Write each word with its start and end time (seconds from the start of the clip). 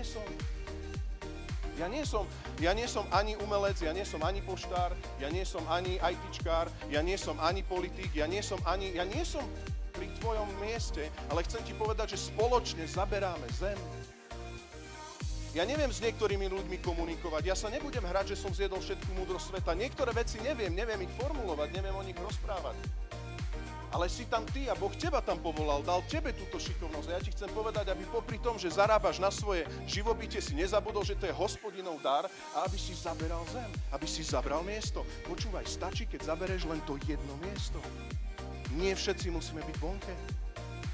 nie 0.00 0.08
som. 0.08 0.24
Ja 1.76 1.88
nie 1.88 2.04
som, 2.08 2.24
ja 2.56 2.72
nie 2.72 2.88
som 2.88 3.04
ani 3.12 3.36
umelec, 3.36 3.76
ja 3.84 3.92
nie 3.92 4.04
som 4.04 4.20
ani 4.24 4.40
poštár, 4.40 4.96
ja 5.20 5.28
nie 5.28 5.44
som 5.44 5.60
ani 5.68 6.00
ITčkár, 6.00 6.72
ja 6.88 7.04
nie 7.04 7.20
som 7.20 7.36
ani 7.36 7.60
politik, 7.60 8.08
ja 8.16 8.24
nie 8.24 8.40
som 8.40 8.56
ani, 8.64 8.96
ja 8.96 9.04
nie 9.04 9.20
som 9.28 9.44
pri 9.92 10.08
tvojom 10.20 10.48
mieste, 10.60 11.04
ale 11.28 11.44
chcem 11.44 11.60
ti 11.68 11.76
povedať, 11.76 12.16
že 12.16 12.32
spoločne 12.32 12.88
zaberáme 12.88 13.44
zem. 13.60 13.76
Ja 15.52 15.68
neviem 15.68 15.92
s 15.92 16.00
niektorými 16.00 16.48
ľuďmi 16.48 16.80
komunikovať, 16.80 17.42
ja 17.44 17.56
sa 17.56 17.68
nebudem 17.68 18.04
hrať, 18.04 18.32
že 18.32 18.40
som 18.40 18.56
zjedol 18.56 18.80
všetku 18.80 19.12
múdrosť 19.20 19.52
sveta. 19.52 19.76
Niektoré 19.76 20.16
veci 20.16 20.40
neviem, 20.40 20.72
neviem 20.72 21.04
ich 21.04 21.12
formulovať, 21.20 21.76
neviem 21.76 21.96
o 21.96 22.04
nich 22.04 22.16
rozprávať 22.16 22.76
ale 23.90 24.06
si 24.06 24.22
tam 24.30 24.46
ty 24.46 24.70
a 24.70 24.74
Boh 24.78 24.94
teba 24.94 25.18
tam 25.18 25.42
povolal, 25.42 25.82
dal 25.82 26.02
tebe 26.06 26.30
túto 26.30 26.62
šikovnosť. 26.62 27.08
A 27.10 27.14
ja 27.18 27.20
ti 27.20 27.34
chcem 27.34 27.50
povedať, 27.50 27.90
aby 27.90 28.06
popri 28.06 28.38
tom, 28.38 28.54
že 28.54 28.70
zarábaš 28.70 29.18
na 29.18 29.34
svoje 29.34 29.66
živobytie, 29.86 30.38
si 30.38 30.54
nezabudol, 30.54 31.02
že 31.02 31.18
to 31.18 31.26
je 31.26 31.34
hospodinov 31.34 31.98
dar 31.98 32.30
a 32.54 32.58
aby 32.66 32.78
si 32.78 32.94
zaberal 32.94 33.42
zem, 33.50 33.70
aby 33.90 34.06
si 34.06 34.22
zabral 34.22 34.62
miesto. 34.62 35.02
Počúvaj, 35.26 35.66
stačí, 35.66 36.06
keď 36.06 36.34
zabereš 36.34 36.70
len 36.70 36.78
to 36.86 36.94
jedno 37.02 37.34
miesto. 37.42 37.82
Nie 38.78 38.94
všetci 38.94 39.34
musíme 39.34 39.66
byť 39.66 39.76
bonke. 39.82 40.14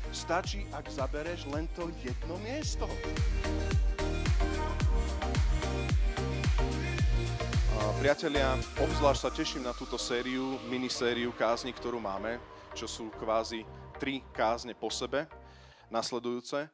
Stačí, 0.09 0.65
ak 0.73 0.89
zabereš 0.89 1.45
len 1.53 1.69
to 1.77 1.93
jedno 2.01 2.41
miesto. 2.41 2.89
Priatelia, 8.01 8.57
obzvlášť 8.81 9.21
sa 9.21 9.31
teším 9.33 9.63
na 9.65 9.73
túto 9.77 10.01
sériu, 10.01 10.57
minisériu 10.69 11.33
kázni, 11.37 11.73
ktorú 11.75 12.01
máme 12.01 12.41
čo 12.77 12.85
sú 12.85 13.09
kvázi 13.17 13.65
tri 13.97 14.21
kázne 14.37 14.77
po 14.77 14.93
sebe, 14.93 15.25
nasledujúce. 15.89 16.69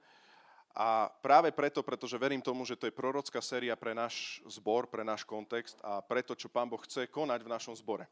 A 0.75 1.06
práve 1.22 1.55
preto, 1.55 1.78
pretože 1.78 2.19
verím 2.19 2.42
tomu, 2.42 2.67
že 2.67 2.75
to 2.75 2.91
je 2.91 2.98
prorocká 2.98 3.39
séria 3.39 3.78
pre 3.78 3.95
náš 3.95 4.42
zbor, 4.50 4.91
pre 4.91 5.06
náš 5.06 5.23
kontext 5.23 5.78
a 5.78 6.03
preto, 6.03 6.34
čo 6.34 6.50
Pán 6.50 6.67
Boh 6.67 6.83
chce 6.83 7.06
konať 7.06 7.47
v 7.47 7.53
našom 7.55 7.78
zbore. 7.78 8.11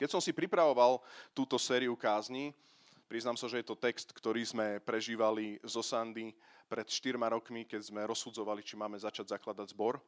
Keď 0.00 0.16
som 0.16 0.20
si 0.24 0.32
pripravoval 0.32 1.04
túto 1.36 1.60
sériu 1.60 1.92
kázni, 1.92 2.56
priznám 3.04 3.36
sa, 3.36 3.52
že 3.52 3.60
je 3.60 3.68
to 3.68 3.76
text, 3.76 4.16
ktorý 4.16 4.40
sme 4.40 4.80
prežívali 4.80 5.60
zo 5.60 5.84
Sandy 5.84 6.32
pred 6.72 6.88
4 6.88 7.20
rokmi, 7.20 7.68
keď 7.68 7.84
sme 7.84 8.08
rozsudzovali, 8.08 8.64
či 8.64 8.80
máme 8.80 8.96
začať 8.96 9.36
zakladať 9.36 9.76
zbor. 9.76 10.00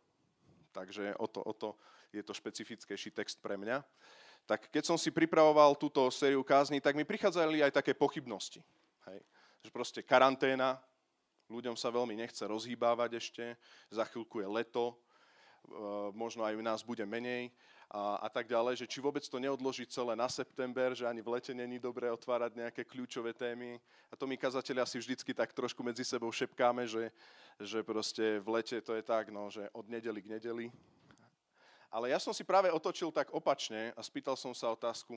Takže 0.72 1.12
o 1.20 1.28
to, 1.28 1.44
o 1.44 1.52
to 1.52 1.69
je 2.08 2.24
to 2.24 2.33
špecifickejší 2.33 3.12
text 3.12 3.36
pre 3.44 3.61
mňa 3.61 3.84
tak 4.47 4.70
keď 4.70 4.86
som 4.86 4.97
si 4.97 5.11
pripravoval 5.11 5.75
túto 5.75 6.06
sériu 6.14 6.47
kázni, 6.47 6.78
tak 6.78 6.94
mi 6.94 7.02
prichádzali 7.02 7.66
aj 7.66 7.83
také 7.83 7.92
pochybnosti. 7.98 8.62
Hej. 9.11 9.19
Že 9.66 9.70
proste 9.75 10.00
karanténa, 10.06 10.78
ľuďom 11.50 11.75
sa 11.75 11.91
veľmi 11.91 12.14
nechce 12.14 12.47
rozhýbávať 12.47 13.19
ešte, 13.19 13.45
za 13.90 14.06
chvíľku 14.06 14.39
je 14.39 14.46
leto, 14.46 14.95
e, 14.95 14.95
možno 16.14 16.46
aj 16.46 16.55
u 16.55 16.62
nás 16.62 16.80
bude 16.86 17.02
menej 17.02 17.51
a, 17.90 18.23
a 18.23 18.29
tak 18.30 18.46
ďalej, 18.46 18.83
že 18.83 18.90
či 18.90 18.98
vôbec 19.02 19.23
to 19.27 19.39
neodložiť 19.39 19.90
celé 19.90 20.14
na 20.18 20.30
september, 20.30 20.95
že 20.95 21.06
ani 21.06 21.23
v 21.23 21.39
lete 21.39 21.55
není 21.55 21.79
dobré 21.79 22.11
otvárať 22.11 22.58
nejaké 22.58 22.83
kľúčové 22.83 23.35
témy. 23.35 23.79
A 24.11 24.18
to 24.18 24.27
my 24.27 24.35
kazatelia 24.35 24.86
si 24.86 24.98
vždycky 24.98 25.35
tak 25.35 25.55
trošku 25.55 25.83
medzi 25.86 26.02
sebou 26.02 26.30
šepkáme, 26.30 26.86
že, 26.86 27.14
že 27.62 27.83
proste 27.86 28.42
v 28.42 28.48
lete 28.58 28.79
to 28.83 28.95
je 28.95 29.02
tak, 29.02 29.30
no, 29.30 29.51
že 29.51 29.70
od 29.70 29.86
nedeli 29.86 30.23
k 30.23 30.30
nedeli, 30.39 30.67
ale 31.96 32.12
ja 32.12 32.20
som 32.20 32.36
si 32.36 32.45
práve 32.45 32.68
otočil 32.68 33.08
tak 33.08 33.33
opačne 33.33 33.96
a 33.96 34.05
spýtal 34.05 34.36
som 34.36 34.52
sa 34.52 34.68
otázku, 34.68 35.17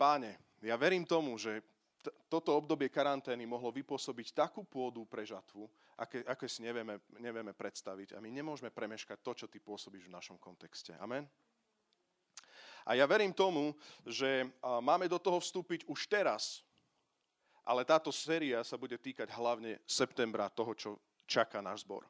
páne, 0.00 0.40
ja 0.64 0.72
verím 0.80 1.04
tomu, 1.04 1.36
že 1.36 1.60
t- 2.00 2.08
toto 2.32 2.56
obdobie 2.56 2.88
karantény 2.88 3.44
mohlo 3.44 3.68
vypôsobiť 3.68 4.32
takú 4.32 4.64
pôdu 4.64 5.04
pre 5.04 5.28
žatvu, 5.28 5.68
aké, 6.00 6.24
aké 6.24 6.48
si 6.48 6.64
nevieme, 6.64 6.96
nevieme 7.20 7.52
predstaviť. 7.52 8.16
A 8.16 8.24
my 8.24 8.32
nemôžeme 8.32 8.72
premeškať 8.72 9.20
to, 9.20 9.44
čo 9.44 9.46
ty 9.52 9.60
pôsobíš 9.60 10.08
v 10.08 10.16
našom 10.16 10.40
kontexte. 10.40 10.96
Amen? 10.96 11.28
A 12.88 12.96
ja 12.96 13.04
verím 13.04 13.36
tomu, 13.36 13.76
že 14.08 14.48
máme 14.64 15.12
do 15.12 15.20
toho 15.20 15.44
vstúpiť 15.44 15.84
už 15.84 16.08
teraz, 16.08 16.64
ale 17.68 17.84
táto 17.84 18.08
séria 18.08 18.64
sa 18.64 18.80
bude 18.80 18.96
týkať 18.96 19.28
hlavne 19.28 19.76
septembra 19.84 20.48
toho, 20.48 20.72
čo 20.72 20.90
čaká 21.28 21.60
náš 21.60 21.84
zbor. 21.84 22.08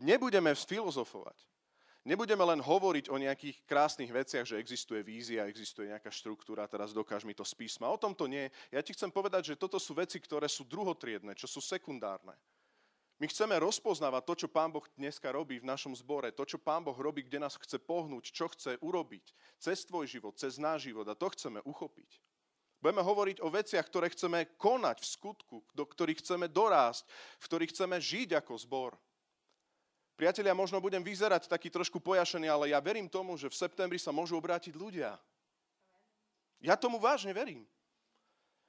Nebudeme 0.00 0.56
filozofovať. 0.56 1.53
Nebudeme 2.04 2.44
len 2.44 2.60
hovoriť 2.60 3.08
o 3.08 3.16
nejakých 3.16 3.64
krásnych 3.64 4.12
veciach, 4.12 4.44
že 4.44 4.60
existuje 4.60 5.00
vízia, 5.00 5.48
existuje 5.48 5.88
nejaká 5.88 6.12
štruktúra, 6.12 6.68
teraz 6.68 6.92
dokáž 6.92 7.24
mi 7.24 7.32
to 7.32 7.48
z 7.48 7.56
písma. 7.56 7.88
O 7.88 7.96
tom 7.96 8.12
to 8.12 8.28
nie. 8.28 8.52
Ja 8.68 8.84
ti 8.84 8.92
chcem 8.92 9.08
povedať, 9.08 9.56
že 9.56 9.60
toto 9.60 9.80
sú 9.80 9.96
veci, 9.96 10.20
ktoré 10.20 10.44
sú 10.44 10.68
druhotriedne, 10.68 11.32
čo 11.32 11.48
sú 11.48 11.64
sekundárne. 11.64 12.36
My 13.16 13.24
chceme 13.30 13.56
rozpoznávať 13.56 14.22
to, 14.26 14.34
čo 14.44 14.48
Pán 14.52 14.68
Boh 14.68 14.84
dneska 15.00 15.32
robí 15.32 15.56
v 15.62 15.70
našom 15.70 15.96
zbore, 15.96 16.28
to, 16.28 16.44
čo 16.44 16.60
Pán 16.60 16.84
Boh 16.84 16.98
robí, 16.98 17.24
kde 17.24 17.40
nás 17.40 17.56
chce 17.56 17.80
pohnúť, 17.80 18.28
čo 18.28 18.52
chce 18.52 18.76
urobiť, 18.84 19.24
cez 19.56 19.88
tvoj 19.88 20.04
život, 20.04 20.36
cez 20.36 20.60
náš 20.60 20.92
život 20.92 21.08
a 21.08 21.16
to 21.16 21.32
chceme 21.32 21.62
uchopiť. 21.64 22.20
Budeme 22.84 23.00
hovoriť 23.00 23.40
o 23.40 23.48
veciach, 23.48 23.86
ktoré 23.88 24.12
chceme 24.12 24.44
konať 24.60 25.00
v 25.00 25.08
skutku, 25.08 25.56
do 25.72 25.84
ktorých 25.88 26.20
chceme 26.20 26.52
dorásť, 26.52 27.08
v 27.40 27.46
ktorých 27.48 27.72
chceme 27.72 27.96
žiť 27.96 28.44
ako 28.44 28.60
zbor. 28.60 28.92
Priatelia, 30.14 30.54
možno 30.54 30.78
budem 30.78 31.02
vyzerať 31.02 31.50
taký 31.50 31.66
trošku 31.70 31.98
pojašený, 31.98 32.46
ale 32.46 32.70
ja 32.70 32.78
verím 32.78 33.10
tomu, 33.10 33.34
že 33.34 33.50
v 33.50 33.58
septembri 33.58 33.98
sa 33.98 34.14
môžu 34.14 34.38
obrátiť 34.38 34.78
ľudia. 34.78 35.18
Ja 36.62 36.78
tomu 36.78 37.02
vážne 37.02 37.34
verím. 37.34 37.66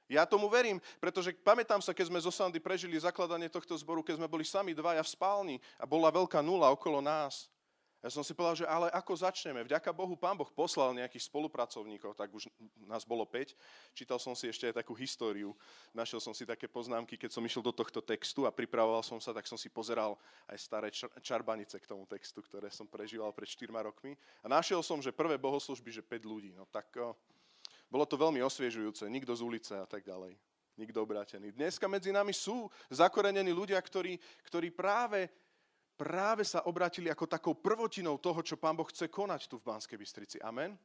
Ja 0.06 0.22
tomu 0.22 0.46
verím, 0.46 0.78
pretože 1.02 1.34
pamätám 1.34 1.82
sa, 1.82 1.90
keď 1.90 2.06
sme 2.10 2.22
zo 2.22 2.30
Sandy 2.30 2.62
prežili 2.62 2.94
zakladanie 2.94 3.50
tohto 3.50 3.74
zboru, 3.74 4.06
keď 4.06 4.22
sme 4.22 4.30
boli 4.30 4.46
sami 4.46 4.70
dvaja 4.70 5.02
v 5.02 5.10
spálni 5.10 5.56
a 5.78 5.86
bola 5.86 6.14
veľká 6.14 6.38
nula 6.42 6.70
okolo 6.70 7.02
nás. 7.02 7.50
Ja 8.06 8.14
som 8.14 8.22
si 8.22 8.38
povedal, 8.38 8.62
že 8.62 8.66
ale 8.70 8.86
ako 8.94 9.18
začneme? 9.18 9.66
Vďaka 9.66 9.90
Bohu 9.90 10.14
Pán 10.14 10.38
Boh 10.38 10.46
poslal 10.46 10.94
nejakých 10.94 11.26
spolupracovníkov, 11.26 12.14
tak 12.14 12.30
už 12.30 12.46
nás 12.86 13.02
bolo 13.02 13.26
5. 13.26 13.50
Čítal 13.98 14.22
som 14.22 14.30
si 14.38 14.46
ešte 14.46 14.70
aj 14.70 14.78
takú 14.78 14.94
históriu. 14.94 15.58
Našiel 15.90 16.22
som 16.22 16.30
si 16.30 16.46
také 16.46 16.70
poznámky, 16.70 17.18
keď 17.18 17.34
som 17.34 17.42
išiel 17.42 17.66
do 17.66 17.74
tohto 17.74 17.98
textu 17.98 18.46
a 18.46 18.54
pripravoval 18.54 19.02
som 19.02 19.18
sa, 19.18 19.34
tak 19.34 19.50
som 19.50 19.58
si 19.58 19.66
pozeral 19.66 20.14
aj 20.46 20.54
staré 20.54 20.94
čarbanice 21.18 21.82
k 21.82 21.90
tomu 21.90 22.06
textu, 22.06 22.46
ktoré 22.46 22.70
som 22.70 22.86
prežíval 22.86 23.34
pred 23.34 23.50
4 23.50 23.74
rokmi. 23.74 24.14
A 24.38 24.46
našiel 24.46 24.86
som, 24.86 25.02
že 25.02 25.10
prvé 25.10 25.34
bohoslužby, 25.34 25.90
že 25.90 26.06
5 26.06 26.30
ľudí. 26.30 26.54
No 26.54 26.62
tak 26.70 26.86
o, 26.94 27.10
bolo 27.90 28.06
to 28.06 28.14
veľmi 28.14 28.38
osviežujúce. 28.38 29.02
Nikto 29.10 29.34
z 29.34 29.42
ulice 29.42 29.74
a 29.82 29.86
tak 29.90 30.06
ďalej. 30.06 30.38
Nikto 30.78 31.02
obrátený. 31.02 31.50
Dneska 31.58 31.90
medzi 31.90 32.14
nami 32.14 32.30
sú 32.30 32.70
zakorenení 32.86 33.50
ľudia, 33.50 33.82
ktorí, 33.82 34.14
ktorí 34.46 34.70
práve 34.70 35.26
práve 35.96 36.44
sa 36.44 36.62
obratili 36.68 37.08
ako 37.08 37.24
takou 37.24 37.56
prvotinou 37.56 38.20
toho, 38.20 38.44
čo 38.44 38.60
Pán 38.60 38.76
Boh 38.76 38.86
chce 38.86 39.08
konať 39.08 39.48
tu 39.48 39.56
v 39.56 39.66
Banskej 39.66 39.96
Bystrici. 39.96 40.36
Amen? 40.44 40.76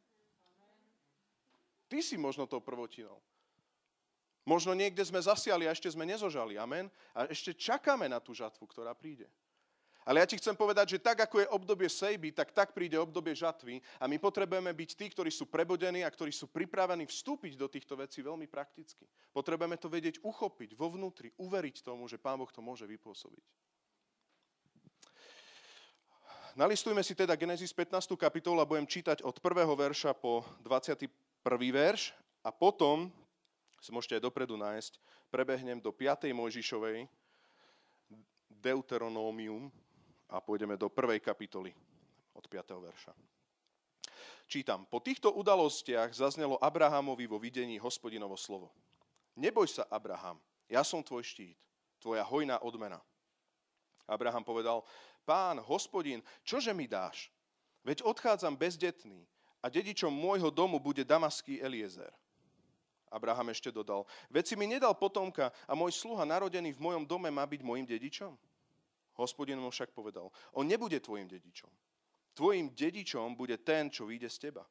Ty 1.92 2.00
si 2.00 2.16
možno 2.16 2.48
tou 2.48 2.64
prvotinou. 2.64 3.20
Možno 4.48 4.74
niekde 4.74 5.06
sme 5.06 5.22
zasiali 5.22 5.68
a 5.68 5.76
ešte 5.76 5.92
sme 5.92 6.08
nezožali. 6.08 6.58
Amen? 6.58 6.90
A 7.14 7.30
ešte 7.30 7.54
čakáme 7.54 8.10
na 8.10 8.18
tú 8.18 8.34
žatvu, 8.34 8.64
ktorá 8.66 8.96
príde. 8.96 9.30
Ale 10.02 10.18
ja 10.18 10.26
ti 10.26 10.34
chcem 10.34 10.58
povedať, 10.58 10.98
že 10.98 11.04
tak, 11.04 11.22
ako 11.22 11.46
je 11.46 11.54
obdobie 11.54 11.86
sejby, 11.86 12.34
tak 12.34 12.50
tak 12.58 12.74
príde 12.74 12.98
obdobie 12.98 13.38
žatvy 13.38 13.78
a 14.02 14.10
my 14.10 14.18
potrebujeme 14.18 14.74
byť 14.74 14.90
tí, 14.98 15.06
ktorí 15.14 15.30
sú 15.30 15.46
prebodení 15.46 16.02
a 16.02 16.10
ktorí 16.10 16.34
sú 16.34 16.50
pripravení 16.50 17.06
vstúpiť 17.06 17.54
do 17.54 17.70
týchto 17.70 17.94
vecí 17.94 18.26
veľmi 18.26 18.50
prakticky. 18.50 19.06
Potrebujeme 19.30 19.78
to 19.78 19.94
vedieť 19.94 20.18
uchopiť 20.26 20.74
vo 20.74 20.90
vnútri, 20.90 21.30
uveriť 21.38 21.86
tomu, 21.86 22.10
že 22.10 22.18
Pán 22.18 22.42
Boh 22.42 22.50
to 22.50 22.66
môže 22.66 22.90
vypôsobiť. 22.90 23.46
Nalistujme 26.52 27.00
si 27.00 27.16
teda 27.16 27.32
Genesis 27.40 27.72
15. 27.72 28.12
kapitolu 28.20 28.60
a 28.60 28.68
budem 28.68 28.84
čítať 28.84 29.24
od 29.24 29.40
1. 29.40 29.72
verša 29.72 30.12
po 30.12 30.44
21. 30.68 31.08
verš 31.72 32.12
a 32.44 32.52
potom, 32.52 33.08
si 33.80 33.96
môžete 33.96 34.20
aj 34.20 34.28
dopredu 34.28 34.60
nájsť, 34.60 35.00
prebehnem 35.32 35.80
do 35.80 35.96
5. 35.96 36.28
Mojžišovej 36.36 37.08
Deuteronómium 38.52 39.72
a 40.28 40.44
pôjdeme 40.44 40.76
do 40.76 40.92
1. 40.92 41.24
kapitoly 41.24 41.72
od 42.36 42.44
5. 42.44 42.84
verša. 42.84 43.16
Čítam. 44.52 44.84
Po 44.92 45.00
týchto 45.00 45.32
udalostiach 45.32 46.12
zaznelo 46.12 46.60
Abrahamovi 46.60 47.32
vo 47.32 47.40
videní 47.40 47.80
hospodinovo 47.80 48.36
slovo. 48.36 48.76
Neboj 49.40 49.72
sa, 49.72 49.88
Abraham, 49.88 50.36
ja 50.68 50.84
som 50.84 51.00
tvoj 51.00 51.24
štít, 51.24 51.56
tvoja 52.04 52.28
hojná 52.28 52.60
odmena. 52.60 53.00
Abraham 54.04 54.44
povedal, 54.44 54.84
pán, 55.32 55.64
hospodin, 55.64 56.20
čože 56.44 56.76
mi 56.76 56.92
dáš? 56.92 57.32
Veď 57.88 58.04
odchádzam 58.04 58.52
bezdetný 58.60 59.24
a 59.64 59.72
dedičom 59.72 60.12
môjho 60.12 60.52
domu 60.52 60.76
bude 60.76 61.08
damaský 61.08 61.64
Eliezer. 61.64 62.12
Abraham 63.08 63.48
ešte 63.56 63.72
dodal, 63.72 64.04
veď 64.28 64.44
si 64.44 64.56
mi 64.60 64.68
nedal 64.68 64.92
potomka 64.92 65.56
a 65.64 65.72
môj 65.72 65.96
sluha 65.96 66.28
narodený 66.28 66.76
v 66.76 66.84
mojom 66.84 67.08
dome 67.08 67.32
má 67.32 67.48
byť 67.48 67.64
môjim 67.64 67.88
dedičom? 67.88 68.36
Hospodin 69.16 69.60
mu 69.60 69.72
však 69.72 69.96
povedal, 69.96 70.28
on 70.52 70.68
nebude 70.68 71.00
tvojim 71.00 71.32
dedičom. 71.32 71.72
Tvojim 72.36 72.76
dedičom 72.76 73.36
bude 73.36 73.56
ten, 73.64 73.88
čo 73.88 74.08
vyjde 74.08 74.28
z 74.28 74.52
teba. 74.52 74.68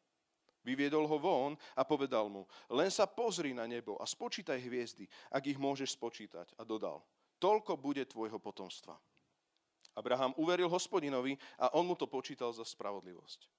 Vyviedol 0.60 1.08
ho 1.08 1.16
von 1.16 1.56
a 1.72 1.88
povedal 1.88 2.28
mu, 2.28 2.44
len 2.68 2.92
sa 2.92 3.08
pozri 3.08 3.56
na 3.56 3.64
nebo 3.64 3.96
a 3.96 4.04
spočítaj 4.04 4.60
hviezdy, 4.60 5.08
ak 5.32 5.48
ich 5.48 5.56
môžeš 5.56 5.96
spočítať. 5.96 6.52
A 6.60 6.68
dodal, 6.68 7.00
toľko 7.40 7.80
bude 7.80 8.04
tvojho 8.04 8.36
potomstva. 8.36 9.00
Abraham 9.94 10.36
uveril 10.38 10.70
hospodinovi 10.70 11.34
a 11.58 11.74
on 11.74 11.86
mu 11.86 11.98
to 11.98 12.06
počítal 12.06 12.54
za 12.54 12.62
spravodlivosť. 12.62 13.50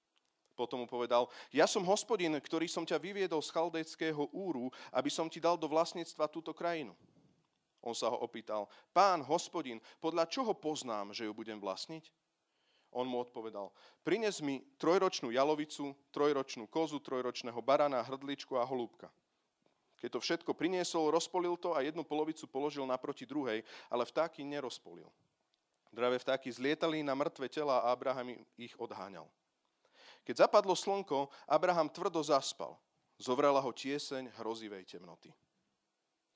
Potom 0.52 0.84
mu 0.84 0.86
povedal, 0.86 1.32
ja 1.48 1.64
som 1.64 1.80
hospodin, 1.88 2.36
ktorý 2.36 2.68
som 2.68 2.84
ťa 2.84 3.00
vyviedol 3.00 3.40
z 3.40 3.52
chaldejského 3.56 4.28
úru, 4.36 4.68
aby 4.92 5.08
som 5.08 5.28
ti 5.28 5.40
dal 5.40 5.56
do 5.56 5.64
vlastníctva 5.64 6.28
túto 6.28 6.52
krajinu. 6.52 6.92
On 7.82 7.96
sa 7.96 8.12
ho 8.12 8.20
opýtal, 8.22 8.70
pán, 8.94 9.24
hospodin, 9.26 9.82
podľa 9.98 10.28
čoho 10.30 10.54
poznám, 10.54 11.10
že 11.10 11.26
ju 11.26 11.32
budem 11.34 11.58
vlastniť? 11.58 12.14
On 12.92 13.08
mu 13.08 13.24
odpovedal, 13.24 13.72
prines 14.04 14.44
mi 14.44 14.60
trojročnú 14.76 15.32
jalovicu, 15.32 15.96
trojročnú 16.12 16.68
kozu, 16.68 17.00
trojročného 17.00 17.58
barana, 17.64 18.04
hrdličku 18.04 18.54
a 18.60 18.68
holúbka. 18.68 19.08
Keď 19.98 20.10
to 20.12 20.20
všetko 20.20 20.50
priniesol, 20.52 21.08
rozpolil 21.08 21.56
to 21.56 21.72
a 21.72 21.80
jednu 21.80 22.04
polovicu 22.04 22.44
položil 22.44 22.84
naproti 22.84 23.24
druhej, 23.24 23.64
ale 23.88 24.04
vtáky 24.04 24.44
nerozpolil. 24.44 25.08
Dravé 25.92 26.16
vtáky 26.18 26.48
zlietali 26.48 27.04
na 27.04 27.12
mŕtve 27.12 27.52
tela 27.52 27.84
a 27.84 27.92
Abraham 27.92 28.40
ich 28.56 28.72
odháňal. 28.80 29.28
Keď 30.24 30.48
zapadlo 30.48 30.72
slnko, 30.72 31.28
Abraham 31.44 31.92
tvrdo 31.92 32.22
zaspal. 32.24 32.80
Zovrela 33.20 33.60
ho 33.60 33.70
tieseň 33.70 34.32
hrozivej 34.40 34.88
temnoty. 34.88 35.30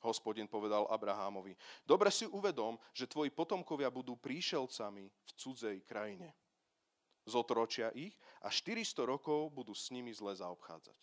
Hospodin 0.05 0.47
povedal 0.47 0.87
Abrahámovi, 0.87 1.57
dobre 1.83 2.13
si 2.13 2.29
uvedom, 2.29 2.79
že 2.93 3.11
tvoji 3.11 3.33
potomkovia 3.33 3.91
budú 3.91 4.15
príšelcami 4.15 5.09
v 5.09 5.31
cudzej 5.35 5.83
krajine 5.83 6.31
zotročia 7.27 7.91
ich 7.93 8.15
a 8.41 8.49
400 8.49 9.03
rokov 9.03 9.51
budú 9.51 9.75
s 9.75 9.91
nimi 9.91 10.15
zle 10.15 10.33
zaobchádzať. 10.33 10.97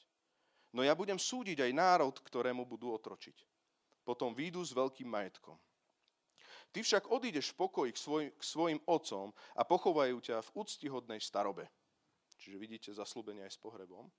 No 0.73 0.81
ja 0.81 0.95
budem 0.97 1.19
súdiť 1.19 1.61
aj 1.69 1.71
národ, 1.75 2.15
ktorému 2.17 2.65
budú 2.65 2.95
otročiť. 2.95 3.35
Potom 4.01 4.33
výjdu 4.33 4.63
s 4.63 4.73
veľkým 4.73 5.05
majetkom. 5.05 5.59
Ty 6.73 6.81
však 6.81 7.13
odídeš 7.13 7.53
v 7.53 7.59
pokoji 7.61 7.91
k, 7.93 7.99
svoj, 8.01 8.23
k 8.33 8.41
svojim 8.41 8.79
otcom 8.89 9.29
a 9.53 9.61
pochovajú 9.61 10.17
ťa 10.17 10.41
v 10.41 10.49
úctihodnej 10.57 11.21
starobe. 11.21 11.69
Čiže 12.41 12.57
vidíte 12.57 12.89
zaslúbenie 12.89 13.45
aj 13.45 13.53
s 13.53 13.61
pohrebom. 13.61 14.09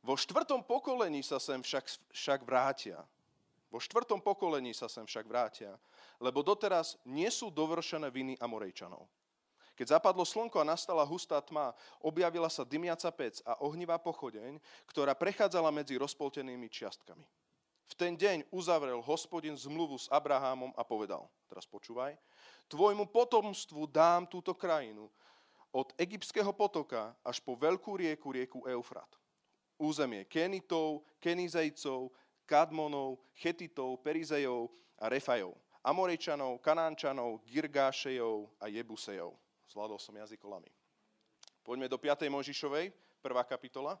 Vo 0.00 0.16
štvrtom 0.16 0.64
pokolení 0.64 1.20
sa 1.20 1.36
sem 1.36 1.60
však, 1.60 1.84
však 2.16 2.40
vrátia. 2.40 3.04
Vo 3.68 3.76
štvrtom 3.76 4.24
pokolení 4.24 4.72
sa 4.72 4.88
sem 4.88 5.04
však 5.04 5.28
vrátia, 5.28 5.76
lebo 6.22 6.40
doteraz 6.40 6.96
nie 7.04 7.28
sú 7.28 7.52
dovršené 7.52 8.08
viny 8.08 8.40
Amorejčanov. 8.40 9.04
Keď 9.76 10.00
zapadlo 10.00 10.24
slnko 10.24 10.64
a 10.64 10.70
nastala 10.72 11.04
hustá 11.04 11.36
tma, 11.44 11.76
objavila 12.00 12.48
sa 12.48 12.64
dymiaca 12.64 13.12
pec 13.12 13.44
a 13.44 13.60
ohnivá 13.60 14.00
pochodeň, 14.00 14.56
ktorá 14.88 15.12
prechádzala 15.12 15.68
medzi 15.68 16.00
rozpoltenými 16.00 16.72
čiastkami. 16.72 17.28
V 17.86 17.94
ten 17.94 18.18
deň 18.18 18.50
uzavrel 18.50 18.98
hospodin 19.02 19.54
zmluvu 19.54 19.98
s 19.98 20.10
Abrahámom 20.10 20.74
a 20.74 20.82
povedal, 20.82 21.30
teraz 21.46 21.64
počúvaj, 21.64 22.18
tvojmu 22.66 23.06
potomstvu 23.08 23.86
dám 23.86 24.26
túto 24.26 24.54
krajinu 24.58 25.06
od 25.70 25.94
egyptského 25.94 26.50
potoka 26.50 27.14
až 27.22 27.38
po 27.38 27.54
veľkú 27.54 27.94
rieku, 28.00 28.34
rieku 28.34 28.58
Eufrat. 28.66 29.08
Územie 29.76 30.24
Kenitov, 30.24 31.04
Kenizejcov, 31.20 32.10
Kadmonov, 32.48 33.20
Chetitov, 33.36 34.00
Perizejov 34.00 34.72
a 34.96 35.12
Refajov, 35.12 35.52
Amorejčanov, 35.84 36.58
Kanánčanov, 36.64 37.44
Girgášejov 37.44 38.56
a 38.58 38.66
Jebusejov 38.72 39.36
Zvládol 39.66 39.98
som 39.98 40.14
jazykolami. 40.14 40.70
Poďme 41.66 41.90
do 41.90 41.98
5. 41.98 42.30
Mojžišovej, 42.30 42.94
prvá 43.18 43.42
kapitola. 43.42 43.98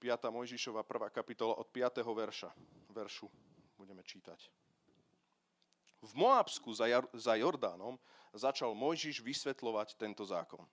5. 0.00 0.32
Mojžišova, 0.32 0.80
prvá 0.88 1.12
kapitola 1.12 1.60
od 1.60 1.68
5. 1.68 2.00
verša. 2.00 2.48
Veršu 2.88 3.28
budeme 3.76 4.00
čítať. 4.00 4.48
V 6.00 6.12
Moabsku 6.16 6.72
za 7.12 7.36
Jordánom 7.36 8.00
začal 8.32 8.72
Mojžiš 8.72 9.20
vysvetľovať 9.20 10.00
tento 10.00 10.24
zákon. 10.24 10.64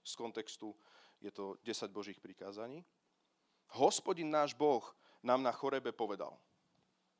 Z 0.00 0.16
kontextu 0.16 0.72
je 1.20 1.28
to 1.28 1.60
10 1.60 1.92
božích 1.92 2.16
prikázaní. 2.16 2.80
Hospodin 3.76 4.32
náš 4.32 4.56
Boh 4.56 4.84
nám 5.20 5.44
na 5.44 5.52
chorebe 5.52 5.92
povedal, 5.92 6.32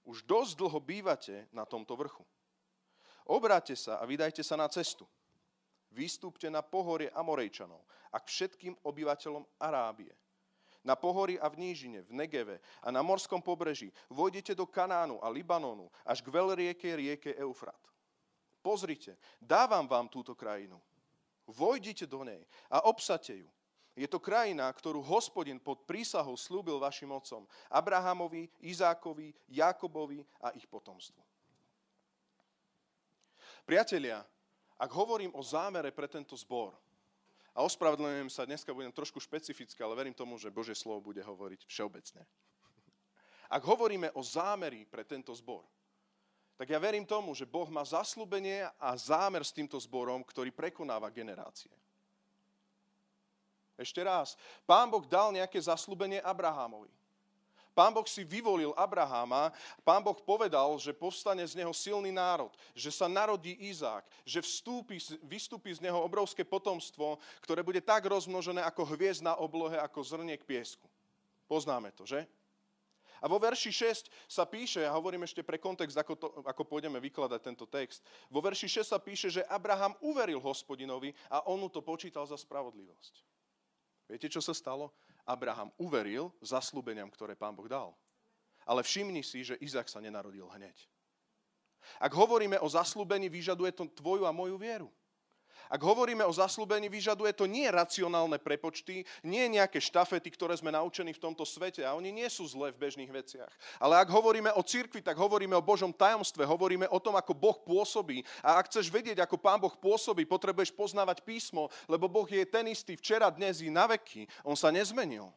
už 0.09 0.25
dosť 0.25 0.57
dlho 0.57 0.81
bývate 0.81 1.45
na 1.53 1.69
tomto 1.69 1.93
vrchu. 1.99 2.25
Obráte 3.27 3.77
sa 3.77 3.99
a 4.01 4.07
vydajte 4.07 4.41
sa 4.41 4.57
na 4.57 4.71
cestu. 4.71 5.05
Vystúpte 5.91 6.47
na 6.47 6.63
pohorie 6.63 7.11
Amorejčanov 7.11 7.83
a 8.15 8.23
k 8.23 8.31
všetkým 8.31 8.79
obyvateľom 8.87 9.45
Arábie. 9.59 10.15
Na 10.87 10.95
pohori 10.95 11.35
a 11.43 11.51
v 11.51 11.67
nížine, 11.67 12.07
v 12.07 12.15
Negeve 12.15 12.63
a 12.79 12.95
na 12.95 13.03
morskom 13.03 13.43
pobreží 13.43 13.91
vojdete 14.07 14.55
do 14.55 14.71
Kanánu 14.71 15.19
a 15.19 15.27
Libanonu 15.27 15.91
až 16.07 16.23
k 16.23 16.31
veľrieke 16.31 16.87
rieke 16.95 17.35
Eufrat. 17.43 17.79
Pozrite, 18.63 19.19
dávam 19.43 19.83
vám 19.91 20.07
túto 20.07 20.39
krajinu. 20.39 20.79
Vojdite 21.51 22.07
do 22.07 22.23
nej 22.23 22.47
a 22.71 22.87
obsate 22.87 23.35
ju. 23.35 23.51
Je 23.97 24.05
to 24.07 24.21
krajina, 24.21 24.69
ktorú 24.69 25.01
hospodin 25.03 25.57
pod 25.57 25.89
prísahou 25.89 26.37
slúbil 26.37 26.77
vašim 26.77 27.09
otcom, 27.09 27.49
Abrahamovi, 27.73 28.47
Izákovi, 28.61 29.33
Jakobovi 29.49 30.21
a 30.39 30.53
ich 30.53 30.69
potomstvu. 30.69 31.19
Priatelia, 33.65 34.21
ak 34.77 34.91
hovorím 34.93 35.33
o 35.33 35.43
zámere 35.43 35.89
pre 35.91 36.07
tento 36.07 36.37
zbor, 36.37 36.77
a 37.57 37.65
ospravedlňujem 37.65 38.29
sa, 38.29 38.45
dneska 38.45 38.77
budem 38.77 38.93
trošku 38.93 39.17
špecifické, 39.17 39.81
ale 39.81 39.97
verím 39.97 40.13
tomu, 40.13 40.37
že 40.37 40.53
Božie 40.53 40.77
slovo 40.77 41.01
bude 41.09 41.25
hovoriť 41.25 41.65
všeobecne. 41.65 42.29
Ak 43.49 43.65
hovoríme 43.65 44.13
o 44.13 44.21
zámeri 44.21 44.85
pre 44.85 45.09
tento 45.09 45.33
zbor, 45.33 45.65
tak 46.61 46.69
ja 46.69 46.77
verím 46.77 47.09
tomu, 47.09 47.33
že 47.33 47.49
Boh 47.49 47.69
má 47.73 47.81
zaslúbenie 47.81 48.69
a 48.77 48.93
zámer 48.97 49.41
s 49.41 49.57
týmto 49.57 49.81
zborom, 49.81 50.21
ktorý 50.21 50.53
prekonáva 50.53 51.09
generácie. 51.09 51.73
Ešte 53.77 54.05
raz, 54.05 54.37
pán 54.65 54.89
Boh 54.89 55.05
dal 55.05 55.33
nejaké 55.33 55.61
zaslúbenie 55.61 56.21
Abrahamovi. 56.21 56.93
Pán 57.77 57.93
Boh 57.93 58.09
si 58.09 58.25
vyvolil 58.25 58.73
Abraháma, 58.73 59.53
pán 59.85 60.01
Boh 60.01 60.17
povedal, 60.17 60.81
že 60.81 60.97
povstane 60.97 61.45
z 61.45 61.61
neho 61.61 61.77
silný 61.77 62.09
národ, 62.09 62.49
že 62.73 62.89
sa 62.89 63.05
narodí 63.05 63.53
Izák, 63.53 64.01
že 64.25 64.41
vstúpi, 64.41 64.97
vystúpi 65.21 65.77
z 65.77 65.85
neho 65.85 66.01
obrovské 66.01 66.41
potomstvo, 66.41 67.21
ktoré 67.45 67.61
bude 67.61 67.85
tak 67.85 68.09
rozmnožené 68.09 68.65
ako 68.65 68.97
hviezd 68.97 69.21
na 69.21 69.37
oblohe, 69.37 69.77
ako 69.77 70.01
zrniek 70.01 70.41
piesku. 70.41 70.89
Poznáme 71.45 71.93
to, 71.93 72.09
že? 72.09 72.25
A 73.21 73.29
vo 73.29 73.37
verši 73.37 73.69
6 73.69 74.09
sa 74.25 74.49
píše, 74.49 74.81
ja 74.81 74.97
hovorím 74.97 75.29
ešte 75.29 75.45
pre 75.45 75.61
kontext, 75.61 76.01
ako, 76.01 76.15
to, 76.17 76.29
ako 76.49 76.65
pôjdeme 76.65 76.97
vykladať 76.97 77.41
tento 77.45 77.69
text, 77.69 78.01
vo 78.33 78.41
verši 78.41 78.81
6 78.81 78.89
sa 78.89 79.01
píše, 79.01 79.29
že 79.29 79.45
Abraham 79.53 79.93
uveril 80.01 80.41
hospodinovi 80.41 81.13
a 81.29 81.45
on 81.45 81.61
mu 81.61 81.69
to 81.69 81.85
počítal 81.85 82.25
za 82.25 82.41
spravodlivosť. 82.41 83.15
Viete, 84.09 84.33
čo 84.33 84.41
sa 84.41 84.57
stalo? 84.57 84.97
Abraham 85.27 85.75
uveril 85.75 86.31
zaslúbeniam, 86.39 87.11
ktoré 87.11 87.35
pán 87.35 87.53
Boh 87.53 87.67
dal. 87.67 87.91
Ale 88.63 88.87
všimni 88.87 89.27
si, 89.27 89.43
že 89.43 89.59
Izak 89.59 89.91
sa 89.91 89.99
nenarodil 89.99 90.47
hneď. 90.47 90.75
Ak 91.99 92.15
hovoríme 92.15 92.59
o 92.63 92.67
zaslúbení, 92.71 93.31
vyžaduje 93.31 93.71
to 93.75 93.87
tvoju 93.91 94.27
a 94.27 94.35
moju 94.35 94.59
vieru. 94.59 94.89
Ak 95.67 95.83
hovoríme 95.83 96.23
o 96.23 96.33
zaslúbení, 96.33 96.87
vyžaduje 96.87 97.35
to 97.35 97.51
nie 97.51 97.67
racionálne 97.67 98.39
prepočty, 98.39 99.03
nie 99.27 99.45
nejaké 99.51 99.83
štafety, 99.83 100.31
ktoré 100.35 100.55
sme 100.55 100.71
naučení 100.71 101.11
v 101.11 101.23
tomto 101.23 101.43
svete 101.43 101.83
a 101.83 101.95
oni 101.99 102.15
nie 102.15 102.29
sú 102.31 102.47
zlé 102.47 102.71
v 102.71 102.87
bežných 102.87 103.11
veciach. 103.11 103.51
Ale 103.83 103.99
ak 103.99 104.09
hovoríme 104.11 104.53
o 104.55 104.63
cirkvi, 104.63 105.03
tak 105.03 105.19
hovoríme 105.19 105.55
o 105.59 105.65
Božom 105.65 105.91
tajomstve, 105.91 106.47
hovoríme 106.47 106.87
o 106.91 106.99
tom, 107.03 107.19
ako 107.19 107.33
Boh 107.35 107.59
pôsobí. 107.63 108.23
A 108.43 108.59
ak 108.59 108.71
chceš 108.71 108.91
vedieť, 108.93 109.23
ako 109.23 109.41
Pán 109.41 109.59
Boh 109.59 109.73
pôsobí, 109.75 110.23
potrebuješ 110.29 110.75
poznávať 110.75 111.23
písmo, 111.27 111.71
lebo 111.91 112.07
Boh 112.07 112.27
je 112.27 112.43
ten 112.47 112.67
istý 112.71 112.95
včera, 112.95 113.31
dnes 113.33 113.63
i 113.63 113.71
na 113.73 113.91
veky. 113.91 114.29
On 114.47 114.55
sa 114.55 114.71
nezmenil. 114.71 115.31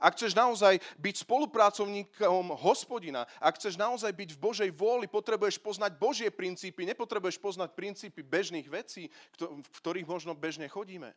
Ak 0.00 0.16
chceš 0.16 0.36
naozaj 0.36 0.80
byť 1.00 1.14
spolupracovníkom 1.24 2.52
hospodina, 2.60 3.24
ak 3.40 3.56
chceš 3.56 3.80
naozaj 3.80 4.12
byť 4.12 4.30
v 4.36 4.42
Božej 4.42 4.70
vôli, 4.72 5.06
potrebuješ 5.08 5.56
poznať 5.60 5.96
Božie 5.96 6.28
princípy, 6.28 6.84
nepotrebuješ 6.84 7.40
poznať 7.40 7.72
princípy 7.72 8.20
bežných 8.20 8.68
vecí, 8.68 9.08
v 9.40 9.78
ktorých 9.80 10.08
možno 10.08 10.36
bežne 10.36 10.68
chodíme. 10.68 11.16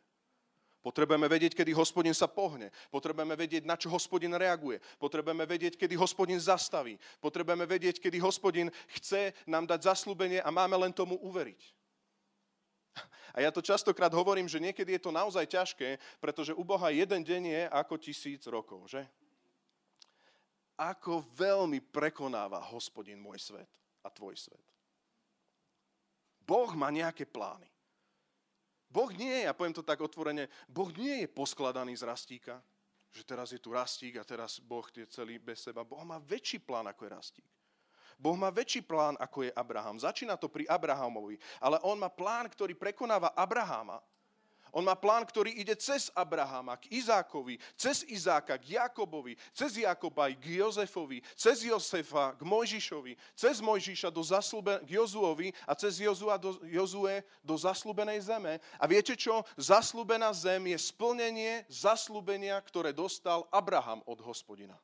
Potrebujeme 0.80 1.28
vedieť, 1.28 1.52
kedy 1.52 1.76
hospodin 1.76 2.16
sa 2.16 2.24
pohne. 2.24 2.72
Potrebujeme 2.88 3.36
vedieť, 3.36 3.68
na 3.68 3.76
čo 3.76 3.92
hospodin 3.92 4.32
reaguje. 4.32 4.80
Potrebujeme 4.96 5.44
vedieť, 5.44 5.76
kedy 5.76 5.92
hospodin 5.92 6.40
zastaví. 6.40 6.96
Potrebujeme 7.20 7.68
vedieť, 7.68 8.00
kedy 8.00 8.16
hospodin 8.16 8.72
chce 8.96 9.36
nám 9.44 9.68
dať 9.68 9.92
zaslúbenie 9.92 10.40
a 10.40 10.48
máme 10.48 10.80
len 10.80 10.92
tomu 10.96 11.20
uveriť. 11.20 11.79
A 13.30 13.38
ja 13.38 13.50
to 13.54 13.62
častokrát 13.62 14.10
hovorím, 14.10 14.50
že 14.50 14.62
niekedy 14.62 14.98
je 14.98 15.02
to 15.06 15.14
naozaj 15.14 15.46
ťažké, 15.46 16.02
pretože 16.18 16.50
u 16.50 16.66
Boha 16.66 16.90
jeden 16.90 17.22
deň 17.22 17.42
je 17.46 17.62
ako 17.70 17.94
tisíc 17.96 18.42
rokov, 18.50 18.90
že? 18.90 19.06
Ako 20.74 21.22
veľmi 21.36 21.78
prekonáva 21.78 22.58
hospodin 22.74 23.20
môj 23.20 23.38
svet 23.38 23.70
a 24.02 24.08
tvoj 24.10 24.34
svet. 24.34 24.66
Boh 26.42 26.70
má 26.74 26.90
nejaké 26.90 27.28
plány. 27.28 27.70
Boh 28.90 29.06
nie 29.14 29.30
je, 29.30 29.46
ja 29.46 29.54
poviem 29.54 29.76
to 29.76 29.86
tak 29.86 30.02
otvorene, 30.02 30.50
Boh 30.66 30.90
nie 30.98 31.22
je 31.22 31.28
poskladaný 31.30 31.94
z 31.94 32.02
rastíka, 32.02 32.58
že 33.14 33.22
teraz 33.22 33.54
je 33.54 33.62
tu 33.62 33.70
rastík 33.70 34.18
a 34.18 34.26
teraz 34.26 34.58
Boh 34.58 34.86
je 34.90 35.06
celý 35.06 35.38
bez 35.38 35.62
seba. 35.62 35.86
Boh 35.86 36.02
má 36.02 36.18
väčší 36.18 36.58
plán 36.58 36.90
ako 36.90 37.06
je 37.06 37.10
rastík. 37.10 37.46
Boh 38.20 38.36
má 38.36 38.52
väčší 38.52 38.84
plán, 38.84 39.16
ako 39.16 39.48
je 39.48 39.56
Abraham. 39.56 39.96
Začína 39.96 40.36
to 40.36 40.52
pri 40.52 40.68
Abrahamovi, 40.68 41.40
ale 41.56 41.80
on 41.80 41.96
má 41.96 42.12
plán, 42.12 42.52
ktorý 42.52 42.76
prekonáva 42.76 43.32
Abrahama. 43.32 44.04
On 44.70 44.86
má 44.86 44.94
plán, 44.94 45.26
ktorý 45.26 45.50
ide 45.50 45.74
cez 45.74 46.14
Abrahama 46.14 46.78
k 46.78 46.94
Izákovi, 46.94 47.58
cez 47.74 48.06
Izáka 48.06 48.54
k 48.54 48.78
Jakobovi, 48.78 49.34
cez 49.50 49.74
Jakoba 49.74 50.30
k 50.30 50.62
Jozefovi, 50.62 51.22
cez 51.34 51.66
Josefa 51.66 52.38
k 52.38 52.42
Mojžišovi, 52.46 53.18
cez 53.34 53.58
Mojžiša 53.58 54.14
do 54.14 54.22
zaslúbe, 54.22 54.78
k 54.86 54.94
Jozuovi 54.94 55.50
a 55.66 55.74
cez 55.74 55.98
Jozua 55.98 56.38
do, 56.38 56.54
Jozue 56.70 57.26
do 57.42 57.58
zaslúbenej 57.58 58.22
zeme. 58.22 58.62
A 58.78 58.86
viete 58.86 59.18
čo? 59.18 59.42
Zaslúbená 59.58 60.30
zem 60.30 60.70
je 60.70 60.78
splnenie 60.78 61.66
zaslúbenia, 61.66 62.54
ktoré 62.62 62.94
dostal 62.94 63.50
Abraham 63.50 64.06
od 64.06 64.22
hospodina. 64.22 64.78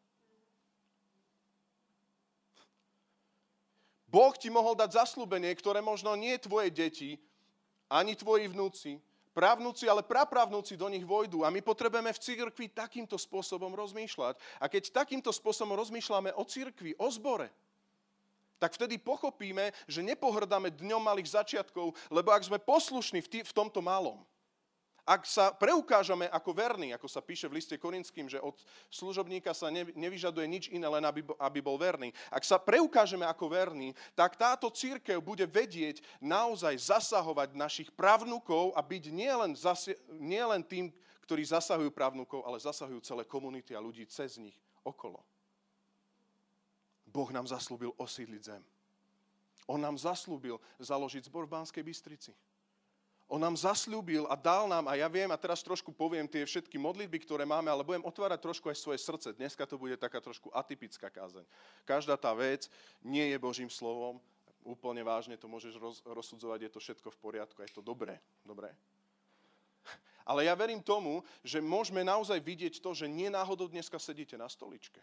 Boh 4.17 4.33
ti 4.33 4.49
mohol 4.49 4.73
dať 4.73 4.97
zaslúbenie, 4.97 5.53
ktoré 5.53 5.85
možno 5.85 6.17
nie 6.17 6.33
tvoje 6.41 6.73
deti, 6.73 7.21
ani 7.85 8.17
tvoji 8.17 8.49
vnúci, 8.49 8.97
právnúci, 9.37 9.85
ale 9.85 10.01
prapravnúci 10.01 10.73
do 10.73 10.89
nich 10.89 11.05
vojdu. 11.05 11.45
A 11.45 11.53
my 11.53 11.61
potrebujeme 11.61 12.09
v 12.17 12.23
církvi 12.25 12.73
takýmto 12.73 13.21
spôsobom 13.21 13.69
rozmýšľať. 13.77 14.41
A 14.57 14.73
keď 14.73 15.05
takýmto 15.05 15.29
spôsobom 15.29 15.77
rozmýšľame 15.77 16.33
o 16.33 16.49
církvi, 16.49 16.97
o 16.97 17.13
zbore, 17.13 17.53
tak 18.57 18.73
vtedy 18.73 18.97
pochopíme, 18.97 19.77
že 19.85 20.01
nepohrdáme 20.01 20.73
dňom 20.73 21.03
malých 21.05 21.37
začiatkov, 21.37 21.93
lebo 22.09 22.33
ak 22.33 22.49
sme 22.49 22.57
poslušní 22.57 23.21
v, 23.21 23.29
tý, 23.29 23.39
v 23.45 23.53
tomto 23.53 23.85
malom, 23.85 24.25
ak 25.07 25.23
sa 25.23 25.55
preukážeme 25.55 26.27
ako 26.27 26.51
verní, 26.51 26.91
ako 26.91 27.07
sa 27.07 27.23
píše 27.23 27.47
v 27.47 27.63
liste 27.63 27.79
Korinským, 27.79 28.27
že 28.27 28.43
od 28.43 28.59
služobníka 28.91 29.55
sa 29.55 29.71
nevyžaduje 29.71 30.47
nič 30.51 30.65
iné, 30.75 30.83
len 30.91 31.07
aby, 31.07 31.63
bol 31.63 31.79
verný. 31.79 32.11
Ak 32.27 32.43
sa 32.43 32.59
preukážeme 32.59 33.23
ako 33.23 33.47
verní, 33.47 33.95
tak 34.19 34.35
táto 34.35 34.67
církev 34.67 35.23
bude 35.23 35.47
vedieť 35.47 36.03
naozaj 36.19 36.75
zasahovať 36.91 37.55
našich 37.55 37.95
pravnúkov 37.95 38.75
a 38.75 38.83
byť 38.83 39.05
nielen, 39.15 39.55
zasi- 39.55 39.95
nielen 40.11 40.67
tým, 40.67 40.91
ktorí 41.23 41.47
zasahujú 41.47 41.95
pravnúkov, 41.95 42.43
ale 42.43 42.59
zasahujú 42.59 42.99
celé 43.07 43.23
komunity 43.23 43.79
a 43.79 43.83
ľudí 43.83 44.03
cez 44.11 44.43
nich 44.43 44.59
okolo. 44.83 45.23
Boh 47.07 47.31
nám 47.31 47.47
zaslúbil 47.47 47.95
osídliť 47.95 48.43
zem. 48.43 48.63
On 49.71 49.79
nám 49.79 49.99
zaslúbil 49.99 50.59
založiť 50.83 51.31
zbor 51.31 51.47
v 51.47 51.55
Banskej 51.59 51.83
Bystrici. 51.87 52.35
On 53.26 53.42
nám 53.42 53.59
zasľúbil 53.59 54.30
a 54.30 54.38
dal 54.38 54.71
nám, 54.71 54.87
a 54.87 54.95
ja 54.95 55.11
viem, 55.11 55.26
a 55.35 55.40
teraz 55.40 55.59
trošku 55.59 55.90
poviem 55.90 56.30
tie 56.30 56.47
všetky 56.47 56.78
modlitby, 56.78 57.26
ktoré 57.26 57.42
máme, 57.42 57.66
ale 57.66 57.83
budem 57.83 58.06
otvárať 58.06 58.38
trošku 58.38 58.71
aj 58.71 58.78
svoje 58.78 59.02
srdce. 59.02 59.35
Dneska 59.35 59.66
to 59.66 59.75
bude 59.75 59.99
taká 59.99 60.23
trošku 60.23 60.47
atypická 60.54 61.11
kázeň. 61.11 61.42
Každá 61.83 62.14
tá 62.14 62.30
vec 62.38 62.71
nie 63.02 63.26
je 63.35 63.38
Božím 63.42 63.66
slovom, 63.66 64.23
úplne 64.62 65.02
vážne 65.02 65.35
to 65.35 65.50
môžeš 65.50 65.75
roz, 65.75 65.99
rozsudzovať, 66.06 66.59
je 66.66 66.71
to 66.71 66.80
všetko 66.83 67.09
v 67.11 67.18
poriadku, 67.18 67.59
je 67.66 67.75
to 67.75 67.83
dobré. 67.83 68.23
dobré. 68.47 68.71
Ale 70.30 70.47
ja 70.47 70.54
verím 70.54 70.78
tomu, 70.78 71.26
že 71.42 71.59
môžeme 71.59 72.06
naozaj 72.06 72.38
vidieť 72.38 72.78
to, 72.78 72.95
že 72.95 73.11
nie 73.11 73.26
náhodou 73.26 73.66
dneska 73.66 73.99
sedíte 73.99 74.38
na 74.38 74.47
stoličke. 74.47 75.02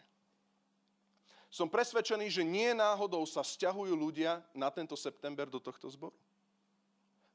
Som 1.52 1.68
presvedčený, 1.68 2.32
že 2.32 2.40
nie 2.40 2.72
náhodou 2.72 3.22
sa 3.28 3.44
stiahujú 3.44 3.92
ľudia 3.92 4.40
na 4.56 4.72
tento 4.72 4.96
september 4.96 5.44
do 5.44 5.60
tohto 5.60 5.92
zboru. 5.92 6.16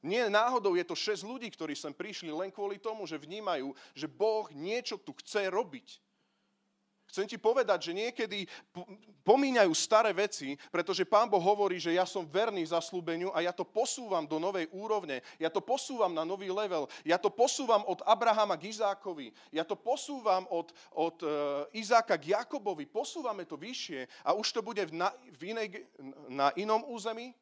Nie 0.00 0.32
náhodou 0.32 0.72
je 0.76 0.84
to 0.84 0.96
6 0.96 1.28
ľudí, 1.28 1.52
ktorí 1.52 1.76
sem 1.76 1.92
prišli 1.92 2.32
len 2.32 2.48
kvôli 2.48 2.80
tomu, 2.80 3.04
že 3.04 3.20
vnímajú, 3.20 3.76
že 3.92 4.08
Boh 4.08 4.48
niečo 4.56 4.96
tu 4.96 5.12
chce 5.12 5.52
robiť. 5.52 6.00
Chcem 7.10 7.26
ti 7.26 7.34
povedať, 7.42 7.90
že 7.90 7.92
niekedy 7.92 8.46
pomíňajú 9.26 9.74
staré 9.74 10.14
veci, 10.14 10.54
pretože 10.70 11.02
Pán 11.02 11.26
Boh 11.26 11.42
hovorí, 11.42 11.82
že 11.82 11.90
ja 11.90 12.06
som 12.06 12.22
verný 12.22 12.62
zaslúbeniu 12.62 13.34
a 13.34 13.42
ja 13.42 13.50
to 13.50 13.66
posúvam 13.66 14.22
do 14.22 14.38
novej 14.38 14.70
úrovne. 14.70 15.18
Ja 15.42 15.50
to 15.50 15.58
posúvam 15.58 16.14
na 16.14 16.22
nový 16.22 16.54
level. 16.54 16.86
Ja 17.02 17.18
to 17.18 17.26
posúvam 17.26 17.82
od 17.90 17.98
Abrahama 18.06 18.54
k 18.54 18.70
Izákovi. 18.70 19.34
Ja 19.50 19.66
to 19.66 19.74
posúvam 19.74 20.46
od, 20.54 20.70
od 20.94 21.18
uh, 21.26 21.66
Izáka 21.74 22.14
k 22.14 22.30
Jakobovi. 22.30 22.86
Posúvame 22.86 23.42
to 23.42 23.58
vyššie 23.58 24.06
a 24.22 24.30
už 24.38 24.46
to 24.54 24.62
bude 24.62 24.86
na, 24.94 25.10
v 25.34 25.50
inej, 25.50 25.90
na 26.30 26.54
inom 26.54 26.86
území. 26.86 27.34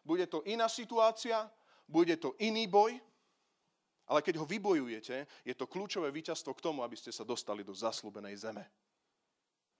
Bude 0.00 0.24
to 0.24 0.40
iná 0.48 0.64
situácia, 0.64 1.44
bude 1.90 2.14
to 2.16 2.38
iný 2.38 2.70
boj, 2.70 2.94
ale 4.06 4.22
keď 4.22 4.42
ho 4.42 4.46
vybojujete, 4.46 5.26
je 5.46 5.54
to 5.54 5.70
kľúčové 5.70 6.10
víťazstvo 6.10 6.54
k 6.54 6.62
tomu, 6.62 6.82
aby 6.86 6.94
ste 6.98 7.10
sa 7.10 7.26
dostali 7.26 7.66
do 7.66 7.74
zaslúbenej 7.74 8.38
zeme. 8.38 8.66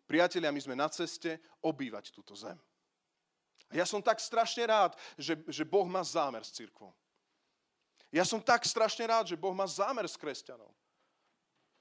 Priatelia, 0.07 0.51
my 0.51 0.59
sme 0.59 0.75
na 0.75 0.91
ceste 0.91 1.39
obývať 1.63 2.11
túto 2.11 2.35
zem. 2.35 2.59
A 3.71 3.79
ja 3.79 3.87
som 3.87 4.03
tak 4.03 4.19
strašne 4.19 4.67
rád, 4.67 4.99
že, 5.15 5.39
že 5.47 5.63
Boh 5.63 5.87
má 5.87 6.03
zámer 6.03 6.43
s 6.43 6.51
církvom. 6.51 6.91
Ja 8.11 8.27
som 8.27 8.43
tak 8.43 8.67
strašne 8.67 9.07
rád, 9.07 9.31
že 9.31 9.39
Boh 9.39 9.55
má 9.55 9.71
zámer 9.71 10.03
s 10.11 10.19
kresťanom. 10.19 10.71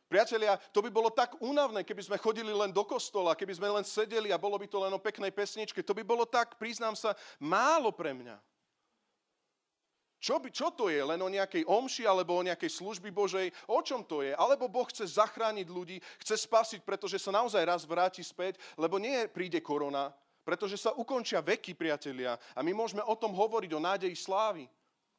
Priatelia, 0.10 0.58
to 0.74 0.82
by 0.82 0.90
bolo 0.90 1.14
tak 1.14 1.38
únavné, 1.38 1.86
keby 1.86 2.02
sme 2.02 2.18
chodili 2.22 2.50
len 2.50 2.74
do 2.74 2.82
kostola, 2.82 3.38
keby 3.38 3.54
sme 3.58 3.70
len 3.70 3.86
sedeli 3.86 4.34
a 4.34 4.42
bolo 4.42 4.58
by 4.58 4.66
to 4.66 4.82
len 4.82 4.94
o 4.94 5.02
peknej 5.02 5.30
pesničke. 5.30 5.86
To 5.86 5.94
by 5.94 6.02
bolo 6.02 6.26
tak, 6.26 6.58
priznám 6.58 6.98
sa, 6.98 7.14
málo 7.38 7.94
pre 7.94 8.14
mňa. 8.18 8.42
Čo, 10.20 10.36
by, 10.44 10.52
čo 10.52 10.68
to 10.76 10.92
je? 10.92 11.00
Len 11.00 11.20
o 11.24 11.32
nejakej 11.32 11.64
omši 11.64 12.04
alebo 12.04 12.36
o 12.36 12.44
nejakej 12.44 12.68
služby 12.68 13.08
Božej? 13.08 13.56
O 13.72 13.80
čom 13.80 14.04
to 14.04 14.20
je? 14.20 14.36
Alebo 14.36 14.68
Boh 14.68 14.84
chce 14.92 15.08
zachrániť 15.16 15.68
ľudí, 15.72 15.98
chce 16.20 16.36
spasiť, 16.44 16.84
pretože 16.84 17.16
sa 17.24 17.32
naozaj 17.32 17.64
raz 17.64 17.88
vráti 17.88 18.20
späť, 18.20 18.60
lebo 18.76 19.00
nie 19.00 19.32
príde 19.32 19.64
korona, 19.64 20.12
pretože 20.44 20.76
sa 20.76 20.92
ukončia 20.92 21.40
veky, 21.40 21.72
priatelia. 21.72 22.36
A 22.52 22.60
my 22.60 22.76
môžeme 22.76 23.00
o 23.08 23.16
tom 23.16 23.32
hovoriť, 23.32 23.72
o 23.72 23.80
nádeji 23.80 24.20
slávy. 24.20 24.68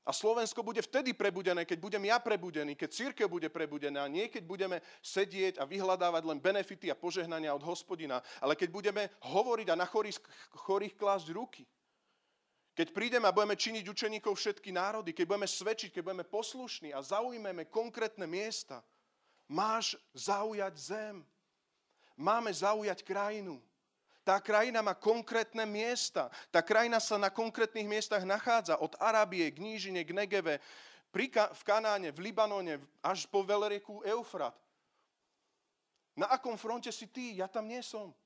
A 0.04 0.12
Slovensko 0.12 0.60
bude 0.64 0.84
vtedy 0.84 1.12
prebudené, 1.16 1.64
keď 1.64 1.78
budem 1.80 2.04
ja 2.08 2.16
prebudený, 2.20 2.76
keď 2.76 2.88
církev 2.92 3.28
bude 3.28 3.48
prebudená, 3.52 4.08
nie 4.08 4.28
keď 4.32 4.42
budeme 4.48 4.76
sedieť 5.04 5.60
a 5.60 5.68
vyhľadávať 5.68 6.22
len 6.24 6.40
benefity 6.40 6.88
a 6.88 6.96
požehnania 6.96 7.52
od 7.52 7.64
hospodina, 7.64 8.24
ale 8.40 8.56
keď 8.56 8.68
budeme 8.72 9.02
hovoriť 9.22 9.68
a 9.72 9.78
na 9.80 9.84
chorých, 9.84 10.20
chorých 10.56 10.96
klásť 10.96 11.36
ruky. 11.36 11.68
Keď 12.80 12.96
prídeme 12.96 13.28
a 13.28 13.36
budeme 13.36 13.60
činiť 13.60 13.92
učeníkov 13.92 14.40
všetky 14.40 14.72
národy, 14.72 15.12
keď 15.12 15.28
budeme 15.28 15.44
svedčiť, 15.44 15.92
keď 15.92 16.00
budeme 16.00 16.24
poslušní 16.24 16.96
a 16.96 17.04
zaujmeme 17.04 17.68
konkrétne 17.68 18.24
miesta, 18.24 18.80
máš 19.44 20.00
zaujať 20.16 20.72
zem. 20.80 21.20
Máme 22.16 22.48
zaujať 22.48 23.04
krajinu. 23.04 23.60
Tá 24.24 24.40
krajina 24.40 24.80
má 24.80 24.96
konkrétne 24.96 25.68
miesta. 25.68 26.32
Tá 26.48 26.64
krajina 26.64 27.04
sa 27.04 27.20
na 27.20 27.28
konkrétnych 27.28 27.84
miestach 27.84 28.24
nachádza. 28.24 28.80
Od 28.80 28.96
Arábie 28.96 29.44
k 29.52 29.60
Nížine, 29.60 30.00
k 30.00 30.16
Negeve, 30.16 30.56
v 31.12 31.62
Kanáne, 31.68 32.16
v 32.16 32.32
Libanone, 32.32 32.80
až 33.04 33.28
po 33.28 33.44
veľrieku 33.44 34.08
Eufrat. 34.08 34.56
Na 36.16 36.32
akom 36.32 36.56
fronte 36.56 36.88
si 36.88 37.04
ty? 37.04 37.36
Ja 37.36 37.44
tam 37.44 37.68
nie 37.68 37.84
som. 37.84 38.16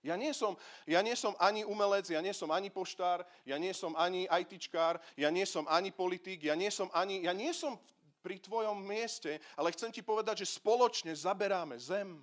Ja 0.00 0.16
nie, 0.16 0.32
som, 0.32 0.56
ja 0.88 1.04
nie 1.04 1.12
som 1.12 1.36
ani 1.36 1.60
umelec, 1.60 2.08
ja 2.08 2.24
nie 2.24 2.32
som 2.32 2.48
ani 2.48 2.72
poštár, 2.72 3.20
ja 3.44 3.60
nie 3.60 3.76
som 3.76 3.92
ani 3.92 4.24
ITčkár, 4.24 4.96
ja 5.12 5.28
nie 5.28 5.44
som 5.44 5.68
ani 5.68 5.92
politik, 5.92 6.40
ja 6.40 6.56
nie 6.56 6.72
som 6.72 6.88
ani, 6.96 7.28
ja 7.28 7.36
nie 7.36 7.52
som 7.52 7.76
pri 8.24 8.40
tvojom 8.40 8.80
mieste, 8.80 9.36
ale 9.60 9.72
chcem 9.76 9.92
ti 9.92 10.00
povedať, 10.00 10.44
že 10.44 10.56
spoločne 10.56 11.12
zaberáme 11.12 11.76
zem. 11.76 12.16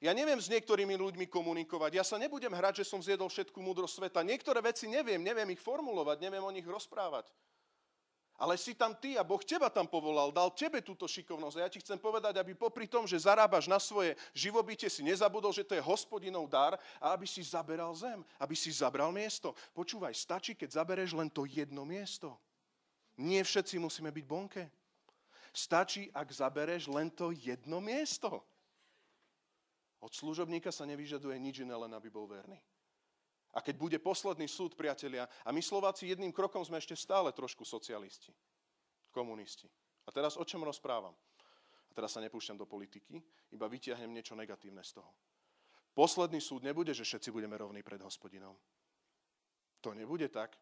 Ja 0.00 0.16
neviem 0.16 0.40
s 0.40 0.48
niektorými 0.48 0.96
ľuďmi 0.96 1.28
komunikovať, 1.28 1.92
ja 1.96 2.04
sa 2.04 2.16
nebudem 2.16 2.52
hrať, 2.52 2.84
že 2.84 2.88
som 2.88 3.04
zjedol 3.04 3.28
všetku 3.28 3.60
múdrosť 3.60 4.00
sveta. 4.00 4.20
Niektoré 4.24 4.60
veci 4.64 4.88
neviem, 4.88 5.20
neviem 5.20 5.48
ich 5.52 5.60
formulovať, 5.60 6.20
neviem 6.24 6.44
o 6.44 6.52
nich 6.52 6.64
rozprávať. 6.64 7.28
Ale 8.40 8.56
si 8.56 8.72
tam 8.72 8.96
ty 8.96 9.20
a 9.20 9.22
Boh 9.22 9.44
teba 9.44 9.68
tam 9.68 9.84
povolal, 9.84 10.32
dal 10.32 10.48
tebe 10.48 10.80
túto 10.80 11.04
šikovnosť. 11.04 11.56
A 11.60 11.64
ja 11.68 11.68
ti 11.68 11.76
chcem 11.76 12.00
povedať, 12.00 12.40
aby 12.40 12.56
popri 12.56 12.88
tom, 12.88 13.04
že 13.04 13.20
zarábaš 13.20 13.68
na 13.68 13.76
svoje 13.76 14.16
živobytie, 14.32 14.88
si 14.88 15.04
nezabudol, 15.04 15.52
že 15.52 15.60
to 15.60 15.76
je 15.76 15.84
hospodinov 15.84 16.48
dar 16.48 16.80
a 16.96 17.12
aby 17.12 17.28
si 17.28 17.44
zaberal 17.44 17.92
zem, 17.92 18.24
aby 18.40 18.56
si 18.56 18.72
zabral 18.72 19.12
miesto. 19.12 19.52
Počúvaj, 19.76 20.16
stačí, 20.16 20.56
keď 20.56 20.80
zabereš 20.80 21.12
len 21.12 21.28
to 21.28 21.44
jedno 21.44 21.84
miesto. 21.84 22.40
Nie 23.20 23.44
všetci 23.44 23.76
musíme 23.76 24.08
byť 24.08 24.24
bonke. 24.24 24.72
Stačí, 25.52 26.08
ak 26.08 26.32
zabereš 26.32 26.88
len 26.88 27.12
to 27.12 27.36
jedno 27.36 27.76
miesto. 27.84 28.40
Od 30.00 30.16
služobníka 30.16 30.72
sa 30.72 30.88
nevyžaduje 30.88 31.36
nič 31.36 31.60
iné, 31.60 31.76
len 31.76 31.92
aby 31.92 32.08
bol 32.08 32.24
verný. 32.24 32.56
A 33.50 33.58
keď 33.58 33.74
bude 33.76 33.98
posledný 33.98 34.46
súd, 34.46 34.78
priatelia, 34.78 35.26
a 35.42 35.50
my 35.50 35.58
Slováci 35.58 36.06
jedným 36.06 36.30
krokom 36.30 36.62
sme 36.62 36.78
ešte 36.78 36.94
stále 36.94 37.34
trošku 37.34 37.66
socialisti, 37.66 38.30
komunisti. 39.10 39.66
A 40.06 40.14
teraz 40.14 40.38
o 40.38 40.46
čom 40.46 40.62
rozprávam? 40.62 41.14
A 41.90 41.92
teraz 41.92 42.14
sa 42.14 42.22
nepúšťam 42.22 42.54
do 42.54 42.70
politiky, 42.70 43.18
iba 43.50 43.66
vyťahnem 43.66 44.14
niečo 44.14 44.38
negatívne 44.38 44.86
z 44.86 45.02
toho. 45.02 45.10
Posledný 45.90 46.38
súd 46.38 46.62
nebude, 46.62 46.94
že 46.94 47.02
všetci 47.02 47.34
budeme 47.34 47.58
rovní 47.58 47.82
pred 47.82 47.98
hospodinom. 47.98 48.54
To 49.82 49.90
nebude 49.90 50.30
tak. 50.30 50.54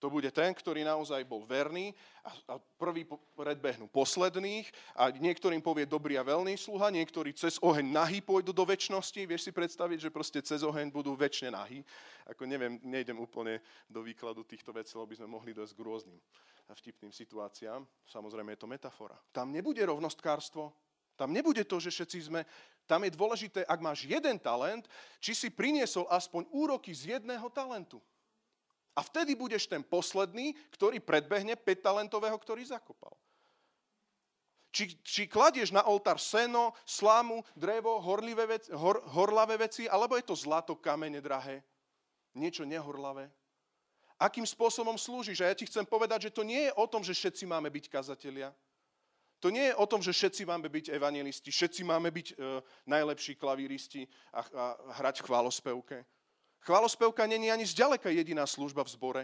To 0.00 0.08
bude 0.08 0.32
ten, 0.32 0.56
ktorý 0.56 0.80
naozaj 0.80 1.20
bol 1.28 1.44
verný 1.44 1.92
a, 2.24 2.32
a 2.50 2.54
prvý 2.80 3.04
predbehnú 3.36 3.84
posledných 3.92 4.64
a 4.96 5.12
niektorým 5.12 5.60
povie 5.60 5.84
dobrý 5.84 6.16
a 6.16 6.24
veľný 6.24 6.56
sluha, 6.56 6.88
niektorí 6.88 7.36
cez 7.36 7.60
oheň 7.60 7.84
nahý 7.84 8.24
pôjdu 8.24 8.56
do 8.56 8.64
väčšnosti. 8.64 9.20
Vieš 9.28 9.48
si 9.48 9.52
predstaviť, 9.52 10.08
že 10.08 10.10
proste 10.10 10.40
cez 10.40 10.64
oheň 10.64 10.88
budú 10.88 11.12
väčšine 11.12 11.52
nahý. 11.52 11.84
Ako 12.32 12.48
neviem, 12.48 12.80
nejdem 12.80 13.20
úplne 13.20 13.60
do 13.92 14.00
výkladu 14.00 14.40
týchto 14.48 14.72
vecí, 14.72 14.96
lebo 14.96 15.12
by 15.12 15.16
sme 15.20 15.28
mohli 15.28 15.52
dojsť 15.52 15.74
k 15.76 15.84
rôznym 15.84 16.18
vtipným 16.72 17.12
situáciám. 17.12 17.84
Samozrejme 18.08 18.56
je 18.56 18.60
to 18.64 18.72
metafora. 18.72 19.20
Tam 19.36 19.52
nebude 19.52 19.84
rovnostkárstvo, 19.84 20.72
tam 21.12 21.36
nebude 21.36 21.60
to, 21.68 21.76
že 21.76 21.92
všetci 21.92 22.18
sme... 22.32 22.40
Tam 22.88 23.06
je 23.06 23.14
dôležité, 23.14 23.62
ak 23.70 23.78
máš 23.78 24.02
jeden 24.02 24.34
talent, 24.42 24.88
či 25.22 25.30
si 25.30 25.46
priniesol 25.46 26.10
aspoň 26.10 26.48
úroky 26.50 26.90
z 26.90 27.14
jedného 27.14 27.46
talentu. 27.52 28.02
A 29.00 29.02
vtedy 29.02 29.32
budeš 29.32 29.64
ten 29.64 29.80
posledný, 29.80 30.52
ktorý 30.76 31.00
predbehne 31.00 31.56
5 31.56 31.64
talentového, 31.80 32.36
ktorý 32.36 32.68
zakopal. 32.68 33.16
Či, 34.68 35.00
či 35.00 35.22
kladieš 35.24 35.72
na 35.72 35.88
oltár 35.88 36.20
seno, 36.20 36.76
slámu, 36.84 37.40
drevo, 37.56 37.96
horlivé 38.04 38.44
veci, 38.44 38.68
hor, 38.76 39.00
horlavé 39.16 39.56
veci, 39.56 39.88
alebo 39.88 40.20
je 40.20 40.28
to 40.28 40.36
zlato, 40.36 40.76
kamene 40.76 41.18
drahé, 41.24 41.64
niečo 42.36 42.68
nehorlavé. 42.68 43.32
Akým 44.20 44.44
spôsobom 44.44 45.00
slúžiš? 45.00 45.40
A 45.40 45.48
ja 45.48 45.56
ti 45.56 45.64
chcem 45.64 45.88
povedať, 45.88 46.28
že 46.28 46.36
to 46.36 46.44
nie 46.44 46.68
je 46.68 46.72
o 46.76 46.84
tom, 46.84 47.00
že 47.00 47.16
všetci 47.16 47.48
máme 47.48 47.72
byť 47.72 47.88
kazatelia. 47.88 48.52
To 49.40 49.48
nie 49.48 49.72
je 49.72 49.74
o 49.80 49.88
tom, 49.88 50.04
že 50.04 50.12
všetci 50.12 50.44
máme 50.44 50.68
byť 50.68 50.92
evangelisti, 50.92 51.48
všetci 51.48 51.80
máme 51.88 52.12
byť 52.12 52.26
e, 52.28 52.60
najlepší 52.84 53.40
klavíristi 53.40 54.04
a, 54.36 54.44
a 54.44 54.64
hrať 55.00 55.24
chválospevke. 55.24 56.04
Chválospevka 56.60 57.26
není 57.26 57.50
ani 57.50 57.66
zďaleka 57.66 58.10
jediná 58.10 58.46
služba 58.46 58.84
v 58.84 58.92
zbore. 58.92 59.22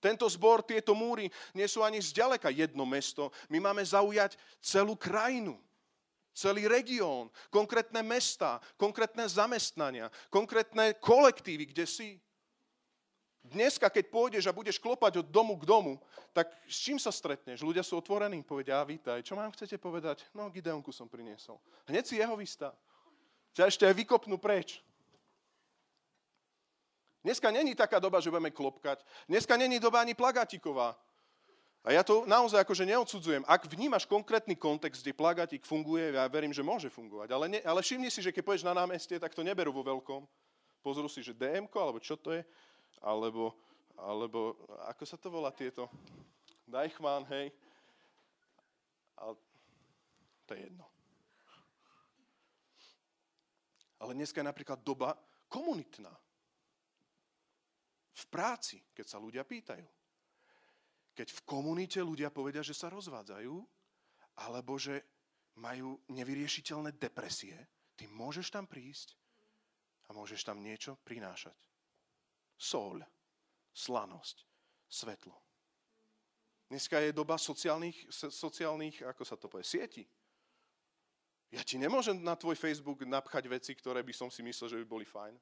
Tento 0.00 0.28
zbor, 0.28 0.62
tieto 0.62 0.94
múry 0.94 1.32
nie 1.56 1.66
sú 1.66 1.82
ani 1.82 1.98
zďaleka 1.98 2.52
jedno 2.52 2.86
mesto. 2.86 3.32
My 3.48 3.58
máme 3.58 3.82
zaujať 3.82 4.38
celú 4.62 4.94
krajinu, 4.94 5.58
celý 6.36 6.68
región, 6.68 7.32
konkrétne 7.48 8.04
mesta, 8.04 8.60
konkrétne 8.76 9.24
zamestnania, 9.26 10.12
konkrétne 10.28 10.94
kolektívy, 11.00 11.72
kde 11.72 11.86
si. 11.88 12.10
Dneska, 13.46 13.86
keď 13.88 14.10
pôjdeš 14.10 14.44
a 14.50 14.56
budeš 14.56 14.76
klopať 14.82 15.22
od 15.22 15.30
domu 15.30 15.54
k 15.54 15.64
domu, 15.64 16.02
tak 16.34 16.50
s 16.66 16.82
čím 16.82 16.98
sa 16.98 17.14
stretneš? 17.14 17.62
Ľudia 17.62 17.86
sú 17.86 17.94
otvorení, 17.94 18.42
povedia, 18.42 18.82
vítaj, 18.82 19.22
čo 19.22 19.38
vám 19.38 19.54
chcete 19.54 19.78
povedať? 19.78 20.26
No, 20.34 20.50
Gideonku 20.50 20.90
som 20.90 21.06
priniesol. 21.06 21.56
Hneď 21.86 22.04
si 22.04 22.18
jeho 22.18 22.34
vystá. 22.34 22.74
Ťa 23.54 23.70
ešte 23.70 23.86
aj 23.86 23.94
vykopnú 24.02 24.36
preč. 24.36 24.82
Dneska 27.26 27.50
není 27.50 27.74
taká 27.74 27.98
doba, 27.98 28.22
že 28.22 28.30
budeme 28.30 28.54
klopkať. 28.54 29.02
Dneska 29.26 29.58
není 29.58 29.82
doba 29.82 29.98
ani 29.98 30.14
plagatiková. 30.14 30.94
A 31.82 31.90
ja 31.90 32.06
to 32.06 32.22
naozaj 32.22 32.62
akože 32.62 32.86
neodsudzujem. 32.86 33.42
Ak 33.50 33.66
vnímaš 33.66 34.06
konkrétny 34.06 34.54
kontext, 34.54 35.02
kde 35.02 35.10
plagatik 35.10 35.66
funguje, 35.66 36.14
ja 36.14 36.30
verím, 36.30 36.54
že 36.54 36.62
môže 36.62 36.86
fungovať. 36.86 37.34
Ale, 37.34 37.50
ne, 37.50 37.58
ale 37.66 37.82
všimni 37.82 38.14
si, 38.14 38.22
že 38.22 38.30
keď 38.30 38.42
pôjdeš 38.46 38.66
na 38.66 38.78
námestie, 38.78 39.18
tak 39.18 39.34
to 39.34 39.42
neberú 39.42 39.74
vo 39.74 39.82
veľkom. 39.82 40.22
Pozrú 40.86 41.10
si, 41.10 41.18
že 41.18 41.34
dm 41.34 41.66
alebo 41.74 41.98
čo 41.98 42.14
to 42.14 42.30
je, 42.30 42.46
alebo, 43.02 43.58
alebo 43.98 44.54
ako 44.86 45.02
sa 45.02 45.18
to 45.18 45.26
volá 45.26 45.50
tieto? 45.50 45.90
Dajchman, 46.62 47.26
hej. 47.26 47.50
Ale 49.18 49.34
to 50.46 50.54
je 50.54 50.62
jedno. 50.62 50.86
Ale 53.98 54.14
dneska 54.14 54.38
je 54.38 54.46
napríklad 54.46 54.78
doba 54.86 55.18
komunitná. 55.50 56.14
V 58.16 58.24
práci, 58.32 58.80
keď 58.96 59.06
sa 59.06 59.18
ľudia 59.20 59.44
pýtajú. 59.44 59.84
Keď 61.16 61.28
v 61.32 61.40
komunite 61.44 62.00
ľudia 62.00 62.32
povedia, 62.32 62.64
že 62.64 62.72
sa 62.72 62.88
rozvádzajú, 62.88 63.54
alebo 64.40 64.76
že 64.80 65.04
majú 65.56 66.00
nevyriešiteľné 66.12 66.96
depresie, 66.96 67.56
ty 67.96 68.04
môžeš 68.08 68.52
tam 68.52 68.68
prísť 68.68 69.16
a 70.08 70.16
môžeš 70.16 70.44
tam 70.44 70.60
niečo 70.60 70.96
prinášať. 71.04 71.56
Sol, 72.56 73.00
slanosť, 73.72 74.44
svetlo. 74.88 75.36
Dneska 76.68 76.98
je 76.98 77.14
doba 77.14 77.38
sociálnych, 77.38 78.08
sociálnych 78.10 79.04
ako 79.04 79.22
sa 79.22 79.36
to 79.36 79.46
povie, 79.46 79.64
sieti. 79.64 80.04
Ja 81.54 81.62
ti 81.62 81.78
nemôžem 81.78 82.18
na 82.18 82.34
tvoj 82.34 82.58
Facebook 82.58 83.06
napchať 83.06 83.46
veci, 83.46 83.72
ktoré 83.76 84.02
by 84.02 84.10
som 84.10 84.28
si 84.32 84.42
myslel, 84.42 84.68
že 84.72 84.80
by 84.82 84.86
boli 84.88 85.06
fajn. 85.06 85.36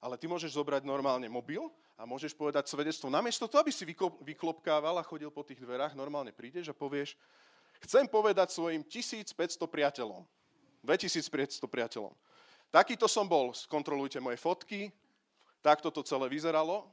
Ale 0.00 0.16
ty 0.16 0.24
môžeš 0.24 0.56
zobrať 0.56 0.88
normálne 0.88 1.28
mobil 1.28 1.68
a 2.00 2.08
môžeš 2.08 2.32
povedať 2.32 2.72
svedectvo. 2.72 3.12
Namiesto 3.12 3.44
toho, 3.44 3.60
aby 3.60 3.68
si 3.68 3.84
vyklopkával 4.24 4.96
a 4.96 5.04
chodil 5.04 5.28
po 5.28 5.44
tých 5.44 5.60
dverách, 5.60 5.92
normálne 5.92 6.32
prídeš 6.32 6.72
a 6.72 6.74
povieš, 6.76 7.20
chcem 7.84 8.08
povedať 8.08 8.56
svojim 8.56 8.80
1500 8.80 9.36
priateľom, 9.68 10.24
2500 10.80 11.60
priateľom. 11.68 12.16
Takýto 12.72 13.04
som 13.04 13.28
bol, 13.28 13.52
skontrolujte 13.52 14.16
moje 14.24 14.40
fotky, 14.40 14.88
takto 15.60 15.92
to 15.92 16.00
celé 16.00 16.32
vyzeralo, 16.32 16.88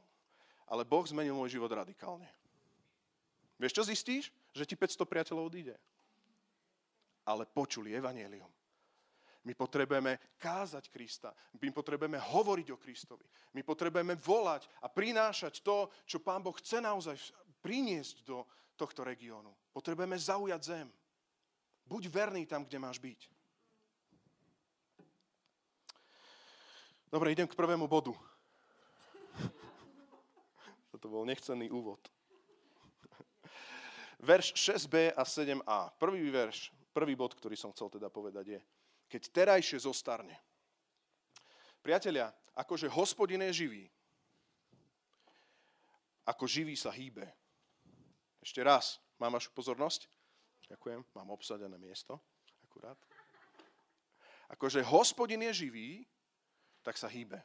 ale 0.68 0.84
Boh 0.84 1.06
zmenil 1.08 1.32
môj 1.32 1.56
život 1.56 1.72
radikálne. 1.72 2.28
Vieš, 3.56 3.72
čo 3.72 3.82
zistíš? 3.88 4.24
Že 4.52 4.64
ti 4.68 4.74
500 4.76 5.08
priateľov 5.08 5.48
odíde. 5.48 5.74
Ale 7.24 7.48
počuli 7.48 7.96
evanelium. 7.96 8.48
My 9.48 9.56
potrebujeme 9.56 10.36
kázať 10.36 10.92
Krista. 10.92 11.32
My 11.56 11.72
potrebujeme 11.72 12.20
hovoriť 12.20 12.68
o 12.68 12.76
Kristovi. 12.76 13.24
My 13.56 13.64
potrebujeme 13.64 14.12
volať 14.12 14.68
a 14.84 14.92
prinášať 14.92 15.64
to, 15.64 15.88
čo 16.04 16.20
Pán 16.20 16.44
Boh 16.44 16.52
chce 16.52 16.84
naozaj 16.84 17.16
priniesť 17.64 18.28
do 18.28 18.44
tohto 18.76 19.08
regiónu. 19.08 19.48
Potrebujeme 19.72 20.20
zaujať 20.20 20.60
zem. 20.60 20.92
Buď 21.88 22.12
verný 22.12 22.44
tam, 22.44 22.68
kde 22.68 22.76
máš 22.76 23.00
byť. 23.00 23.20
Dobre, 27.08 27.32
idem 27.32 27.48
k 27.48 27.56
prvému 27.56 27.88
bodu. 27.88 28.12
Toto 30.92 31.08
bol 31.08 31.24
nechcený 31.24 31.72
úvod. 31.72 32.04
Verš 34.20 34.52
6b 34.52 35.16
a 35.16 35.24
7a. 35.24 35.88
Prvý 35.96 36.28
verš, 36.28 36.68
prvý 36.92 37.16
bod, 37.16 37.32
ktorý 37.32 37.56
som 37.56 37.72
chcel 37.72 37.88
teda 37.88 38.12
povedať 38.12 38.60
je, 38.60 38.60
keď 39.08 39.22
terajšie 39.32 39.80
zostarne. 39.80 40.36
Priatelia, 41.80 42.28
akože 42.52 42.92
hospodin 42.92 43.40
je 43.48 43.64
živý, 43.64 43.84
ako 46.28 46.44
živý 46.44 46.76
sa 46.76 46.92
hýbe. 46.92 47.24
Ešte 48.44 48.60
raz, 48.60 49.00
mám 49.16 49.32
vašu 49.32 49.48
pozornosť? 49.56 50.04
Ďakujem, 50.68 51.00
mám 51.16 51.32
obsadené 51.32 51.80
miesto, 51.80 52.20
akurát. 52.68 53.00
Akože 54.52 54.84
hospodin 54.84 55.40
je 55.48 55.64
živý, 55.64 56.04
tak 56.84 57.00
sa 57.00 57.08
hýbe. 57.08 57.40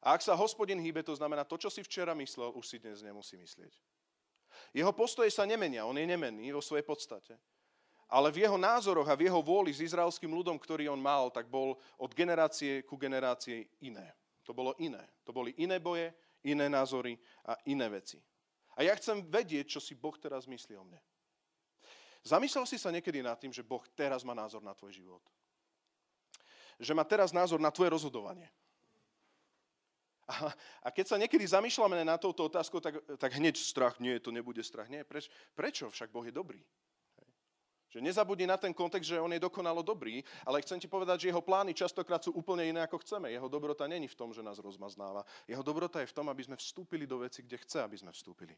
A 0.00 0.16
ak 0.16 0.24
sa 0.24 0.32
hospodin 0.32 0.80
hýbe, 0.80 1.04
to 1.04 1.12
znamená 1.12 1.44
to, 1.44 1.60
čo 1.60 1.68
si 1.68 1.84
včera 1.84 2.16
myslel, 2.16 2.56
už 2.56 2.64
si 2.64 2.76
dnes 2.80 3.04
nemusí 3.04 3.36
myslieť. 3.36 3.74
Jeho 4.72 4.92
postoje 4.96 5.28
sa 5.28 5.44
nemenia, 5.44 5.84
on 5.84 6.00
je 6.00 6.08
nemenný 6.08 6.48
vo 6.56 6.64
svojej 6.64 6.86
podstate 6.86 7.36
ale 8.08 8.32
v 8.32 8.48
jeho 8.48 8.56
názoroch 8.56 9.04
a 9.04 9.14
v 9.14 9.28
jeho 9.28 9.40
vôli 9.44 9.68
s 9.68 9.84
izraelským 9.84 10.32
ľudom, 10.32 10.56
ktorý 10.56 10.88
on 10.88 11.00
mal, 11.00 11.28
tak 11.28 11.46
bol 11.52 11.76
od 12.00 12.10
generácie 12.16 12.80
ku 12.88 12.96
generácie 12.96 13.68
iné. 13.84 14.16
To 14.48 14.56
bolo 14.56 14.72
iné. 14.80 15.04
To 15.28 15.30
boli 15.36 15.52
iné 15.60 15.76
boje, 15.76 16.08
iné 16.40 16.72
názory 16.72 17.20
a 17.44 17.52
iné 17.68 17.84
veci. 17.92 18.16
A 18.80 18.88
ja 18.88 18.96
chcem 18.96 19.20
vedieť, 19.20 19.76
čo 19.76 19.80
si 19.84 19.92
Boh 19.92 20.16
teraz 20.16 20.48
myslí 20.48 20.72
o 20.80 20.88
mne. 20.88 20.96
Zamyslel 22.24 22.64
si 22.64 22.80
sa 22.80 22.88
niekedy 22.88 23.20
nad 23.20 23.36
tým, 23.36 23.52
že 23.52 23.60
Boh 23.60 23.84
teraz 23.92 24.24
má 24.24 24.32
názor 24.32 24.64
na 24.64 24.72
tvoj 24.72 24.96
život. 24.96 25.22
Že 26.80 26.96
má 26.96 27.04
teraz 27.04 27.34
názor 27.34 27.60
na 27.60 27.68
tvoje 27.68 27.92
rozhodovanie. 27.92 28.48
A, 30.28 30.52
a 30.84 30.88
keď 30.92 31.06
sa 31.08 31.16
niekedy 31.16 31.44
zamýšľame 31.44 32.04
na 32.04 32.20
touto 32.20 32.44
otázku, 32.48 32.80
tak, 32.84 33.00
tak 33.16 33.32
hneď 33.32 33.56
strach, 33.56 33.96
nie, 33.96 34.20
to 34.20 34.28
nebude 34.28 34.60
strach. 34.60 34.88
Nie, 34.92 35.04
preč, 35.04 35.32
prečo? 35.56 35.88
Však 35.88 36.12
Boh 36.12 36.24
je 36.24 36.32
dobrý. 36.32 36.60
Že 37.88 38.04
nezabudni 38.04 38.44
na 38.44 38.60
ten 38.60 38.76
kontext, 38.76 39.08
že 39.08 39.20
on 39.20 39.32
je 39.32 39.40
dokonalo 39.40 39.80
dobrý, 39.80 40.20
ale 40.44 40.60
chcem 40.60 40.76
ti 40.76 40.84
povedať, 40.84 41.24
že 41.24 41.28
jeho 41.32 41.40
plány 41.40 41.72
častokrát 41.72 42.20
sú 42.20 42.36
úplne 42.36 42.68
iné, 42.68 42.84
ako 42.84 43.00
chceme. 43.00 43.32
Jeho 43.32 43.48
dobrota 43.48 43.88
není 43.88 44.04
v 44.04 44.18
tom, 44.18 44.36
že 44.36 44.44
nás 44.44 44.60
rozmaznáva. 44.60 45.24
Jeho 45.48 45.64
dobrota 45.64 46.04
je 46.04 46.12
v 46.12 46.16
tom, 46.16 46.28
aby 46.28 46.44
sme 46.44 46.60
vstúpili 46.60 47.08
do 47.08 47.24
veci, 47.24 47.40
kde 47.40 47.56
chce, 47.56 47.80
aby 47.80 47.96
sme 47.96 48.12
vstúpili. 48.12 48.52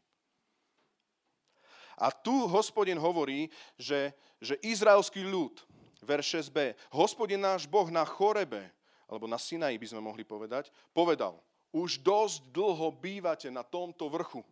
A 1.95 2.11
tu 2.11 2.47
hospodin 2.51 2.99
hovorí, 2.99 3.47
že, 3.79 4.11
že 4.43 4.59
izraelský 4.59 5.23
ľud, 5.23 5.63
verš 6.03 6.51
6b, 6.51 6.75
hospodin 6.91 7.39
náš 7.39 7.63
Boh 7.69 7.87
na 7.87 8.03
Chorebe, 8.03 8.67
alebo 9.07 9.27
na 9.27 9.39
Sinaji 9.39 9.79
by 9.79 9.87
sme 9.91 10.01
mohli 10.03 10.23
povedať, 10.23 10.71
povedal, 10.91 11.39
už 11.71 12.03
dosť 12.03 12.51
dlho 12.51 12.91
bývate 12.91 13.47
na 13.47 13.63
tomto 13.63 14.11
vrchu. 14.11 14.43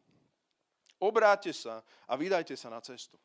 Obráte 0.99 1.51
sa 1.55 1.83
a 2.07 2.15
vydajte 2.19 2.55
sa 2.55 2.71
na 2.71 2.79
cestu. 2.83 3.19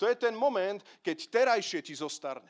To 0.00 0.08
je 0.08 0.16
ten 0.16 0.32
moment, 0.32 0.80
keď 1.04 1.28
terajšie 1.28 1.84
ti 1.84 1.92
zostarne. 1.92 2.48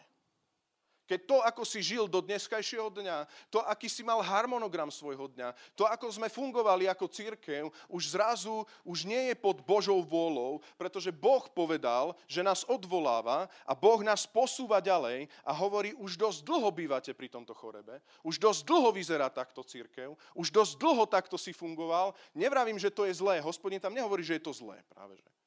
Keď 1.10 1.26
to, 1.26 1.42
ako 1.42 1.66
si 1.66 1.82
žil 1.82 2.06
do 2.06 2.22
dneskajšieho 2.22 2.86
dňa, 2.86 3.26
to, 3.50 3.58
aký 3.66 3.90
si 3.90 4.06
mal 4.06 4.22
harmonogram 4.22 4.94
svojho 4.94 5.26
dňa, 5.34 5.50
to, 5.74 5.82
ako 5.82 6.06
sme 6.06 6.30
fungovali 6.30 6.86
ako 6.86 7.10
církev, 7.10 7.66
už 7.90 8.14
zrazu 8.14 8.62
už 8.86 9.10
nie 9.10 9.18
je 9.26 9.34
pod 9.34 9.58
Božou 9.66 9.98
vôľou, 10.06 10.62
pretože 10.78 11.10
Boh 11.10 11.42
povedal, 11.50 12.14
že 12.30 12.46
nás 12.46 12.62
odvoláva 12.62 13.50
a 13.66 13.74
Boh 13.74 13.98
nás 14.06 14.22
posúva 14.22 14.78
ďalej 14.78 15.26
a 15.42 15.50
hovorí, 15.50 15.98
už 15.98 16.14
dosť 16.14 16.46
dlho 16.46 16.70
bývate 16.70 17.10
pri 17.10 17.26
tomto 17.26 17.58
chorebe, 17.58 17.98
už 18.22 18.38
dosť 18.38 18.62
dlho 18.70 18.94
vyzerá 18.94 19.26
takto 19.34 19.66
církev, 19.66 20.14
už 20.38 20.54
dosť 20.54 20.78
dlho 20.78 21.10
takto 21.10 21.34
si 21.34 21.50
fungoval. 21.50 22.14
Nevravím, 22.38 22.78
že 22.78 22.94
to 22.94 23.02
je 23.02 23.18
zlé, 23.18 23.42
hospodin 23.42 23.82
tam 23.82 23.98
nehovorí, 23.98 24.22
že 24.22 24.38
je 24.38 24.46
to 24.46 24.54
zlé, 24.54 24.78
práve 24.86 25.18
že. 25.18 25.39